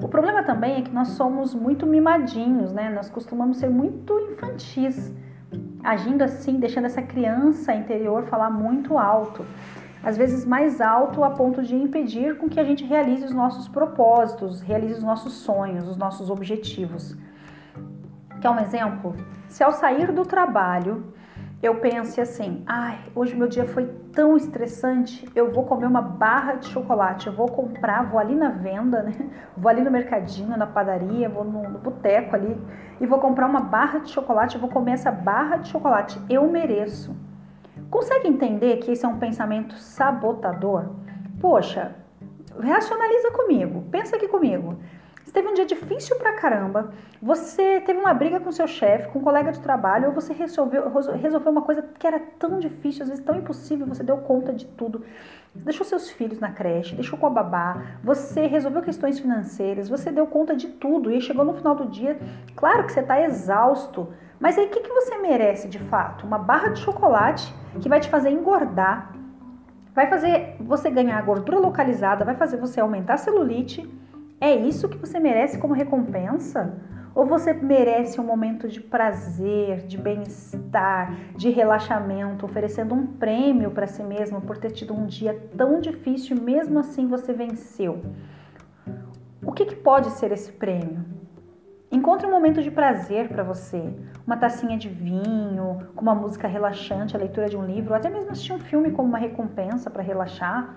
O 0.00 0.06
problema 0.06 0.42
também 0.42 0.78
é 0.78 0.82
que 0.82 0.92
nós 0.92 1.08
somos 1.08 1.54
muito 1.54 1.86
mimadinhos, 1.86 2.72
né? 2.72 2.88
Nós 2.90 3.10
costumamos 3.10 3.56
ser 3.56 3.68
muito 3.68 4.18
infantis, 4.30 5.12
agindo 5.82 6.22
assim, 6.22 6.60
deixando 6.60 6.84
essa 6.84 7.02
criança 7.02 7.74
interior 7.74 8.24
falar 8.24 8.50
muito 8.50 8.96
alto. 8.96 9.44
Às 10.02 10.16
vezes 10.16 10.44
mais 10.44 10.80
alto 10.80 11.24
a 11.24 11.30
ponto 11.30 11.62
de 11.62 11.74
impedir 11.74 12.36
com 12.38 12.48
que 12.48 12.60
a 12.60 12.64
gente 12.64 12.84
realize 12.84 13.24
os 13.24 13.34
nossos 13.34 13.68
propósitos, 13.68 14.60
realize 14.60 14.94
os 14.94 15.02
nossos 15.02 15.32
sonhos, 15.34 15.88
os 15.88 15.96
nossos 15.96 16.30
objetivos. 16.30 17.16
Quer 18.40 18.50
um 18.50 18.60
exemplo? 18.60 19.14
Se 19.48 19.64
ao 19.64 19.72
sair 19.72 20.12
do 20.12 20.24
trabalho 20.24 21.12
eu 21.60 21.80
pense 21.80 22.20
assim: 22.20 22.62
ai, 22.66 23.00
hoje 23.14 23.34
meu 23.34 23.48
dia 23.48 23.66
foi 23.66 23.86
tão 24.12 24.36
estressante, 24.36 25.28
eu 25.34 25.52
vou 25.52 25.64
comer 25.64 25.86
uma 25.86 26.00
barra 26.00 26.54
de 26.54 26.66
chocolate, 26.66 27.26
eu 27.26 27.32
vou 27.32 27.48
comprar, 27.48 28.04
vou 28.08 28.20
ali 28.20 28.34
na 28.34 28.50
venda, 28.50 29.02
né? 29.02 29.12
Vou 29.56 29.68
ali 29.68 29.82
no 29.82 29.90
mercadinho, 29.90 30.56
na 30.56 30.66
padaria, 30.66 31.28
vou 31.28 31.42
no, 31.42 31.68
no 31.68 31.78
boteco 31.80 32.36
ali 32.36 32.56
e 33.00 33.06
vou 33.06 33.18
comprar 33.18 33.46
uma 33.46 33.60
barra 33.60 33.98
de 33.98 34.10
chocolate, 34.10 34.54
eu 34.54 34.60
vou 34.60 34.70
comer 34.70 34.92
essa 34.92 35.10
barra 35.10 35.56
de 35.56 35.68
chocolate, 35.68 36.20
eu 36.30 36.48
mereço. 36.48 37.14
Consegue 37.90 38.28
entender 38.28 38.76
que 38.78 38.92
esse 38.92 39.04
é 39.04 39.08
um 39.08 39.18
pensamento 39.18 39.74
sabotador? 39.78 40.90
Poxa, 41.40 41.94
racionaliza 42.60 43.30
comigo, 43.30 43.84
pensa 43.90 44.16
aqui 44.16 44.28
comigo. 44.28 44.76
Você 45.24 45.32
teve 45.32 45.48
um 45.48 45.54
dia 45.54 45.66
difícil 45.66 46.16
pra 46.16 46.32
caramba, 46.32 46.90
você 47.20 47.80
teve 47.82 47.98
uma 47.98 48.14
briga 48.14 48.40
com 48.40 48.50
seu 48.50 48.66
chefe, 48.66 49.08
com 49.08 49.18
um 49.18 49.22
colega 49.22 49.52
de 49.52 49.60
trabalho, 49.60 50.08
ou 50.08 50.14
você 50.14 50.32
resolveu, 50.32 50.90
resolveu 51.20 51.52
uma 51.52 51.60
coisa 51.60 51.82
que 51.82 52.06
era 52.06 52.18
tão 52.38 52.58
difícil, 52.58 53.02
às 53.02 53.10
vezes 53.10 53.22
tão 53.22 53.36
impossível, 53.36 53.86
você 53.86 54.02
deu 54.02 54.16
conta 54.18 54.54
de 54.54 54.64
tudo. 54.64 55.04
deixou 55.54 55.84
seus 55.84 56.10
filhos 56.10 56.40
na 56.40 56.50
creche, 56.50 56.94
deixou 56.94 57.18
com 57.18 57.26
a 57.26 57.30
babá, 57.30 57.98
você 58.02 58.46
resolveu 58.46 58.80
questões 58.80 59.18
financeiras, 59.18 59.88
você 59.88 60.10
deu 60.10 60.26
conta 60.26 60.56
de 60.56 60.68
tudo 60.68 61.10
e 61.10 61.20
chegou 61.20 61.44
no 61.44 61.52
final 61.52 61.74
do 61.74 61.86
dia, 61.86 62.18
claro 62.56 62.84
que 62.84 62.92
você 62.92 63.00
está 63.00 63.20
exausto, 63.20 64.08
mas 64.40 64.56
aí 64.56 64.66
o 64.66 64.70
que, 64.70 64.80
que 64.80 64.92
você 64.92 65.18
merece 65.18 65.68
de 65.68 65.78
fato? 65.78 66.26
Uma 66.26 66.38
barra 66.38 66.68
de 66.68 66.80
chocolate 66.80 67.52
que 67.80 67.88
vai 67.88 68.00
te 68.00 68.08
fazer 68.08 68.30
engordar, 68.30 69.14
vai 69.94 70.06
fazer 70.08 70.56
você 70.60 70.90
ganhar 70.90 71.20
gordura 71.22 71.58
localizada, 71.58 72.24
vai 72.24 72.34
fazer 72.34 72.56
você 72.56 72.80
aumentar 72.80 73.14
a 73.14 73.18
celulite 73.18 73.88
é 74.40 74.54
isso 74.54 74.88
que 74.88 74.96
você 74.96 75.18
merece 75.18 75.58
como 75.58 75.74
recompensa? 75.74 76.78
Ou 77.14 77.26
você 77.26 77.52
merece 77.52 78.20
um 78.20 78.24
momento 78.24 78.68
de 78.68 78.80
prazer, 78.80 79.84
de 79.86 79.98
bem-estar, 79.98 81.12
de 81.36 81.50
relaxamento, 81.50 82.46
oferecendo 82.46 82.94
um 82.94 83.04
prêmio 83.04 83.72
para 83.72 83.88
si 83.88 84.02
mesmo 84.04 84.40
por 84.40 84.56
ter 84.56 84.70
tido 84.70 84.94
um 84.94 85.06
dia 85.06 85.34
tão 85.56 85.80
difícil 85.80 86.36
e 86.36 86.40
mesmo 86.40 86.78
assim 86.78 87.08
você 87.08 87.32
venceu? 87.32 88.00
O 89.44 89.50
que, 89.50 89.64
que 89.64 89.74
pode 89.74 90.10
ser 90.10 90.30
esse 90.30 90.52
prêmio? 90.52 91.17
Encontre 91.90 92.26
um 92.26 92.30
momento 92.30 92.62
de 92.62 92.70
prazer 92.70 93.28
para 93.28 93.42
você, 93.42 93.82
uma 94.26 94.36
tacinha 94.36 94.76
de 94.76 94.90
vinho, 94.90 95.88
com 95.96 96.02
uma 96.02 96.14
música 96.14 96.46
relaxante, 96.46 97.16
a 97.16 97.18
leitura 97.18 97.48
de 97.48 97.56
um 97.56 97.64
livro, 97.64 97.90
ou 97.90 97.96
até 97.96 98.10
mesmo 98.10 98.30
assistir 98.30 98.52
um 98.52 98.58
filme 98.58 98.90
como 98.90 99.08
uma 99.08 99.18
recompensa 99.18 99.88
para 99.88 100.02
relaxar 100.02 100.76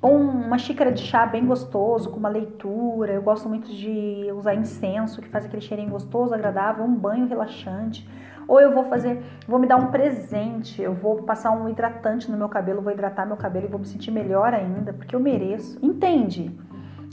ou 0.00 0.14
uma 0.14 0.58
xícara 0.58 0.92
de 0.92 1.00
chá 1.00 1.26
bem 1.26 1.44
gostoso, 1.44 2.10
com 2.10 2.18
uma 2.18 2.28
leitura. 2.28 3.12
Eu 3.12 3.22
gosto 3.22 3.48
muito 3.48 3.68
de 3.68 4.30
usar 4.34 4.54
incenso, 4.54 5.20
que 5.20 5.28
faz 5.28 5.44
aquele 5.44 5.62
cheirinho 5.62 5.90
gostoso, 5.90 6.34
agradável, 6.34 6.84
um 6.84 6.94
banho 6.94 7.26
relaxante. 7.26 8.08
Ou 8.48 8.60
eu 8.60 8.72
vou 8.72 8.84
fazer, 8.84 9.22
vou 9.48 9.58
me 9.58 9.66
dar 9.66 9.76
um 9.76 9.90
presente, 9.90 10.80
eu 10.80 10.94
vou 10.94 11.22
passar 11.22 11.50
um 11.50 11.68
hidratante 11.68 12.30
no 12.30 12.36
meu 12.36 12.48
cabelo, 12.48 12.80
vou 12.80 12.92
hidratar 12.92 13.26
meu 13.26 13.36
cabelo 13.36 13.66
e 13.66 13.68
vou 13.68 13.80
me 13.80 13.86
sentir 13.86 14.10
melhor 14.10 14.54
ainda, 14.54 14.92
porque 14.92 15.16
eu 15.16 15.20
mereço. 15.20 15.78
Entende? 15.82 16.56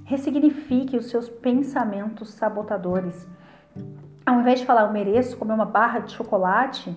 Ressignifique 0.06 0.98
os 0.98 1.10
seus 1.10 1.30
pensamentos 1.30 2.30
sabotadores. 2.34 3.28
Ao 4.26 4.40
invés 4.40 4.60
de 4.60 4.66
falar 4.66 4.84
eu 4.84 4.92
mereço 4.92 5.38
comer 5.38 5.54
uma 5.54 5.66
barra 5.66 6.00
de 6.00 6.12
chocolate, 6.12 6.96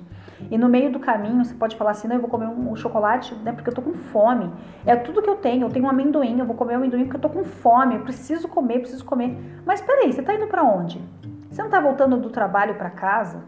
e 0.50 0.58
no 0.58 0.68
meio 0.68 0.92
do 0.92 0.98
caminho 0.98 1.44
você 1.44 1.54
pode 1.54 1.76
falar 1.76 1.92
assim: 1.92 2.08
não, 2.08 2.16
eu 2.16 2.20
vou 2.20 2.30
comer 2.30 2.46
um, 2.46 2.74
chocolate 2.76 3.34
né, 3.36 3.52
porque 3.52 3.70
eu 3.70 3.74
tô 3.74 3.82
com 3.82 3.94
fome. 3.94 4.52
É 4.84 4.94
tudo 4.96 5.22
que 5.22 5.30
eu 5.30 5.36
tenho. 5.36 5.66
Eu 5.66 5.70
tenho 5.70 5.86
um 5.86 5.88
amendoim, 5.88 6.38
eu 6.38 6.46
vou 6.46 6.56
comer 6.56 6.74
um 6.74 6.78
amendoim 6.78 7.04
porque 7.04 7.16
eu 7.16 7.20
tô 7.20 7.28
com 7.28 7.44
fome. 7.44 7.94
Eu 7.94 8.02
preciso 8.02 8.48
comer, 8.48 8.80
preciso 8.80 9.04
comer. 9.04 9.36
Mas 9.64 9.80
peraí, 9.80 10.12
você 10.12 10.22
tá 10.22 10.34
indo 10.34 10.46
para 10.46 10.62
onde? 10.62 11.02
Você 11.50 11.62
não 11.62 11.70
tá 11.70 11.80
voltando 11.80 12.16
do 12.18 12.30
trabalho 12.30 12.74
para 12.74 12.90
casa? 12.90 13.44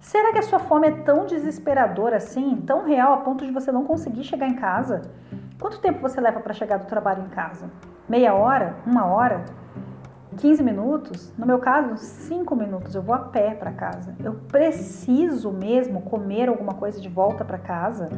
Será 0.00 0.32
que 0.32 0.38
a 0.40 0.42
sua 0.42 0.58
fome 0.58 0.88
é 0.88 0.90
tão 0.90 1.26
desesperadora 1.26 2.16
assim, 2.16 2.56
tão 2.66 2.84
real 2.84 3.14
a 3.14 3.18
ponto 3.18 3.46
de 3.46 3.52
você 3.52 3.70
não 3.70 3.84
conseguir 3.84 4.24
chegar 4.24 4.48
em 4.48 4.56
casa? 4.56 5.02
Quanto 5.60 5.78
tempo 5.78 6.00
você 6.00 6.20
leva 6.20 6.40
para 6.40 6.52
chegar 6.52 6.78
do 6.78 6.86
trabalho 6.86 7.22
em 7.22 7.28
casa? 7.28 7.70
Meia 8.08 8.34
hora? 8.34 8.76
Uma 8.84 9.06
hora? 9.06 9.44
15 10.36 10.62
minutos, 10.62 11.32
no 11.36 11.46
meu 11.46 11.58
caso, 11.58 11.96
5 11.96 12.56
minutos, 12.56 12.94
eu 12.94 13.02
vou 13.02 13.14
a 13.14 13.18
pé 13.18 13.54
para 13.54 13.70
casa. 13.70 14.14
Eu 14.22 14.34
preciso 14.50 15.52
mesmo 15.52 16.02
comer 16.02 16.48
alguma 16.48 16.74
coisa 16.74 17.00
de 17.00 17.08
volta 17.08 17.44
para 17.44 17.58
casa? 17.58 18.08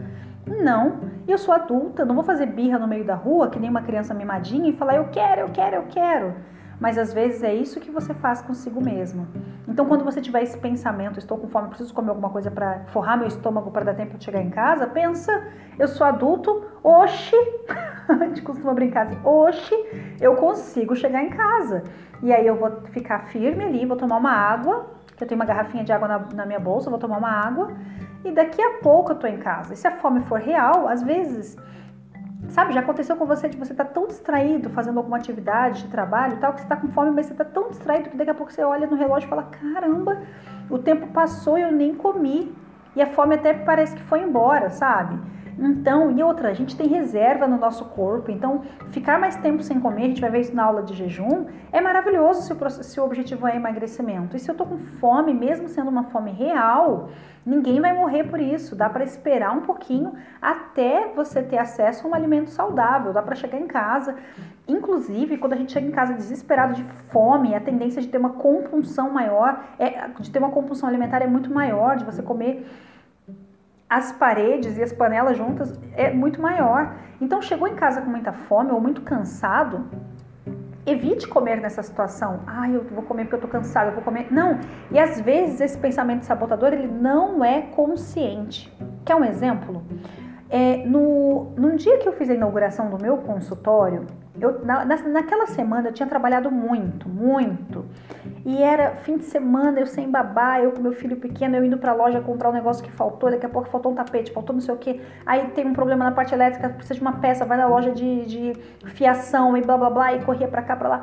Não, 0.47 1.01
eu 1.27 1.37
sou 1.37 1.53
adulta, 1.53 2.05
não 2.05 2.15
vou 2.15 2.25
fazer 2.25 2.47
birra 2.47 2.79
no 2.79 2.87
meio 2.87 3.05
da 3.05 3.15
rua, 3.15 3.49
que 3.49 3.59
nem 3.59 3.69
uma 3.69 3.83
criança 3.83 4.15
mimadinha, 4.15 4.69
e 4.69 4.77
falar 4.77 4.97
eu 4.97 5.09
quero, 5.11 5.43
eu 5.43 5.49
quero, 5.49 5.77
eu 5.77 5.85
quero. 5.89 6.35
Mas 6.81 6.99
às 6.99 7.13
vezes 7.13 7.43
é 7.43 7.55
isso 7.55 7.81
que 7.81 7.91
você 7.91 8.13
faz 8.15 8.43
consigo 8.43 8.83
mesmo. 8.83 9.27
Então, 9.67 9.87
quando 9.87 10.05
você 10.05 10.21
tiver 10.21 10.43
esse 10.43 10.59
pensamento, 10.59 11.19
estou 11.19 11.39
com 11.39 11.49
fome, 11.49 11.69
preciso 11.69 11.95
comer 11.95 12.11
alguma 12.11 12.31
coisa 12.31 12.51
para 12.51 12.81
forrar 12.89 13.17
meu 13.17 13.27
estômago 13.27 13.71
para 13.71 13.85
dar 13.85 13.95
tempo 13.95 14.19
de 14.19 14.25
chegar 14.25 14.43
em 14.43 14.51
casa, 14.51 14.87
pensa, 14.87 15.33
eu 15.79 15.89
sou 15.89 16.07
adulto, 16.07 16.65
oxe, 16.83 17.37
a 18.09 18.25
gente 18.27 18.43
costuma 18.43 18.75
brincar 18.75 19.03
assim, 19.03 19.19
oxe, 19.25 19.75
eu 20.21 20.37
consigo 20.37 20.95
chegar 20.95 21.23
em 21.23 21.31
casa. 21.31 21.83
E 22.23 22.33
aí 22.33 22.47
eu 22.47 22.57
vou 22.57 22.83
ficar 22.93 23.27
firme 23.27 23.65
ali, 23.65 23.87
vou 23.87 23.97
tomar 23.97 24.17
uma 24.17 24.33
água, 24.33 24.91
que 25.17 25.25
eu 25.25 25.29
tenho 25.29 25.41
uma 25.41 25.47
garrafinha 25.47 25.85
de 25.85 25.93
água 25.93 26.09
na, 26.09 26.19
na 26.35 26.47
minha 26.47 26.61
bolsa, 26.61 26.91
vou 26.91 26.99
tomar 26.99 27.19
uma 27.19 27.31
água 27.31 27.73
e 28.25 28.33
daqui 28.33 28.61
a 28.61 28.79
pouco 28.83 29.13
eu 29.13 29.17
tô 29.17 29.27
em 29.27 29.39
casa. 29.39 29.75
E 29.75 29.77
se 29.77 29.87
a 29.87 29.93
fome 29.93 30.21
for 30.23 30.41
real, 30.41 30.89
às 30.89 31.03
vezes, 31.03 31.57
sabe, 32.51 32.73
já 32.73 32.81
aconteceu 32.81 33.17
com 33.17 33.27
você 33.27 33.49
de 33.49 33.57
você 33.57 33.75
tá 33.75 33.85
tão 33.85 34.07
distraído 34.07 34.71
fazendo 34.71 34.99
alguma 34.99 35.17
atividade 35.17 35.83
de 35.83 35.89
trabalho 35.89 36.39
tal, 36.39 36.53
que 36.53 36.61
você 36.61 36.67
tá 36.67 36.77
com 36.77 36.89
fome, 36.89 37.11
mas 37.11 37.27
você 37.27 37.35
tá 37.35 37.45
tão 37.45 37.71
distraído 37.71 38.11
que 38.11 38.17
daqui 38.17 38.31
a 38.31 38.35
pouco 38.35 38.53
você 38.53 38.63
olha 38.63 38.87
no 38.87 38.97
relógio 38.97 39.27
e 39.27 39.31
fala: 39.31 39.45
caramba, 39.45 40.23
o 40.71 40.79
tempo 40.79 41.07
passou 41.09 41.59
e 41.59 41.63
eu 41.63 41.73
nem 41.73 41.95
comi. 41.95 42.55
E 42.97 43.03
a 43.03 43.07
fome 43.09 43.35
até 43.35 43.53
parece 43.53 43.97
que 43.97 44.03
foi 44.03 44.23
embora, 44.23 44.71
sabe? 44.71 45.19
Então, 45.59 46.11
e 46.11 46.23
outra, 46.23 46.51
a 46.51 46.55
gente 46.55 46.77
tem 46.77 46.89
reserva 46.89 47.47
no 47.47 47.57
nosso 47.57 47.85
corpo, 47.87 48.31
então 48.31 48.63
ficar 48.91 49.19
mais 49.19 49.37
tempo 49.37 49.63
sem 49.63 49.81
comer, 49.81 50.05
a 50.05 50.09
gente 50.09 50.21
vai 50.21 50.31
ver 50.31 50.41
isso 50.41 50.55
na 50.55 50.65
aula 50.65 50.83
de 50.83 50.95
jejum, 50.95 51.47
é 51.73 51.81
maravilhoso 51.81 52.43
se 52.43 52.53
o, 52.53 52.71
se 52.71 53.01
o 53.01 53.05
objetivo 53.05 53.47
é 53.47 53.57
emagrecimento. 53.57 54.37
E 54.37 54.41
se 54.41 54.51
eu 54.51 54.55
tô 54.55 54.67
com 54.67 54.79
fome, 54.79 55.33
mesmo 55.33 55.69
sendo 55.69 55.89
uma 55.89 56.05
fome 56.05 56.31
real, 56.31 57.09
ninguém 57.45 57.81
vai 57.81 57.93
morrer 57.93 58.25
por 58.25 58.41
isso. 58.41 58.75
Dá 58.75 58.89
para 58.89 59.05
esperar 59.05 59.53
um 59.53 59.61
pouquinho 59.61 60.15
até 60.41 61.13
você 61.15 61.43
ter 61.43 61.59
acesso 61.59 62.07
a 62.07 62.11
um 62.11 62.15
alimento 62.15 62.51
saudável, 62.51 63.13
dá 63.13 63.23
para 63.23 63.35
chegar 63.35 63.59
em 63.59 63.67
casa. 63.67 64.17
Inclusive, 64.67 65.37
quando 65.37 65.53
a 65.53 65.57
gente 65.57 65.73
chega 65.73 65.87
em 65.87 65.93
casa 65.93 66.15
desesperado 66.15 66.75
de 66.75 66.83
fome, 67.11 67.55
a 67.55 67.61
tendência 67.61 68.01
de 68.01 68.09
ter 68.09 68.19
uma 68.19 68.31
compulsão 68.31 69.11
maior, 69.11 69.63
é, 69.79 70.09
de 70.19 70.31
ter 70.31 70.39
uma 70.39 70.51
compulsão 70.51 70.89
alimentar 70.89 71.21
é 71.23 71.27
muito 71.27 71.53
maior, 71.53 71.97
de 71.97 72.05
você 72.05 72.23
comer 72.23 72.67
as 73.89 74.13
paredes 74.13 74.77
e 74.79 74.83
as 74.83 74.93
panelas 74.93 75.37
juntas 75.37 75.79
é 75.95 76.13
muito 76.13 76.41
maior. 76.41 76.95
Então, 77.21 77.41
chegou 77.41 77.69
em 77.69 77.75
casa 77.75 78.01
com 78.01 78.11
muita 78.11 78.33
fome 78.33 78.71
ou 78.71 78.81
muito 78.81 79.03
cansado, 79.03 79.85
evite 80.87 81.27
comer 81.27 81.61
nessa 81.61 81.83
situação. 81.83 82.41
Ah, 82.47 82.69
eu 82.69 82.85
vou 82.85 83.03
comer 83.03 83.25
porque 83.25 83.37
eu 83.37 83.41
tô 83.41 83.49
cansado, 83.49 83.89
eu 83.89 83.95
vou 83.95 84.03
comer. 84.03 84.29
Não. 84.31 84.59
E 84.91 84.99
às 84.99 85.21
vezes 85.21 85.61
esse 85.61 85.79
pensamento 85.79 86.25
sabotador 86.25 86.73
ele 86.73 86.89
não 86.89 87.45
é 87.45 87.63
consciente. 87.63 88.73
Quer 89.05 89.15
um 89.15 89.25
exemplo? 89.25 89.83
É, 90.51 90.85
no, 90.87 91.53
num 91.57 91.77
dia 91.77 91.99
que 91.99 92.09
eu 92.09 92.13
fiz 92.13 92.29
a 92.31 92.35
inauguração 92.35 92.91
do 92.91 93.01
meu 93.01 93.17
consultório, 93.19 94.07
eu, 94.41 94.65
na, 94.65 94.85
naquela 94.85 95.47
semana 95.47 95.89
eu 95.89 95.93
tinha 95.93 96.09
trabalhado 96.09 96.51
muito, 96.51 97.09
muito. 97.09 97.85
E 98.45 98.63
era 98.63 98.91
fim 98.97 99.17
de 99.17 99.25
semana, 99.25 99.81
eu 99.81 99.87
sem 99.87 100.11
babá, 100.11 100.61
eu 100.61 100.73
com 100.73 100.83
meu 100.83 100.93
filho 100.93 101.17
pequeno, 101.17 101.57
eu 101.57 101.65
indo 101.65 101.79
pra 101.79 101.95
loja 101.95 102.21
comprar 102.21 102.51
um 102.51 102.53
negócio 102.53 102.85
que 102.85 102.91
faltou, 102.91 103.31
daqui 103.31 103.47
a 103.47 103.49
pouco 103.49 103.69
faltou 103.69 103.93
um 103.93 103.95
tapete, 103.95 104.33
faltou 104.33 104.55
não 104.55 104.61
sei 104.61 104.75
o 104.75 104.79
que. 104.79 105.01
Aí 105.25 105.47
tem 105.49 105.67
um 105.67 105.73
problema 105.73 106.05
na 106.05 106.13
parte 106.13 106.35
elétrica, 106.35 106.69
precisa 106.69 106.95
de 106.95 107.01
uma 107.01 107.15
peça, 107.15 107.45
vai 107.45 107.57
na 107.57 107.67
loja 107.67 107.93
de, 107.93 108.27
de 108.27 108.53
fiação 108.89 109.57
e 109.57 109.63
blá 109.63 109.79
blá 109.79 109.91
blá, 109.91 110.13
e 110.15 110.25
corria 110.25 110.49
pra 110.49 110.63
cá, 110.63 110.77
pra 110.77 110.89
lá. 110.89 111.03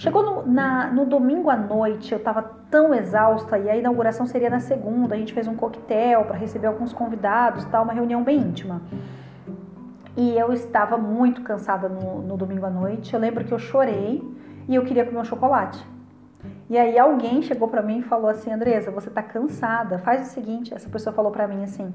Chegou 0.00 0.22
no, 0.22 0.50
na, 0.50 0.86
no 0.90 1.04
domingo 1.04 1.50
à 1.50 1.56
noite, 1.58 2.10
eu 2.10 2.18
tava 2.18 2.40
tão 2.70 2.94
exausta, 2.94 3.58
e 3.58 3.68
a 3.68 3.76
inauguração 3.76 4.26
seria 4.26 4.48
na 4.48 4.58
segunda, 4.58 5.14
a 5.14 5.18
gente 5.18 5.34
fez 5.34 5.46
um 5.46 5.54
coquetel 5.54 6.24
para 6.24 6.38
receber 6.38 6.68
alguns 6.68 6.90
convidados, 6.90 7.66
tal, 7.66 7.84
uma 7.84 7.92
reunião 7.92 8.24
bem 8.24 8.38
íntima. 8.38 8.80
E 10.16 10.38
eu 10.38 10.54
estava 10.54 10.96
muito 10.96 11.42
cansada 11.42 11.86
no, 11.86 12.22
no 12.22 12.34
domingo 12.34 12.64
à 12.64 12.70
noite. 12.70 13.12
Eu 13.12 13.20
lembro 13.20 13.44
que 13.44 13.52
eu 13.52 13.58
chorei 13.58 14.26
e 14.66 14.74
eu 14.74 14.82
queria 14.86 15.04
comer 15.04 15.18
um 15.18 15.24
chocolate. 15.24 15.86
E 16.70 16.78
aí 16.78 16.98
alguém 16.98 17.42
chegou 17.42 17.68
para 17.68 17.82
mim 17.82 17.98
e 17.98 18.02
falou 18.02 18.30
assim, 18.30 18.50
Andresa, 18.50 18.90
você 18.90 19.10
tá 19.10 19.22
cansada. 19.22 19.98
Faz 19.98 20.28
o 20.28 20.30
seguinte, 20.30 20.72
essa 20.72 20.88
pessoa 20.88 21.14
falou 21.14 21.30
para 21.30 21.46
mim 21.46 21.62
assim, 21.62 21.92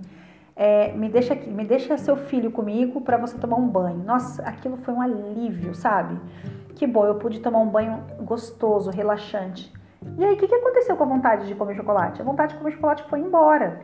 é, 0.56 0.92
me 0.94 1.10
deixa 1.10 1.34
aqui, 1.34 1.50
me 1.50 1.66
deixa 1.66 1.98
seu 1.98 2.16
filho 2.16 2.50
comigo 2.50 3.02
para 3.02 3.18
você 3.18 3.38
tomar 3.38 3.58
um 3.58 3.68
banho. 3.68 4.04
Nossa, 4.04 4.42
aquilo 4.44 4.78
foi 4.78 4.94
um 4.94 5.02
alívio, 5.02 5.76
sabe? 5.76 6.20
Que 6.76 6.88
bom, 6.88 7.06
eu 7.06 7.16
pude 7.16 7.40
tomar 7.40 7.60
um 7.60 7.68
banho 7.68 8.04
gostoso, 8.22 8.90
relaxante. 8.90 9.74
E 10.18 10.24
aí, 10.24 10.34
o 10.34 10.38
que, 10.38 10.48
que 10.48 10.56
aconteceu 10.56 10.96
com 10.96 11.04
a 11.04 11.08
vontade 11.08 11.48
de 11.48 11.56
comer 11.56 11.76
chocolate? 11.76 12.22
A 12.22 12.26
vontade 12.26 12.54
de 12.54 12.60
comer 12.60 12.72
chocolate 12.72 13.04
foi 13.10 13.20
embora. 13.20 13.82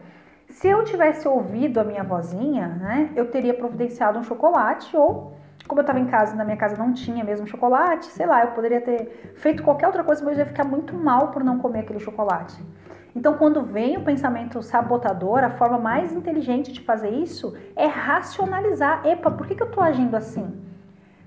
Se 0.50 0.68
eu 0.68 0.84
tivesse 0.84 1.28
ouvido 1.28 1.80
a 1.80 1.84
minha 1.84 2.04
vozinha, 2.04 2.68
né, 2.68 3.10
eu 3.16 3.30
teria 3.32 3.54
providenciado 3.54 4.20
um 4.20 4.24
chocolate 4.24 4.96
ou 4.96 5.34
como 5.68 5.80
eu 5.80 5.84
estava 5.84 6.00
em 6.00 6.08
casa, 6.08 6.36
na 6.36 6.44
minha 6.44 6.58
casa 6.58 6.76
não 6.76 6.92
tinha 6.92 7.24
mesmo 7.24 7.48
chocolate, 7.48 8.08
sei 8.08 8.26
lá, 8.26 8.44
eu 8.44 8.52
poderia 8.52 8.82
ter 8.82 9.34
feito 9.36 9.64
qualquer 9.64 9.88
outra 9.88 10.04
coisa, 10.04 10.24
mas 10.26 10.38
eu 10.38 10.40
ia 10.40 10.46
ficar 10.46 10.66
muito 10.66 10.94
mal 10.94 11.30
por 11.30 11.44
não 11.44 11.60
comer 11.60 11.82
aquele 11.82 12.00
chocolate. 12.00 12.62
Então, 13.16 13.34
quando 13.34 13.62
vem 13.62 13.98
o 13.98 14.04
pensamento 14.04 14.62
sabotador, 14.62 15.44
a 15.44 15.50
forma 15.50 15.78
mais 15.78 16.14
inteligente 16.14 16.72
de 16.72 16.82
fazer 16.82 17.10
isso 17.10 17.58
é 17.76 17.86
racionalizar. 17.86 19.06
Epa, 19.06 19.30
por 19.30 19.46
que, 19.46 19.56
que 19.56 19.64
eu 19.64 19.68
estou 19.68 19.84
agindo 19.84 20.16
assim? 20.16 20.62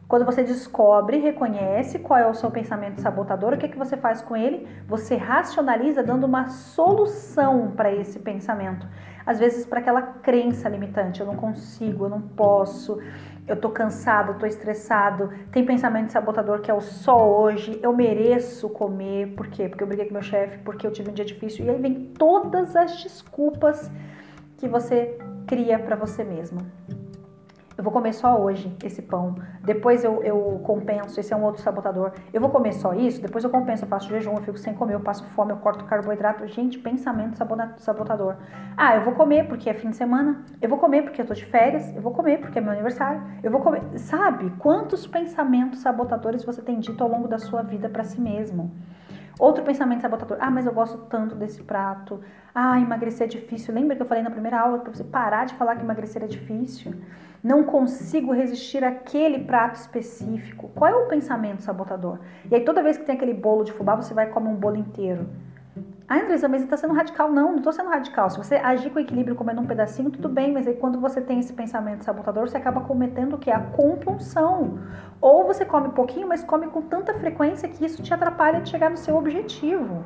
Quando 0.07 0.27
você 0.27 0.43
descobre, 0.43 1.17
reconhece 1.17 1.99
qual 1.99 2.19
é 2.19 2.27
o 2.27 2.35
seu 2.35 2.51
pensamento 2.51 3.01
sabotador, 3.01 3.55
o 3.55 3.59
que, 3.59 3.69
que 3.69 3.79
você 3.79 3.97
faz 3.97 4.21
com 4.21 4.37
ele? 4.37 4.67
Você 4.87 5.17
racionaliza 5.17 6.03
dando 6.03 6.25
uma 6.25 6.49
solução 6.49 7.73
para 7.75 7.93
esse 7.93 8.19
pensamento. 8.19 8.87
Às 9.27 9.39
vezes 9.39 9.65
para 9.65 9.81
aquela 9.81 10.03
crença 10.03 10.69
limitante, 10.69 11.21
eu 11.21 11.27
não 11.27 11.37
consigo, 11.37 12.05
eu 12.05 12.11
não 12.11 12.21
posso, 12.21 13.01
eu 13.47 13.57
tô 13.57 13.69
cansado, 13.69 14.39
tô 14.39 14.47
estressado, 14.47 15.31
tem 15.53 15.65
pensamento 15.65 16.11
sabotador 16.11 16.61
que 16.61 16.71
é 16.71 16.75
o 16.75 16.81
só 16.81 17.29
hoje, 17.41 17.79
eu 17.83 17.93
mereço 17.93 18.69
comer, 18.71 19.35
por 19.35 19.49
quê? 19.49 19.69
Porque 19.69 19.83
eu 19.83 19.87
briguei 19.87 20.07
com 20.07 20.15
meu 20.15 20.23
chefe, 20.23 20.59
porque 20.59 20.87
eu 20.87 20.93
tive 20.93 21.11
um 21.11 21.15
dia 21.15 21.25
difícil, 21.25 21.65
e 21.65 21.71
aí 21.71 21.79
vem 21.79 22.13
todas 22.19 22.75
as 22.75 23.03
desculpas 23.03 23.91
que 24.57 24.67
você 24.67 25.19
cria 25.47 25.79
para 25.79 25.95
você 25.95 26.25
mesmo 26.25 26.61
eu 27.77 27.83
vou 27.83 27.93
comer 27.93 28.13
só 28.13 28.41
hoje 28.41 28.75
esse 28.85 29.03
pão, 29.03 29.35
depois 29.63 30.05
eu, 30.05 30.23
eu 30.23 30.61
compenso, 30.65 31.19
esse 31.19 31.33
é 31.33 31.37
um 31.37 31.43
outro 31.43 31.63
sabotador, 31.63 32.13
eu 32.33 32.41
vou 32.41 32.51
comer 32.51 32.73
só 32.73 32.95
isso, 32.95 33.21
depois 33.21 33.43
eu 33.43 33.51
compenso, 33.51 33.85
eu 33.85 33.89
faço 33.89 34.09
jejum, 34.09 34.33
eu 34.35 34.43
fico 34.43 34.59
sem 34.59 34.75
comer, 34.75 34.95
eu 34.95 35.01
passo 35.01 35.25
fome, 35.29 35.53
eu 35.53 35.57
corto 35.57 35.85
carboidrato, 35.85 36.47
gente, 36.47 36.79
pensamento 36.79 37.37
sabotador. 37.79 38.37
Ah, 38.77 38.97
eu 38.97 39.03
vou 39.03 39.15
comer 39.15 39.49
porque 39.49 39.69
é 39.69 39.75
fim 39.75 39.91
de 39.91 39.97
semana, 39.97 40.45
eu 40.61 40.69
vou 40.69 40.79
comer 40.79 41.03
porque 41.03 41.21
eu 41.21 41.27
tô 41.27 41.35
de 41.35 41.45
férias, 41.45 41.95
eu 41.95 42.03
vou 42.03 42.13
comer 42.13 42.39
porque 42.39 42.59
é 42.59 42.63
meu 42.63 42.73
aniversário, 42.73 43.23
eu 43.43 43.51
vou 43.51 43.61
comer, 43.61 43.83
sabe? 43.99 44.51
Quantos 44.59 45.07
pensamentos 45.07 45.81
sabotadores 45.81 46.45
você 46.45 46.63
tem 46.63 46.79
dito 46.79 47.03
ao 47.03 47.11
longo 47.11 47.29
da 47.29 47.39
sua 47.39 47.63
vida 47.63 47.89
para 47.89 48.05
si 48.05 48.21
mesmo? 48.21 48.71
Outro 49.39 49.65
pensamento 49.65 50.03
sabotador. 50.03 50.39
Ah, 50.41 50.51
mas 50.51 50.65
eu 50.65 50.73
gosto 50.73 50.99
tanto 51.09 51.35
desse 51.35 51.63
prato. 51.63 52.21
Ah, 52.55 52.81
emagrecer 52.81 53.27
é 53.27 53.31
difícil. 53.31 53.75
Lembra 53.75 53.97
que 53.97 54.03
eu 54.03 54.07
falei 54.07 54.23
na 54.23 54.31
primeira 54.31 54.61
aula 54.61 54.79
para 54.79 54.93
você 54.93 55.03
parar 55.03 55.45
de 55.45 55.55
falar 55.55 55.75
que 55.75 55.83
emagrecer 55.83 56.23
é 56.23 56.27
difícil? 56.27 56.95
Não 57.45 57.63
consigo 57.63 58.33
resistir 58.33 58.83
àquele 58.83 59.41
prato 59.41 59.75
específico. 59.75 60.71
Qual 60.75 60.91
é 60.91 60.95
o 60.95 61.09
pensamento 61.09 61.63
sabotador? 61.63 62.19
E 62.51 62.55
aí 62.55 62.65
toda 62.65 62.83
vez 62.83 62.97
que 62.97 63.05
tem 63.05 63.15
aquele 63.15 63.35
bolo 63.35 63.65
de 63.65 63.73
fubá, 63.73 63.95
você 63.95 64.15
vai 64.15 64.31
comer 64.31 64.49
um 64.49 64.55
bolo 64.55 64.77
inteiro. 64.77 65.29
Ah, 66.09 66.21
Andresa, 66.21 66.49
mas 66.49 66.63
está 66.63 66.77
sendo 66.77 66.95
radical. 66.95 67.31
Não, 67.31 67.51
não 67.51 67.57
estou 67.59 67.73
sendo 67.73 67.91
radical. 67.91 68.31
Se 68.31 68.39
você 68.39 68.55
agir 68.55 68.89
com 68.91 68.99
equilíbrio 68.99 69.37
comendo 69.37 69.61
um 69.61 69.67
pedacinho, 69.67 70.11
tudo 70.11 70.29
bem, 70.29 70.53
mas 70.55 70.67
aí 70.67 70.75
quando 70.75 70.99
você 70.99 71.21
tem 71.21 71.39
esse 71.39 71.53
pensamento 71.53 72.03
sabotador, 72.03 72.49
você 72.49 72.57
acaba 72.57 72.81
cometendo 72.81 73.35
o 73.35 73.39
que? 73.39 73.51
A 73.51 73.61
compulsão. 73.61 74.79
Ou 75.21 75.45
você 75.45 75.67
come 75.67 75.91
pouquinho, 75.91 76.27
mas 76.27 76.43
come 76.43 76.69
com 76.69 76.81
tanta 76.81 77.13
frequência 77.13 77.69
que 77.69 77.85
isso 77.85 78.03
te 78.03 78.13
atrapalha 78.15 78.63
de 78.63 78.71
chegar 78.71 78.91
no 78.91 78.97
seu 78.97 79.17
objetivo. 79.17 80.03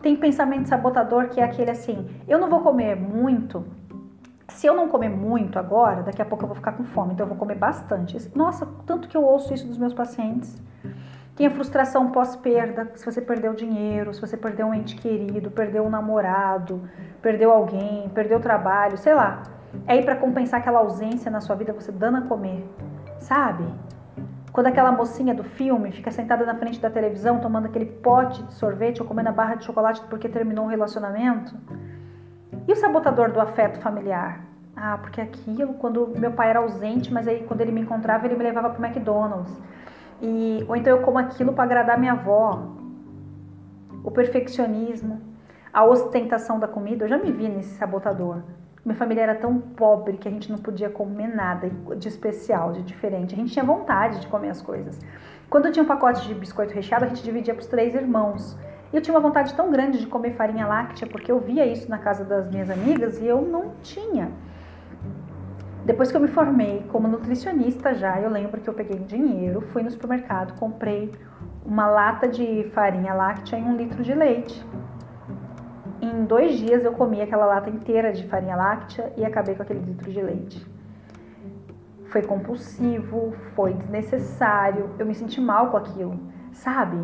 Tem 0.00 0.16
pensamento 0.16 0.68
sabotador 0.68 1.28
que 1.28 1.40
é 1.40 1.44
aquele 1.44 1.70
assim: 1.70 2.08
eu 2.26 2.38
não 2.38 2.50
vou 2.50 2.60
comer 2.60 2.96
muito 2.96 3.64
se 4.52 4.66
eu 4.66 4.74
não 4.74 4.88
comer 4.88 5.08
muito 5.08 5.58
agora, 5.58 6.02
daqui 6.02 6.20
a 6.22 6.24
pouco 6.24 6.44
eu 6.44 6.48
vou 6.48 6.54
ficar 6.54 6.72
com 6.72 6.84
fome, 6.84 7.14
então 7.14 7.24
eu 7.24 7.28
vou 7.28 7.38
comer 7.38 7.56
bastante. 7.56 8.16
Nossa, 8.34 8.66
tanto 8.86 9.08
que 9.08 9.16
eu 9.16 9.24
ouço 9.24 9.52
isso 9.52 9.66
dos 9.66 9.78
meus 9.78 9.92
pacientes. 9.92 10.60
Tem 11.34 11.46
a 11.46 11.50
frustração 11.50 12.10
pós-perda, 12.10 12.92
se 12.94 13.04
você 13.04 13.20
perdeu 13.20 13.54
dinheiro, 13.54 14.12
se 14.12 14.20
você 14.20 14.36
perdeu 14.36 14.66
um 14.66 14.74
ente 14.74 14.96
querido, 14.96 15.50
perdeu 15.50 15.84
um 15.84 15.90
namorado, 15.90 16.88
perdeu 17.22 17.50
alguém, 17.50 18.10
perdeu 18.14 18.38
o 18.38 18.40
trabalho, 18.40 18.98
sei 18.98 19.14
lá. 19.14 19.42
É 19.86 19.94
aí 19.94 20.04
para 20.04 20.16
compensar 20.16 20.60
aquela 20.60 20.80
ausência 20.80 21.30
na 21.30 21.40
sua 21.40 21.56
vida, 21.56 21.72
você 21.72 21.90
dando 21.90 22.18
a 22.18 22.22
comer, 22.22 22.68
sabe? 23.18 23.64
Quando 24.52 24.66
aquela 24.66 24.92
mocinha 24.92 25.34
do 25.34 25.42
filme 25.42 25.90
fica 25.90 26.10
sentada 26.10 26.44
na 26.44 26.54
frente 26.54 26.78
da 26.78 26.90
televisão 26.90 27.40
tomando 27.40 27.66
aquele 27.66 27.86
pote 27.86 28.42
de 28.42 28.52
sorvete 28.52 29.00
ou 29.00 29.08
comendo 29.08 29.30
a 29.30 29.32
barra 29.32 29.54
de 29.54 29.64
chocolate 29.64 30.02
porque 30.10 30.28
terminou 30.28 30.66
um 30.66 30.68
relacionamento. 30.68 31.56
E 32.66 32.72
o 32.72 32.76
sabotador 32.76 33.32
do 33.32 33.40
afeto 33.40 33.80
familiar? 33.80 34.40
Ah, 34.76 34.98
porque 34.98 35.20
aquilo, 35.20 35.74
quando 35.74 36.08
meu 36.16 36.32
pai 36.32 36.50
era 36.50 36.60
ausente, 36.60 37.12
mas 37.12 37.26
aí 37.26 37.44
quando 37.44 37.60
ele 37.60 37.72
me 37.72 37.80
encontrava, 37.80 38.26
ele 38.26 38.36
me 38.36 38.42
levava 38.44 38.70
para 38.70 38.80
o 38.80 38.84
McDonald's. 38.84 39.52
E, 40.20 40.64
ou 40.68 40.76
então 40.76 40.96
eu 40.96 41.02
como 41.02 41.18
aquilo 41.18 41.52
para 41.52 41.64
agradar 41.64 41.98
minha 41.98 42.12
avó. 42.12 42.68
O 44.04 44.10
perfeccionismo, 44.10 45.20
a 45.72 45.84
ostentação 45.84 46.58
da 46.58 46.68
comida, 46.68 47.04
eu 47.04 47.08
já 47.08 47.18
me 47.18 47.30
vi 47.30 47.48
nesse 47.48 47.76
sabotador. 47.76 48.42
Minha 48.84 48.96
família 48.96 49.22
era 49.22 49.34
tão 49.34 49.58
pobre 49.58 50.16
que 50.16 50.26
a 50.26 50.30
gente 50.30 50.50
não 50.50 50.58
podia 50.58 50.90
comer 50.90 51.28
nada 51.28 51.70
de 51.96 52.08
especial, 52.08 52.72
de 52.72 52.82
diferente. 52.82 53.34
A 53.34 53.38
gente 53.38 53.52
tinha 53.52 53.64
vontade 53.64 54.20
de 54.20 54.26
comer 54.26 54.50
as 54.50 54.60
coisas. 54.60 54.98
Quando 55.48 55.70
tinha 55.70 55.82
um 55.82 55.86
pacote 55.86 56.26
de 56.26 56.34
biscoito 56.34 56.74
recheado, 56.74 57.04
a 57.04 57.08
gente 57.08 57.22
dividia 57.22 57.54
para 57.54 57.60
os 57.60 57.68
três 57.68 57.94
irmãos. 57.94 58.56
E 58.92 58.96
eu 58.96 59.00
tinha 59.00 59.14
uma 59.14 59.20
vontade 59.20 59.54
tão 59.54 59.70
grande 59.70 59.98
de 59.98 60.06
comer 60.06 60.32
farinha 60.32 60.66
láctea, 60.66 61.06
porque 61.06 61.32
eu 61.32 61.40
via 61.40 61.64
isso 61.64 61.88
na 61.88 61.98
casa 61.98 62.24
das 62.24 62.50
minhas 62.50 62.68
amigas 62.68 63.18
e 63.20 63.26
eu 63.26 63.40
não 63.40 63.72
tinha. 63.82 64.30
Depois 65.84 66.10
que 66.10 66.16
eu 66.16 66.20
me 66.20 66.28
formei 66.28 66.84
como 66.92 67.08
nutricionista 67.08 67.94
já, 67.94 68.20
eu 68.20 68.30
lembro 68.30 68.60
que 68.60 68.68
eu 68.68 68.74
peguei 68.74 68.98
dinheiro, 68.98 69.62
fui 69.72 69.82
no 69.82 69.90
supermercado, 69.90 70.56
comprei 70.58 71.10
uma 71.64 71.86
lata 71.86 72.28
de 72.28 72.70
farinha 72.74 73.14
láctea 73.14 73.58
e 73.58 73.62
um 73.62 73.76
litro 73.76 74.02
de 74.02 74.14
leite. 74.14 74.64
Em 76.00 76.24
dois 76.24 76.58
dias 76.58 76.84
eu 76.84 76.92
comi 76.92 77.22
aquela 77.22 77.46
lata 77.46 77.70
inteira 77.70 78.12
de 78.12 78.26
farinha 78.28 78.56
láctea 78.56 79.12
e 79.16 79.24
acabei 79.24 79.54
com 79.54 79.62
aquele 79.62 79.80
litro 79.80 80.10
de 80.10 80.20
leite. 80.20 80.66
Foi 82.10 82.22
compulsivo, 82.22 83.32
foi 83.54 83.72
desnecessário, 83.72 84.90
eu 84.98 85.06
me 85.06 85.14
senti 85.14 85.40
mal 85.40 85.70
com 85.70 85.78
aquilo, 85.78 86.20
sabe? 86.52 86.98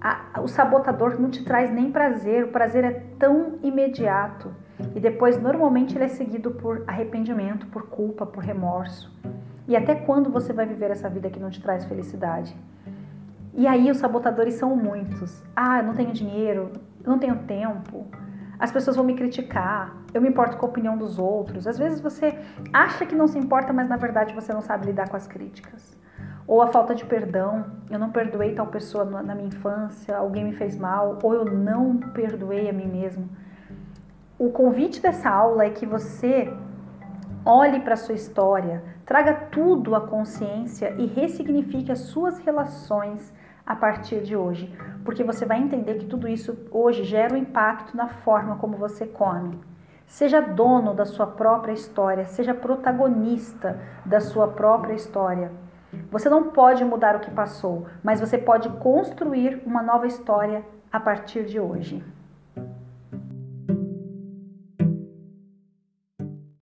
A, 0.00 0.40
o 0.40 0.48
sabotador 0.48 1.20
não 1.20 1.30
te 1.30 1.44
traz 1.44 1.70
nem 1.70 1.90
prazer, 1.92 2.44
o 2.44 2.48
prazer 2.48 2.84
é 2.84 2.92
tão 3.18 3.58
imediato. 3.62 4.54
E 4.94 5.00
depois, 5.00 5.40
normalmente, 5.40 5.96
ele 5.96 6.04
é 6.04 6.08
seguido 6.08 6.52
por 6.52 6.84
arrependimento, 6.86 7.66
por 7.66 7.88
culpa, 7.88 8.24
por 8.24 8.42
remorso. 8.42 9.12
E 9.68 9.76
até 9.76 9.94
quando 9.94 10.30
você 10.30 10.52
vai 10.52 10.66
viver 10.66 10.90
essa 10.90 11.08
vida 11.08 11.28
que 11.28 11.38
não 11.38 11.50
te 11.50 11.60
traz 11.60 11.84
felicidade? 11.84 12.56
E 13.52 13.66
aí 13.66 13.90
os 13.90 13.98
sabotadores 13.98 14.54
são 14.54 14.74
muitos. 14.74 15.42
Ah, 15.54 15.78
eu 15.78 15.84
não 15.84 15.94
tenho 15.94 16.12
dinheiro, 16.12 16.70
eu 17.04 17.10
não 17.10 17.18
tenho 17.18 17.36
tempo, 17.40 18.06
as 18.60 18.70
pessoas 18.70 18.94
vão 18.94 19.04
me 19.04 19.14
criticar, 19.14 19.96
eu 20.12 20.20
me 20.20 20.28
importo 20.28 20.58
com 20.58 20.66
a 20.66 20.68
opinião 20.68 20.96
dos 20.96 21.18
outros. 21.18 21.66
Às 21.66 21.78
vezes 21.78 21.98
você 21.98 22.38
acha 22.72 23.06
que 23.06 23.14
não 23.14 23.26
se 23.26 23.38
importa, 23.38 23.72
mas 23.72 23.88
na 23.88 23.96
verdade 23.96 24.34
você 24.34 24.52
não 24.52 24.60
sabe 24.60 24.86
lidar 24.86 25.08
com 25.08 25.16
as 25.16 25.26
críticas. 25.26 25.98
Ou 26.50 26.60
a 26.60 26.66
falta 26.66 26.96
de 26.96 27.04
perdão, 27.04 27.64
eu 27.88 27.96
não 27.96 28.10
perdoei 28.10 28.56
tal 28.56 28.66
pessoa 28.66 29.04
na 29.04 29.36
minha 29.36 29.46
infância, 29.46 30.16
alguém 30.16 30.44
me 30.44 30.52
fez 30.52 30.76
mal, 30.76 31.16
ou 31.22 31.32
eu 31.32 31.44
não 31.44 31.98
perdoei 31.98 32.68
a 32.68 32.72
mim 32.72 32.88
mesmo. 32.88 33.28
O 34.36 34.50
convite 34.50 35.00
dessa 35.00 35.30
aula 35.30 35.66
é 35.66 35.70
que 35.70 35.86
você 35.86 36.52
olhe 37.46 37.78
para 37.78 37.94
a 37.94 37.96
sua 37.96 38.16
história, 38.16 38.82
traga 39.06 39.32
tudo 39.32 39.94
à 39.94 40.00
consciência 40.00 40.92
e 40.98 41.06
ressignifique 41.06 41.92
as 41.92 42.00
suas 42.00 42.40
relações 42.40 43.32
a 43.64 43.76
partir 43.76 44.20
de 44.20 44.34
hoje, 44.34 44.76
porque 45.04 45.22
você 45.22 45.46
vai 45.46 45.60
entender 45.60 45.98
que 45.98 46.06
tudo 46.06 46.26
isso 46.26 46.58
hoje 46.72 47.04
gera 47.04 47.32
um 47.32 47.36
impacto 47.36 47.96
na 47.96 48.08
forma 48.08 48.56
como 48.56 48.76
você 48.76 49.06
come. 49.06 49.56
Seja 50.04 50.40
dono 50.40 50.94
da 50.94 51.04
sua 51.04 51.28
própria 51.28 51.72
história, 51.72 52.24
seja 52.24 52.52
protagonista 52.52 53.78
da 54.04 54.18
sua 54.18 54.48
própria 54.48 54.94
história. 54.94 55.52
Você 56.10 56.28
não 56.28 56.50
pode 56.50 56.84
mudar 56.84 57.16
o 57.16 57.20
que 57.20 57.30
passou, 57.30 57.86
mas 58.02 58.20
você 58.20 58.38
pode 58.38 58.68
construir 58.78 59.62
uma 59.66 59.82
nova 59.82 60.06
história 60.06 60.64
a 60.92 60.98
partir 60.98 61.44
de 61.44 61.58
hoje. 61.58 62.04